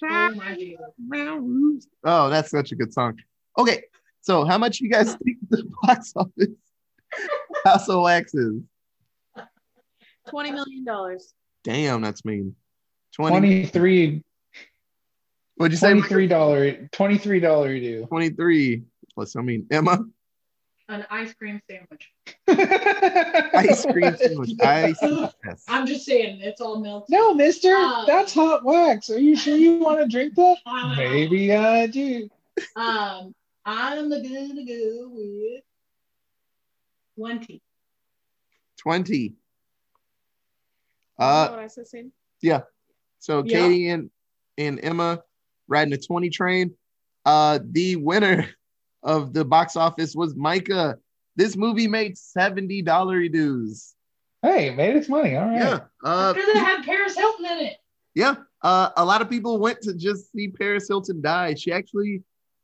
Oh 0.05 0.35
my 0.35 0.55
Jesus. 0.55 1.87
That's 2.03 2.51
such 2.51 2.73
a 2.73 2.75
good 2.75 2.93
song. 2.93 3.19
Okay, 3.59 3.85
so 4.21 4.45
how 4.45 4.59
much 4.59 4.81
you 4.81 4.91
guys 4.91 5.15
think 5.25 5.39
the 5.49 5.65
box 5.83 6.13
office 6.17 6.49
House 7.65 7.89
of 7.89 8.03
Wax 8.03 8.35
is? 8.35 8.61
Twenty 10.29 10.51
million 10.51 10.85
dollars. 10.85 11.33
Damn, 11.65 12.03
that's 12.03 12.25
mean. 12.25 12.57
20, 13.15 13.39
23 13.39 14.23
what'd 15.57 15.73
you 15.73 15.79
say? 15.79 15.93
$23 15.93 16.91
$23 16.91 17.81
due. 17.81 18.07
23. 18.07 18.83
Plus, 19.15 19.37
I 19.37 19.43
mean, 19.43 19.67
Emma, 19.71 20.05
An 20.89 21.07
ice 21.11 21.33
cream 21.35 21.61
sandwich. 21.71 22.13
ice 23.55 23.87
cream 23.87 24.17
sandwich. 24.17 24.51
Ice. 24.61 24.99
Yes. 25.01 25.65
I'm 25.69 25.87
just 25.87 26.05
saying, 26.05 26.41
it's 26.41 26.61
all 26.61 26.81
melted. 26.81 27.09
No, 27.11 27.35
mister, 27.35 27.75
Uh, 27.75 28.05
that's 28.05 28.35
hot 28.35 28.65
wax. 28.65 29.09
Are 29.09 29.19
you 29.19 29.37
sure 29.37 29.57
you 29.57 29.79
want 29.79 30.01
to 30.01 30.09
drink 30.09 30.35
that? 30.35 30.57
Ah. 30.67 30.95
Maybe 30.97 31.55
I 31.55 31.87
do. 31.87 32.29
Um, 32.77 33.35
I'm 33.65 34.11
gonna 34.11 34.23
go 34.67 35.09
with 35.13 35.63
twenty. 37.17 37.63
20. 38.79 39.35
Uh, 41.19 41.23
Uh, 41.23 41.49
what 41.51 41.59
I 41.61 41.69
said, 41.69 41.87
Sam? 41.87 42.13
so 43.21 43.45
Yeah. 43.47 43.69
Katie 43.69 43.89
and, 43.91 44.11
and 44.59 44.81
Emma 44.83 45.23
riding 45.69 45.95
a 45.95 45.99
20 45.99 46.29
train. 46.31 46.75
Uh, 47.25 47.61
the 47.65 47.95
winner 47.97 48.49
of 49.03 49.33
the 49.33 49.45
box 49.45 49.77
office 49.77 50.15
was 50.15 50.35
Micah. 50.37 50.97
This 51.37 51.57
movie 51.57 51.89
made 51.89 52.17
$70 52.17 53.33
dues. 53.33 53.95
Hey, 54.43 54.69
it 54.69 54.77
made 54.77 54.97
its 54.97 55.09
money. 55.09 55.37
All 55.37 55.47
right. 55.47 55.57
Yeah. 55.59 55.81
Uh, 56.05 56.33
Because 56.35 56.49
it 56.49 56.57
had 56.57 56.85
Paris 56.85 57.17
Hilton 57.17 57.47
in 57.47 57.59
it. 57.67 57.77
Yeah, 58.15 58.35
uh, 58.63 58.91
a 58.99 59.05
lot 59.05 59.23
of 59.23 59.31
people 59.31 59.59
went 59.59 59.81
to 59.83 59.95
just 59.95 60.31
see 60.33 60.49
Paris 60.49 60.87
Hilton 60.87 61.23
die. 61.23 61.55
She 61.55 61.73
actually 61.73 62.23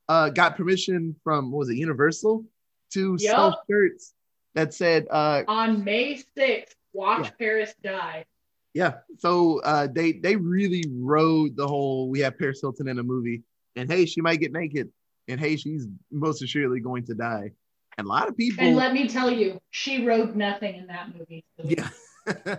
uh, 0.09 0.28
got 0.28 0.57
permission 0.59 1.16
from 1.24 1.51
what 1.51 1.61
was 1.61 1.70
it 1.70 1.76
Universal 1.76 2.45
to 2.93 3.16
Yep. 3.18 3.30
sell 3.34 3.62
shirts 3.70 4.12
that 4.55 4.74
said, 4.74 5.07
uh, 5.11 5.45
On 5.49 5.82
May 5.82 6.22
6th, 6.36 6.74
watch 6.93 7.32
Paris 7.39 7.74
die. 7.82 8.26
yeah. 8.74 8.95
So 9.18 9.61
uh, 9.62 9.86
they 9.91 10.12
they 10.12 10.36
really 10.36 10.84
rode 10.91 11.57
the 11.57 11.66
whole 11.66 12.11
we 12.11 12.20
have 12.20 12.39
Paris 12.39 12.61
Hilton 12.61 12.86
in 12.89 12.99
a 12.99 13.03
movie, 13.03 13.43
and 13.76 13.91
hey, 13.91 14.05
she 14.05 14.20
might 14.20 14.41
get 14.41 14.53
naked, 14.53 14.91
and 15.29 15.39
hey, 15.39 15.57
she's 15.57 15.87
most 16.11 16.43
assuredly 16.43 16.81
going 16.81 17.05
to 17.07 17.14
die. 17.14 17.53
And 17.97 18.07
a 18.07 18.09
lot 18.09 18.29
of 18.29 18.37
people, 18.37 18.64
And 18.64 18.76
let 18.76 18.93
me 18.93 19.09
tell 19.09 19.31
you, 19.31 19.61
she 19.70 20.05
wrote 20.07 20.35
nothing 20.37 20.76
in 20.76 20.87
that 20.87 21.11
movie. 21.16 21.45
yeah, 21.64 21.89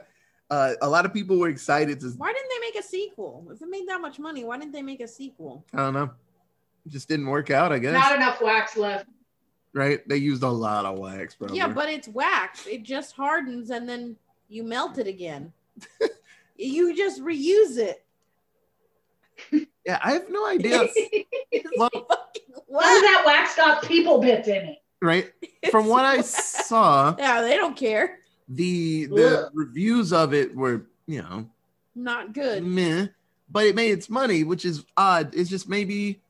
uh, 0.50 0.74
a 0.82 0.90
lot 0.90 1.06
of 1.06 1.14
people 1.14 1.38
were 1.40 1.48
excited 1.50 2.00
to. 2.02 2.08
Why 2.18 2.34
didn't 2.34 2.50
they 2.50 2.60
make 2.68 2.76
a 2.84 2.86
sequel? 2.86 3.48
If 3.52 3.62
it 3.62 3.70
made 3.70 3.88
that 3.88 4.02
much 4.02 4.20
money, 4.20 4.44
why 4.44 4.58
didn't 4.58 4.74
they 4.74 4.82
make 4.82 5.00
a 5.00 5.08
sequel? 5.08 5.66
I 5.74 5.78
don't 5.78 5.94
know, 5.94 6.10
it 6.86 6.92
just 6.92 7.08
didn't 7.08 7.28
work 7.28 7.52
out. 7.52 7.72
I 7.72 7.80
guess. 7.80 7.94
Not 7.94 8.16
enough 8.16 8.42
wax 8.42 8.76
left. 8.76 9.08
right? 9.74 10.08
They 10.10 10.18
used 10.18 10.44
a 10.44 10.50
lot 10.50 10.86
of 10.86 11.00
wax, 11.00 11.36
bro. 11.36 11.54
Yeah, 11.54 11.68
but 11.70 11.88
it's 11.90 12.08
wax. 12.10 12.68
It 12.68 12.84
just 12.84 13.16
hardens 13.16 13.70
and 13.70 13.88
then 13.88 14.18
you 14.50 14.64
melt 14.64 14.98
it 14.98 15.08
again. 15.08 15.54
you 16.58 16.96
just 16.98 17.22
reuse 17.22 17.78
it. 17.78 18.04
Yeah, 19.90 20.00
I 20.04 20.12
have 20.14 20.30
no 20.30 20.48
idea. 20.48 20.88
It's 21.52 21.70
Well- 21.78 21.90
fucking 21.90 22.44
Some 22.54 22.76
of 22.76 23.02
that 23.02 23.24
wax 23.26 23.56
got 23.56 23.84
people 23.84 24.20
bits 24.20 24.48
in 24.48 24.56
it. 24.56 24.78
right? 25.02 25.32
From 25.72 25.88
what 25.88 26.06
I 26.06 26.22
saw, 26.70 27.16
Yeah, 27.18 27.42
they 27.42 27.56
don't 27.56 27.76
care. 27.76 28.20
the 28.48 29.06
the 29.08 29.46
Ugh. 29.46 29.52
reviews 29.54 30.14
of 30.14 30.34
it 30.34 30.56
were, 30.56 30.86
you 31.08 31.22
know, 31.24 31.50
Not 31.96 32.34
good. 32.34 32.64
meh, 32.64 33.08
but 33.50 33.66
it 33.66 33.76
made 33.76 33.92
its 33.92 34.10
money, 34.10 34.44
which 34.44 34.64
is 34.66 34.86
odd. 34.96 35.34
It's 35.34 35.50
just 35.50 35.68
maybe 35.68 36.22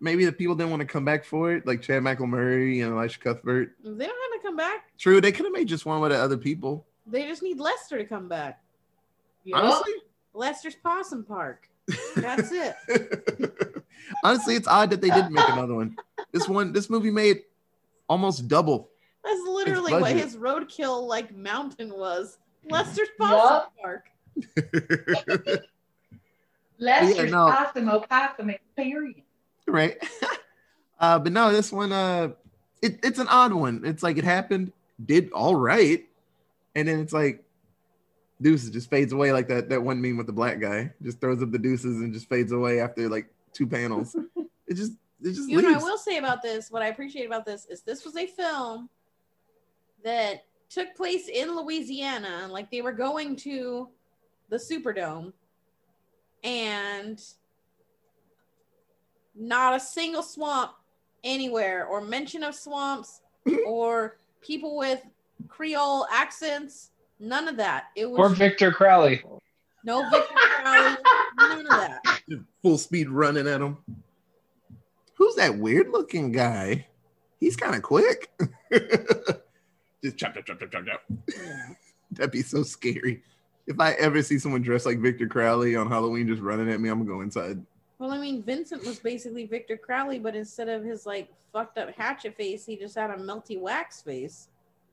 maybe 0.00 0.26
the 0.26 0.32
people 0.32 0.54
didn't 0.54 0.70
want 0.70 0.80
to 0.80 0.86
come 0.86 1.04
back 1.06 1.24
for 1.24 1.52
it, 1.52 1.66
like 1.66 1.80
Chad 1.80 2.02
Michael 2.02 2.26
Murray 2.26 2.80
and 2.82 2.92
Elisha 2.92 3.18
Cuthbert. 3.20 3.72
They 3.82 3.88
don't 4.06 4.22
have 4.32 4.40
to 4.40 4.46
come 4.46 4.56
back. 4.56 4.90
True, 4.98 5.20
they 5.22 5.32
could 5.32 5.46
have 5.46 5.52
made 5.54 5.68
just 5.68 5.86
one 5.86 6.00
with 6.02 6.10
the 6.10 6.18
other 6.18 6.36
people. 6.36 6.84
They 7.06 7.26
just 7.26 7.42
need 7.42 7.58
Lester 7.58 7.96
to 7.96 8.04
come 8.04 8.28
back. 8.28 8.62
Yup. 9.44 9.62
Honestly, 9.62 9.92
Lester's 10.34 10.74
Possum 10.74 11.24
Park. 11.24 11.68
That's 12.16 12.50
it. 12.52 12.74
honestly, 14.24 14.56
it's 14.56 14.68
odd 14.68 14.90
that 14.90 15.00
they 15.00 15.10
didn't 15.10 15.32
make 15.32 15.48
another 15.48 15.74
one. 15.74 15.96
This 16.32 16.48
one, 16.48 16.72
this 16.72 16.90
movie 16.90 17.10
made 17.10 17.42
almost 18.08 18.48
double. 18.48 18.90
That's 19.24 19.40
literally 19.46 19.92
what 19.94 20.12
his 20.12 20.36
roadkill 20.36 21.06
like 21.06 21.34
mountain 21.34 21.92
was. 21.94 22.38
Lester's 22.70 23.08
Possum 23.18 23.70
Park. 23.80 24.06
Lester's 26.78 27.30
no. 27.30 27.46
possum 27.46 27.88
opossum 27.88 28.50
experience. 28.50 29.20
right? 29.66 29.96
uh, 30.98 31.18
but 31.18 31.32
no, 31.32 31.52
this 31.52 31.70
one, 31.72 31.92
uh, 31.92 32.30
it, 32.82 32.98
it's 33.02 33.18
an 33.18 33.28
odd 33.28 33.52
one. 33.52 33.82
It's 33.84 34.02
like 34.02 34.16
it 34.18 34.24
happened, 34.24 34.72
did 35.04 35.30
all 35.32 35.54
right, 35.54 36.04
and 36.74 36.88
then 36.88 37.00
it's 37.00 37.12
like 37.12 37.43
deuces 38.40 38.70
just 38.70 38.90
fades 38.90 39.12
away 39.12 39.32
like 39.32 39.48
that 39.48 39.68
that 39.68 39.82
one 39.82 40.00
meme 40.00 40.16
with 40.16 40.26
the 40.26 40.32
black 40.32 40.60
guy 40.60 40.92
just 41.02 41.20
throws 41.20 41.42
up 41.42 41.50
the 41.50 41.58
deuces 41.58 42.00
and 42.00 42.12
just 42.12 42.28
fades 42.28 42.52
away 42.52 42.80
after 42.80 43.08
like 43.08 43.28
two 43.52 43.66
panels. 43.66 44.16
it 44.66 44.74
just 44.74 44.92
it 45.22 45.32
just 45.32 45.48
You 45.48 45.62
know 45.62 45.72
what 45.72 45.80
I 45.80 45.84
will 45.84 45.98
say 45.98 46.18
about 46.18 46.42
this, 46.42 46.70
what 46.70 46.82
I 46.82 46.88
appreciate 46.88 47.26
about 47.26 47.44
this 47.46 47.66
is 47.66 47.82
this 47.82 48.04
was 48.04 48.16
a 48.16 48.26
film 48.26 48.88
that 50.02 50.44
took 50.68 50.94
place 50.94 51.28
in 51.28 51.56
Louisiana. 51.56 52.48
Like 52.50 52.70
they 52.70 52.82
were 52.82 52.92
going 52.92 53.36
to 53.36 53.88
the 54.48 54.56
Superdome 54.56 55.32
and 56.42 57.22
not 59.34 59.74
a 59.74 59.80
single 59.80 60.22
swamp 60.22 60.72
anywhere 61.24 61.86
or 61.86 62.00
mention 62.00 62.42
of 62.42 62.54
swamps 62.54 63.20
or 63.66 64.18
people 64.40 64.76
with 64.76 65.02
Creole 65.48 66.06
accents. 66.12 66.90
None 67.20 67.48
of 67.48 67.56
that. 67.56 67.86
It 67.96 68.10
was 68.10 68.18
Or 68.18 68.28
Victor 68.28 68.72
Crowley. 68.72 69.22
no 69.84 70.08
Victor 70.10 70.34
Crowley, 70.62 70.96
none 71.38 71.60
of 71.60 71.66
that. 71.68 72.00
Full 72.62 72.78
speed 72.78 73.08
running 73.08 73.46
at 73.46 73.60
him. 73.60 73.78
Who's 75.16 75.34
that 75.36 75.56
weird 75.56 75.90
looking 75.90 76.32
guy? 76.32 76.86
He's 77.38 77.56
kind 77.56 77.74
of 77.74 77.82
quick. 77.82 78.30
just 80.02 80.16
chop, 80.16 80.34
chop, 80.34 80.46
chop, 80.46 80.58
chop, 80.60 80.70
chop, 80.72 80.86
chop. 80.86 81.02
That'd 82.12 82.30
be 82.30 82.42
so 82.42 82.62
scary. 82.62 83.22
If 83.66 83.80
I 83.80 83.92
ever 83.92 84.22
see 84.22 84.38
someone 84.38 84.62
dressed 84.62 84.86
like 84.86 84.98
Victor 85.00 85.26
Crowley 85.26 85.76
on 85.76 85.88
Halloween 85.88 86.26
just 86.28 86.42
running 86.42 86.70
at 86.70 86.80
me, 86.80 86.88
I'm 86.88 86.98
gonna 86.98 87.10
go 87.10 87.20
inside. 87.22 87.64
Well, 87.98 88.12
I 88.12 88.18
mean, 88.18 88.42
Vincent 88.42 88.84
was 88.84 88.98
basically 88.98 89.46
Victor 89.46 89.76
Crowley, 89.76 90.18
but 90.18 90.34
instead 90.34 90.68
of 90.68 90.84
his 90.84 91.06
like 91.06 91.28
fucked 91.52 91.78
up 91.78 91.94
hatchet 91.94 92.36
face, 92.36 92.66
he 92.66 92.76
just 92.76 92.94
had 92.94 93.10
a 93.10 93.16
melty 93.16 93.58
wax 93.58 94.02
face. 94.02 94.48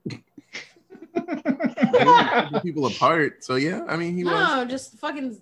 Keeping 1.15 2.61
people 2.61 2.85
apart. 2.87 3.43
So 3.43 3.55
yeah, 3.55 3.81
I 3.87 3.95
mean 3.97 4.15
he 4.15 4.23
was. 4.23 4.33
No, 4.33 4.65
just 4.65 4.97
fucking 4.99 5.39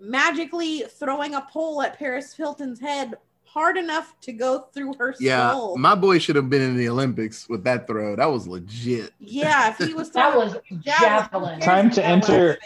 magically 0.00 0.80
throwing 0.98 1.34
a 1.34 1.40
pole 1.42 1.82
at 1.82 1.98
Paris 1.98 2.34
Hilton's 2.34 2.80
head 2.80 3.14
hard 3.44 3.76
enough 3.76 4.18
to 4.20 4.32
go 4.32 4.62
through 4.74 4.94
her 4.98 5.14
Yeah, 5.20 5.50
skull. 5.50 5.76
my 5.78 5.94
boy 5.94 6.18
should 6.18 6.34
have 6.34 6.50
been 6.50 6.60
in 6.62 6.76
the 6.76 6.88
Olympics 6.88 7.48
with 7.48 7.62
that 7.64 7.86
throw. 7.86 8.16
That 8.16 8.26
was 8.26 8.48
legit. 8.48 9.12
yeah, 9.20 9.70
if 9.70 9.78
he 9.78 9.94
was 9.94 10.10
That 10.12 10.36
was 10.36 10.54
a 10.56 10.60
javelin. 10.76 11.60
Time 11.60 11.90
to 11.92 12.04
enter- 12.04 12.58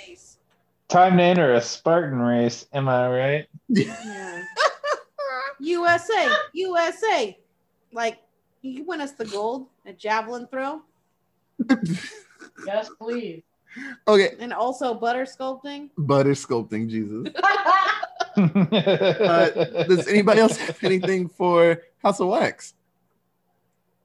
Time 0.89 1.19
to 1.19 1.23
enter 1.23 1.53
a 1.53 1.61
Spartan 1.61 2.19
race. 2.19 2.65
Am 2.73 2.89
I 2.89 3.09
right? 3.09 3.47
Yeah. 3.69 4.43
USA, 5.61 6.29
USA. 6.55 7.39
Like, 7.93 8.19
you 8.63 8.85
win 8.85 9.03
us 9.03 9.13
the 9.13 9.27
gold 9.27 9.67
at 9.87 9.99
javelin 9.99 10.47
throw 10.51 10.81
Yes, 12.67 12.91
please. 13.01 13.43
okay, 14.07 14.35
and 14.41 14.53
also 14.53 14.95
butter 14.95 15.25
sculpting. 15.25 15.91
butter 15.99 16.33
sculpting, 16.33 16.89
Jesus. 16.89 17.33
Uh, 18.37 19.49
does 19.89 20.07
anybody 20.07 20.41
else 20.41 20.57
have 20.59 20.79
anything 20.85 21.29
for 21.29 21.83
House 22.03 22.21
of 22.21 22.29
Wax? 22.29 22.75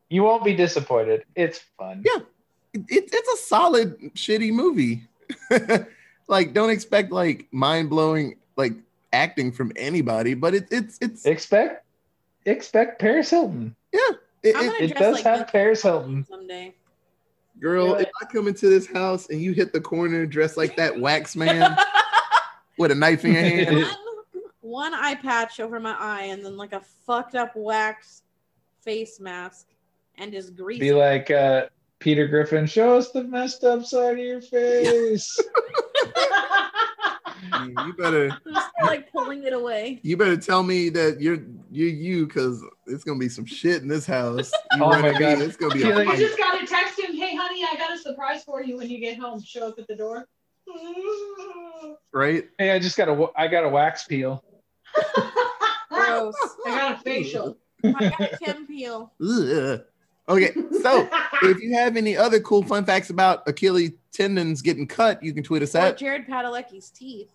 you 0.09 0.23
won't 0.23 0.43
be 0.43 0.55
disappointed. 0.55 1.23
It's 1.35 1.59
fun. 1.77 2.03
Yeah. 2.05 2.21
It, 2.73 2.81
it- 2.89 3.09
it's 3.13 3.29
a 3.41 3.45
solid 3.45 3.99
shitty 4.15 4.51
movie. 4.51 5.03
like, 6.27 6.53
don't 6.53 6.69
expect 6.71 7.11
like 7.11 7.47
mind 7.51 7.89
blowing 7.91 8.35
like 8.55 8.73
acting 9.11 9.51
from 9.51 9.71
anybody, 9.75 10.33
but 10.33 10.53
it, 10.55 10.67
it's 10.71 10.97
it's 11.01 11.25
Expect 11.25 11.85
expect 12.45 12.99
Paris 12.99 13.29
Hilton. 13.29 13.75
I'm 13.93 14.01
it- 14.43 14.81
It 14.91 14.95
does 14.97 15.15
like 15.15 15.23
have 15.25 15.47
Paris 15.47 15.83
Hilton. 15.83 16.25
someday. 16.27 16.73
Girl. 17.59 17.95
If. 17.95 18.07
I 18.21 18.25
come 18.25 18.47
into 18.47 18.67
this 18.69 18.87
house 18.87 19.29
and 19.29 19.41
you 19.41 19.53
hit 19.53 19.73
the 19.73 19.81
corner 19.81 20.25
dressed 20.25 20.57
like 20.57 20.75
that 20.77 20.99
wax 20.99 21.35
man 21.35 21.77
with 22.77 22.91
a 22.91 22.95
knife 22.95 23.23
in 23.25 23.33
your 23.33 23.41
hand, 23.41 23.75
one, 23.77 23.89
one 24.61 24.93
eye 24.93 25.15
patch 25.15 25.59
over 25.59 25.79
my 25.79 25.95
eye 25.99 26.23
and 26.25 26.43
then 26.45 26.57
like 26.57 26.73
a 26.73 26.81
fucked 27.05 27.35
up 27.35 27.51
wax 27.55 28.23
face 28.81 29.19
mask 29.19 29.67
and 30.17 30.31
just 30.31 30.55
grease. 30.55 30.79
Be 30.79 30.91
like 30.91 31.31
uh, 31.31 31.67
Peter 31.99 32.27
Griffin. 32.27 32.65
Show 32.65 32.97
us 32.97 33.11
the 33.11 33.23
messed 33.23 33.63
up 33.63 33.85
side 33.85 34.13
of 34.13 34.25
your 34.25 34.41
face. 34.41 35.39
you 37.85 37.93
better 37.97 38.29
Just 38.51 38.69
like 38.83 39.11
pulling 39.11 39.43
it 39.43 39.53
away. 39.53 39.99
you 40.01 40.17
better 40.17 40.37
tell 40.37 40.63
me 40.63 40.89
that 40.89 41.19
you're 41.21 41.39
you're 41.71 41.89
you 41.89 42.25
because 42.27 42.63
it's 42.87 43.03
gonna 43.03 43.19
be 43.19 43.29
some 43.29 43.45
shit 43.45 43.81
in 43.81 43.87
this 43.87 44.05
house. 44.05 44.51
You 44.75 44.83
Oh 44.83 44.89
run 44.89 45.01
my 45.03 45.09
at 45.09 45.13
me, 45.15 45.19
God. 45.19 45.41
it's 45.41 45.55
gonna 45.57 45.73
be 45.73 45.81
Feel 45.81 45.91
a 45.91 46.03
like- 46.03 46.05
You 46.05 46.11
fight. 46.11 46.19
just 46.19 46.37
gotta 46.37 46.65
text 46.65 46.67
him, 46.67 46.67
hey 46.67 46.67
honey, 46.67 46.79
I 46.79 46.81
got 46.81 46.92
a 46.92 46.92
surprise 48.03 48.43
for 48.43 48.61
you 48.63 48.77
when 48.77 48.89
you 48.89 48.99
get 48.99 49.17
home. 49.17 49.41
Show 49.41 49.69
up 49.69 49.79
at 49.79 49.87
the 49.87 49.95
door. 49.95 50.27
right? 52.13 52.45
hey, 52.57 52.71
I 52.71 52.79
just 52.79 52.97
got 52.97 53.09
a 53.09 53.13
wa- 53.13 53.31
I 53.35 53.47
got 53.47 53.63
a 53.63 53.69
wax 53.69 54.03
peel. 54.05 54.43
Gross. 55.89 56.35
I 56.65 56.69
got 56.69 56.93
a 56.95 56.97
facial. 57.03 57.57
I 57.83 57.91
got 58.09 58.21
a 58.21 58.37
chem 58.37 58.67
peel. 58.67 59.11
Ugh. 59.21 59.81
Okay, 60.29 60.53
so 60.81 61.09
if 61.41 61.59
you 61.61 61.73
have 61.73 61.97
any 61.97 62.15
other 62.15 62.39
cool 62.39 62.63
fun 62.63 62.85
facts 62.85 63.09
about 63.09 63.45
Achilles 63.47 63.91
tendons 64.13 64.61
getting 64.61 64.87
cut, 64.87 65.21
you 65.21 65.33
can 65.33 65.43
tweet 65.43 65.61
us 65.63 65.75
Or 65.75 65.79
at. 65.79 65.97
Jared 65.97 66.27
Padalecki's 66.27 66.89
teeth. 66.89 67.29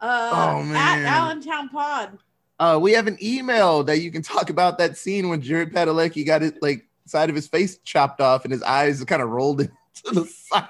Uh, 0.00 0.30
Oh, 0.32 0.72
At. 0.74 1.04
Allentown 1.04 1.68
Pod. 1.68 2.18
Uh, 2.58 2.78
we 2.80 2.92
have 2.92 3.06
an 3.06 3.18
email 3.22 3.82
that 3.84 3.98
you 4.00 4.10
can 4.10 4.22
talk 4.22 4.48
about 4.48 4.78
that 4.78 4.96
scene 4.96 5.28
when 5.28 5.42
Jared 5.42 5.74
Padalecki 5.74 6.24
got 6.24 6.42
it 6.42 6.62
like 6.62 6.86
side 7.04 7.28
of 7.28 7.36
his 7.36 7.46
face 7.48 7.76
chopped 7.84 8.20
off 8.22 8.44
and 8.44 8.52
his 8.52 8.62
eyes 8.62 9.04
kind 9.04 9.20
of 9.20 9.28
rolled 9.28 9.68
into 10.06 10.20
the 10.20 10.26
side. 10.26 10.68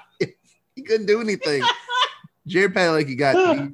he 0.75 0.81
couldn't 0.81 1.05
do 1.07 1.21
anything. 1.21 1.63
Jared 2.47 2.73
Padalecki 2.73 3.17
got 3.17 3.33
the- 3.57 3.73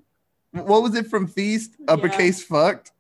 what 0.62 0.84
was 0.84 0.94
it 0.96 1.08
from 1.08 1.28
Feast? 1.28 1.76
Uppercase 1.88 2.44
fucked. 2.44 2.92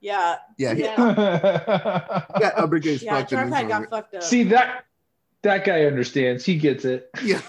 Yeah. 0.00 0.36
Yeah, 0.58 0.74
he 0.74 0.82
Yeah. 0.82 0.96
got 2.40 2.58
uppercase 2.58 3.02
Yeah. 3.02 3.18
fucked. 3.18 3.32
in 3.32 3.36
Jared 3.38 3.52
this 3.52 3.58
Pad 3.60 3.68
got 3.68 3.90
fucked 3.90 4.14
up. 4.16 4.22
See 4.22 4.42
that 4.44 4.84
that 5.42 5.64
guy 5.64 5.84
understands. 5.84 6.44
He 6.44 6.56
gets 6.56 6.84
it. 6.86 7.10
Yeah. 7.22 7.40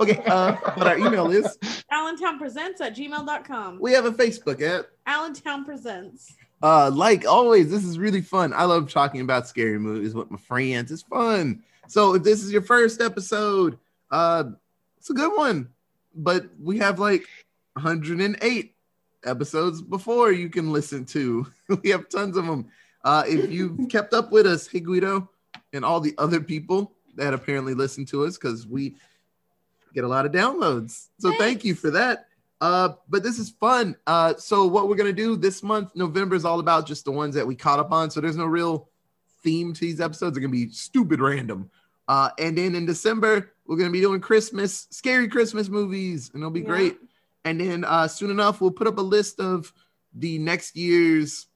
okay, 0.00 0.22
uh, 0.26 0.56
but 0.76 0.86
our 0.86 0.98
email 0.98 1.30
is 1.30 1.58
Allentown 1.90 2.38
Presents 2.38 2.80
at 2.80 2.94
gmail.com. 2.96 3.78
we 3.80 3.92
have 3.92 4.04
a 4.06 4.12
Facebook 4.12 4.60
at 4.62 4.86
Allentown 5.06 5.64
Presents. 5.64 6.32
Uh, 6.62 6.90
like 6.90 7.26
always, 7.26 7.70
this 7.70 7.84
is 7.84 7.98
really 7.98 8.20
fun. 8.22 8.52
I 8.52 8.64
love 8.64 8.90
talking 8.90 9.20
about 9.20 9.46
scary 9.48 9.78
movies 9.78 10.14
with 10.14 10.30
my 10.30 10.38
friends. 10.38 10.90
It's 10.92 11.02
fun. 11.02 11.62
So 11.88 12.14
if 12.14 12.22
this 12.22 12.42
is 12.42 12.52
your 12.52 12.62
first 12.62 13.00
episode, 13.00 13.78
uh, 14.10 14.44
it's 14.98 15.10
a 15.10 15.14
good 15.14 15.36
one. 15.36 15.68
But 16.14 16.46
we 16.60 16.78
have 16.78 16.98
like 16.98 17.26
108 17.74 18.74
episodes 19.24 19.82
before 19.82 20.32
you 20.32 20.48
can 20.48 20.72
listen 20.72 21.04
to. 21.06 21.46
we 21.82 21.90
have 21.90 22.08
tons 22.08 22.36
of 22.36 22.46
them. 22.46 22.66
Uh, 23.04 23.24
if 23.26 23.50
you've 23.50 23.78
kept 23.88 24.14
up 24.14 24.32
with 24.32 24.46
us, 24.46 24.66
hey 24.66 24.80
Guido, 24.80 25.30
and 25.72 25.84
all 25.84 26.00
the 26.00 26.14
other 26.18 26.40
people 26.40 26.92
that 27.16 27.34
apparently 27.34 27.74
listen 27.74 28.04
to 28.06 28.24
us, 28.24 28.36
because 28.36 28.66
we 28.66 28.96
get 29.94 30.04
a 30.04 30.08
lot 30.08 30.26
of 30.26 30.32
downloads. 30.32 31.08
So 31.18 31.32
thank 31.38 31.64
you 31.64 31.74
for 31.74 31.90
that. 31.92 32.26
Uh, 32.60 32.90
but 33.08 33.22
this 33.22 33.38
is 33.38 33.50
fun. 33.50 33.96
Uh, 34.06 34.34
so 34.36 34.66
what 34.66 34.88
we're 34.88 34.96
gonna 34.96 35.12
do 35.12 35.36
this 35.36 35.62
month, 35.62 35.90
November 35.94 36.34
is 36.34 36.44
all 36.44 36.60
about 36.60 36.86
just 36.86 37.04
the 37.04 37.12
ones 37.12 37.34
that 37.34 37.46
we 37.46 37.54
caught 37.54 37.78
up 37.78 37.92
on. 37.92 38.10
So 38.10 38.20
there's 38.20 38.36
no 38.36 38.46
real 38.46 38.88
theme 39.46 39.72
to 39.72 39.80
these 39.80 40.00
episodes 40.00 40.36
are 40.36 40.40
gonna 40.40 40.50
be 40.50 40.68
stupid 40.70 41.20
random. 41.20 41.70
Uh, 42.08 42.30
and 42.40 42.58
then 42.58 42.74
in 42.74 42.84
December, 42.84 43.52
we're 43.66 43.76
gonna 43.76 43.90
be 43.90 44.00
doing 44.00 44.20
Christmas, 44.20 44.88
scary 44.90 45.28
Christmas 45.28 45.68
movies, 45.68 46.30
and 46.34 46.42
it'll 46.42 46.50
be 46.50 46.60
Yeah. 46.60 46.66
great. 46.66 46.98
And 47.44 47.60
then 47.60 47.84
uh, 47.84 48.08
soon 48.08 48.32
enough, 48.32 48.60
we'll 48.60 48.72
put 48.72 48.88
up 48.88 48.98
a 48.98 49.02
list 49.02 49.38
of 49.38 49.72
the 50.14 50.36
next 50.38 50.74
year's 50.76 51.46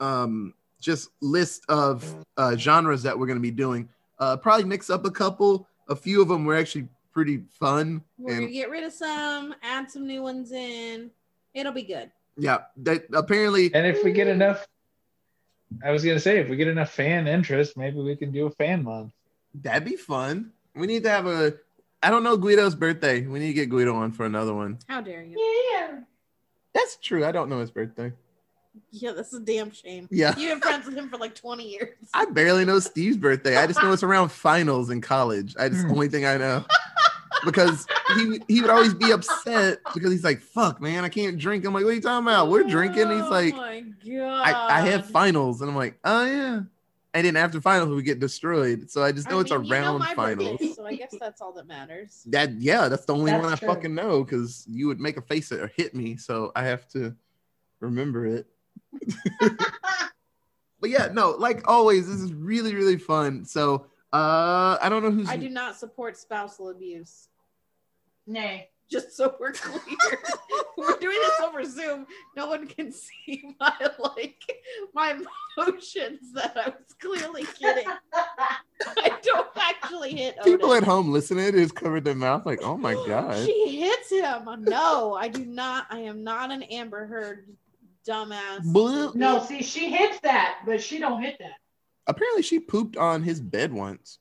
um, 0.00 0.54
just 0.80 1.10
list 1.20 1.64
of 1.68 2.14
uh, 2.38 2.56
genres 2.56 3.02
that 3.02 3.18
we're 3.18 3.26
gonna 3.26 3.40
be 3.40 3.50
doing. 3.50 3.88
Uh, 4.18 4.36
probably 4.38 4.64
mix 4.64 4.88
up 4.88 5.04
a 5.04 5.10
couple. 5.10 5.68
A 5.88 5.96
few 5.96 6.22
of 6.22 6.28
them 6.28 6.44
were 6.46 6.54
actually 6.56 6.88
pretty 7.12 7.42
fun. 7.50 8.02
We're 8.16 8.32
and 8.32 8.40
gonna 8.42 8.52
get 8.52 8.70
rid 8.70 8.84
of 8.84 8.92
some, 8.92 9.54
add 9.62 9.90
some 9.90 10.06
new 10.06 10.22
ones 10.22 10.52
in. 10.52 11.10
It'll 11.52 11.72
be 11.72 11.82
good. 11.82 12.10
yeah, 12.38 12.58
that 12.78 13.04
apparently 13.12 13.74
And 13.74 13.86
if 13.86 14.02
we 14.04 14.12
get 14.12 14.28
enough, 14.28 14.66
I 15.84 15.90
was 15.90 16.04
gonna 16.04 16.20
say, 16.20 16.38
if 16.38 16.48
we 16.48 16.56
get 16.56 16.68
enough 16.68 16.90
fan 16.90 17.26
interest, 17.26 17.76
maybe 17.76 18.00
we 18.00 18.16
can 18.16 18.30
do 18.30 18.46
a 18.46 18.50
fan 18.50 18.84
month. 18.84 19.12
that'd 19.54 19.84
be 19.84 19.96
fun. 19.96 20.52
We 20.74 20.86
need 20.86 21.02
to 21.04 21.10
have 21.10 21.26
a. 21.26 21.54
I 22.02 22.10
don't 22.10 22.22
know 22.22 22.36
Guido's 22.36 22.74
birthday. 22.74 23.22
We 23.22 23.38
need 23.40 23.48
to 23.48 23.54
get 23.54 23.70
Guido 23.70 23.94
on 23.94 24.12
for 24.12 24.24
another 24.24 24.54
one. 24.54 24.78
How 24.86 25.00
dare 25.00 25.22
you? 25.22 25.36
Yeah. 25.72 26.00
That's 26.72 26.96
true. 26.96 27.24
I 27.24 27.32
don't 27.32 27.48
know 27.48 27.58
his 27.58 27.72
birthday. 27.72 28.12
Yeah, 28.92 29.12
that's 29.12 29.32
a 29.32 29.40
damn 29.40 29.72
shame. 29.72 30.08
Yeah. 30.10 30.34
You've 30.36 30.50
been 30.50 30.60
friends 30.60 30.86
with 30.86 30.96
him 30.96 31.08
for 31.08 31.16
like 31.16 31.34
20 31.34 31.68
years. 31.68 31.94
I 32.14 32.26
barely 32.26 32.64
know 32.64 32.78
Steve's 32.78 33.16
birthday. 33.16 33.56
I 33.56 33.66
just 33.66 33.82
know 33.82 33.92
it's 33.92 34.02
around 34.04 34.30
finals 34.30 34.90
in 34.90 35.00
college. 35.00 35.56
I 35.58 35.68
just 35.68 35.82
the 35.82 35.88
hmm. 35.88 35.94
only 35.94 36.08
thing 36.08 36.24
I 36.24 36.36
know. 36.36 36.64
Because 37.44 37.86
he 38.16 38.40
he 38.48 38.60
would 38.60 38.70
always 38.70 38.94
be 38.94 39.12
upset 39.12 39.78
because 39.94 40.10
he's 40.10 40.24
like, 40.24 40.40
fuck, 40.40 40.80
man, 40.80 41.04
I 41.04 41.08
can't 41.08 41.38
drink. 41.38 41.64
I'm 41.64 41.72
like, 41.72 41.84
what 41.84 41.90
are 41.90 41.94
you 41.94 42.00
talking 42.00 42.26
about? 42.26 42.48
We're 42.48 42.64
drinking. 42.64 43.10
He's 43.10 43.28
like, 43.28 43.54
oh 43.54 43.58
my 43.58 43.84
god. 44.04 44.42
I, 44.46 44.78
I 44.78 44.80
have 44.90 45.06
finals. 45.08 45.60
And 45.60 45.70
I'm 45.70 45.76
like, 45.76 45.98
oh 46.04 46.24
yeah. 46.24 46.60
And 47.14 47.26
then 47.26 47.36
after 47.36 47.60
finals, 47.60 47.88
we 47.90 48.02
get 48.02 48.20
destroyed. 48.20 48.90
So 48.90 49.02
I 49.02 49.12
just 49.12 49.30
know 49.30 49.38
I 49.38 49.40
it's 49.42 49.50
mean, 49.50 49.64
you 49.64 49.70
know 49.70 49.76
around 49.76 50.04
finals. 50.14 50.50
birthday, 50.58 50.72
so 50.74 50.86
I 50.86 50.94
guess 50.94 51.14
that's 51.18 51.40
all 51.40 51.52
that 51.52 51.66
matters. 51.66 52.22
That 52.26 52.60
yeah, 52.60 52.88
that's 52.88 53.06
the 53.06 53.14
only 53.14 53.30
That's 53.30 53.44
one 53.44 53.52
I 53.52 53.56
true. 53.56 53.68
fucking 53.68 53.94
know 53.94 54.24
because 54.24 54.66
you 54.68 54.86
would 54.88 55.00
make 55.00 55.16
a 55.16 55.22
face 55.22 55.50
or 55.50 55.68
hit 55.76 55.94
me, 55.94 56.16
so 56.16 56.52
I 56.54 56.64
have 56.64 56.86
to 56.90 57.14
remember 57.80 58.26
it. 58.26 58.46
But 60.80 60.90
yeah, 60.90 61.08
no, 61.12 61.30
like 61.30 61.66
always, 61.68 62.06
this 62.06 62.20
is 62.20 62.32
really 62.32 62.74
really 62.74 62.98
fun. 62.98 63.44
So 63.44 63.86
uh, 64.12 64.78
I 64.80 64.88
don't 64.88 65.02
know 65.02 65.10
who's 65.10 65.28
I 65.28 65.36
do 65.36 65.48
not 65.48 65.76
support 65.76 66.16
spousal 66.16 66.70
abuse. 66.70 67.28
Nay. 68.26 68.70
Just 68.90 69.14
so 69.14 69.34
we're 69.38 69.52
clear, 69.52 69.78
we're 70.78 70.96
doing 70.98 71.18
this 71.20 71.40
over 71.42 71.62
Zoom. 71.62 72.06
No 72.34 72.46
one 72.46 72.66
can 72.66 72.90
see 72.90 73.54
my 73.60 73.74
like 73.98 74.40
my 74.94 75.10
emotions 75.58 76.32
that 76.32 76.56
I 76.56 76.70
was 76.70 76.94
clearly 76.98 77.44
kidding. 77.44 77.84
I 78.96 79.18
don't 79.22 79.48
actually 79.56 80.12
hit 80.14 80.42
people 80.42 80.72
at 80.72 80.84
home 80.84 81.12
listening 81.12 81.54
is 81.54 81.70
covered 81.70 82.04
their 82.06 82.14
mouth 82.14 82.46
like, 82.46 82.60
oh 82.62 82.78
my 82.78 82.94
god. 83.06 83.44
She 83.44 83.78
hits 83.78 84.10
him. 84.10 84.48
No, 84.60 85.14
I 85.14 85.28
do 85.28 85.44
not. 85.44 85.86
I 85.90 85.98
am 86.00 86.24
not 86.24 86.50
an 86.50 86.62
Amber 86.62 87.06
Heard 87.06 87.46
dumbass. 88.08 88.62
Blue- 88.64 89.12
No, 89.14 89.44
see, 89.44 89.62
she 89.62 89.90
hits 89.90 90.18
that, 90.20 90.60
but 90.64 90.80
she 90.82 90.98
don't 90.98 91.20
hit 91.22 91.36
that. 91.40 91.56
Apparently, 92.08 92.42
she 92.42 92.58
pooped 92.58 92.96
on 92.96 93.22
his 93.22 93.40
bed 93.40 93.72
once. 93.72 94.18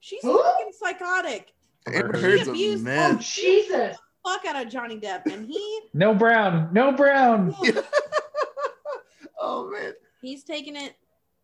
She's 0.00 0.22
Who? 0.22 0.42
fucking 0.42 0.72
psychotic. 0.78 1.52
Amber 1.86 2.16
She 2.16 2.20
Heard's 2.22 2.48
a 2.48 2.50
abused- 2.50 2.82
Oh, 2.82 2.84
mess. 2.84 3.34
Jesus. 3.34 3.96
Fuck 4.26 4.44
out 4.46 4.64
of 4.66 4.70
Johnny 4.72 4.98
Depp, 4.98 5.26
and 5.32 5.46
he 5.46 5.80
No 5.94 6.14
brown, 6.14 6.68
no 6.72 6.92
brown. 6.92 7.54
oh 9.40 9.70
man. 9.70 9.92
he's 10.20 10.44
taking 10.44 10.76
it. 10.76 10.94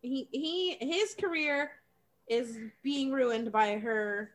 He 0.01 0.27
he 0.31 0.77
his 0.79 1.15
career 1.15 1.71
is 2.27 2.57
being 2.83 3.11
ruined 3.11 3.51
by 3.51 3.77
her. 3.77 4.31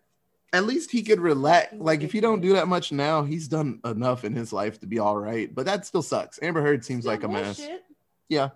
At 0.52 0.64
least 0.66 0.90
he 0.90 1.02
could 1.02 1.20
relax. 1.20 1.72
Like 1.72 2.02
if 2.02 2.12
he 2.12 2.20
don't 2.20 2.40
do 2.40 2.52
that 2.54 2.68
much 2.68 2.90
now, 2.92 3.22
he's 3.22 3.48
done 3.48 3.80
enough 3.84 4.24
in 4.24 4.34
his 4.34 4.52
life 4.52 4.80
to 4.80 4.86
be 4.86 4.98
all 4.98 5.16
right. 5.16 5.54
But 5.54 5.66
that 5.66 5.86
still 5.86 6.02
sucks. 6.02 6.38
Amber 6.42 6.62
Heard 6.62 6.84
seems 6.84 7.06
like 7.06 7.22
a 7.22 7.28
mess. 7.28 7.58
Bullshit. 7.58 7.84
Yeah. 8.28 8.50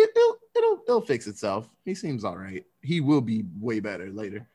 It, 0.00 0.10
will 0.14 0.36
it'll 0.56 0.80
it'll 0.86 1.00
fix 1.00 1.26
itself. 1.26 1.68
He 1.84 1.94
seems 1.94 2.24
all 2.24 2.36
right. 2.36 2.64
He 2.82 3.00
will 3.00 3.20
be 3.20 3.44
way 3.58 3.80
better 3.80 4.10
later. 4.10 4.46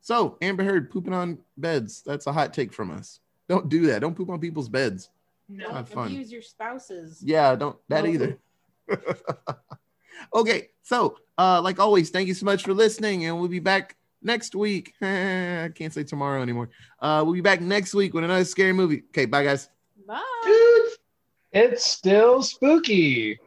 So 0.00 0.38
Amber 0.40 0.62
Heard 0.64 0.90
pooping 0.90 1.12
on 1.12 1.38
beds. 1.56 2.02
That's 2.06 2.26
a 2.26 2.32
hot 2.32 2.54
take 2.54 2.72
from 2.72 2.90
us. 2.90 3.18
Don't 3.48 3.68
do 3.68 3.86
that. 3.86 4.00
Don't 4.00 4.14
poop 4.14 4.30
on 4.30 4.40
people's 4.40 4.68
beds. 4.68 5.10
No. 5.48 5.70
Not 5.72 5.88
fun. 5.88 6.06
Abuse 6.06 6.30
your 6.30 6.42
spouses. 6.42 7.20
Yeah, 7.22 7.54
don't 7.56 7.76
that 7.88 8.04
Oh. 8.04 8.08
either. 8.08 8.38
okay, 10.34 10.68
so 10.82 11.18
uh, 11.38 11.60
like 11.62 11.78
always, 11.80 12.10
thank 12.10 12.28
you 12.28 12.34
so 12.34 12.44
much 12.44 12.62
for 12.62 12.74
listening, 12.74 13.24
and 13.24 13.38
we'll 13.38 13.48
be 13.48 13.58
back 13.58 13.96
next 14.22 14.54
week. 14.54 14.94
I 15.02 15.70
can't 15.74 15.92
say 15.92 16.04
tomorrow 16.04 16.42
anymore. 16.42 16.70
Uh, 17.00 17.22
we'll 17.24 17.34
be 17.34 17.40
back 17.40 17.60
next 17.60 17.94
week 17.94 18.14
with 18.14 18.24
another 18.24 18.44
scary 18.44 18.72
movie. 18.72 19.02
Okay, 19.10 19.26
bye 19.26 19.42
guys. 19.44 19.68
Bye. 20.06 20.22
Dudes. 20.44 20.98
It's 21.52 21.84
still 21.86 22.42
spooky. 22.42 23.38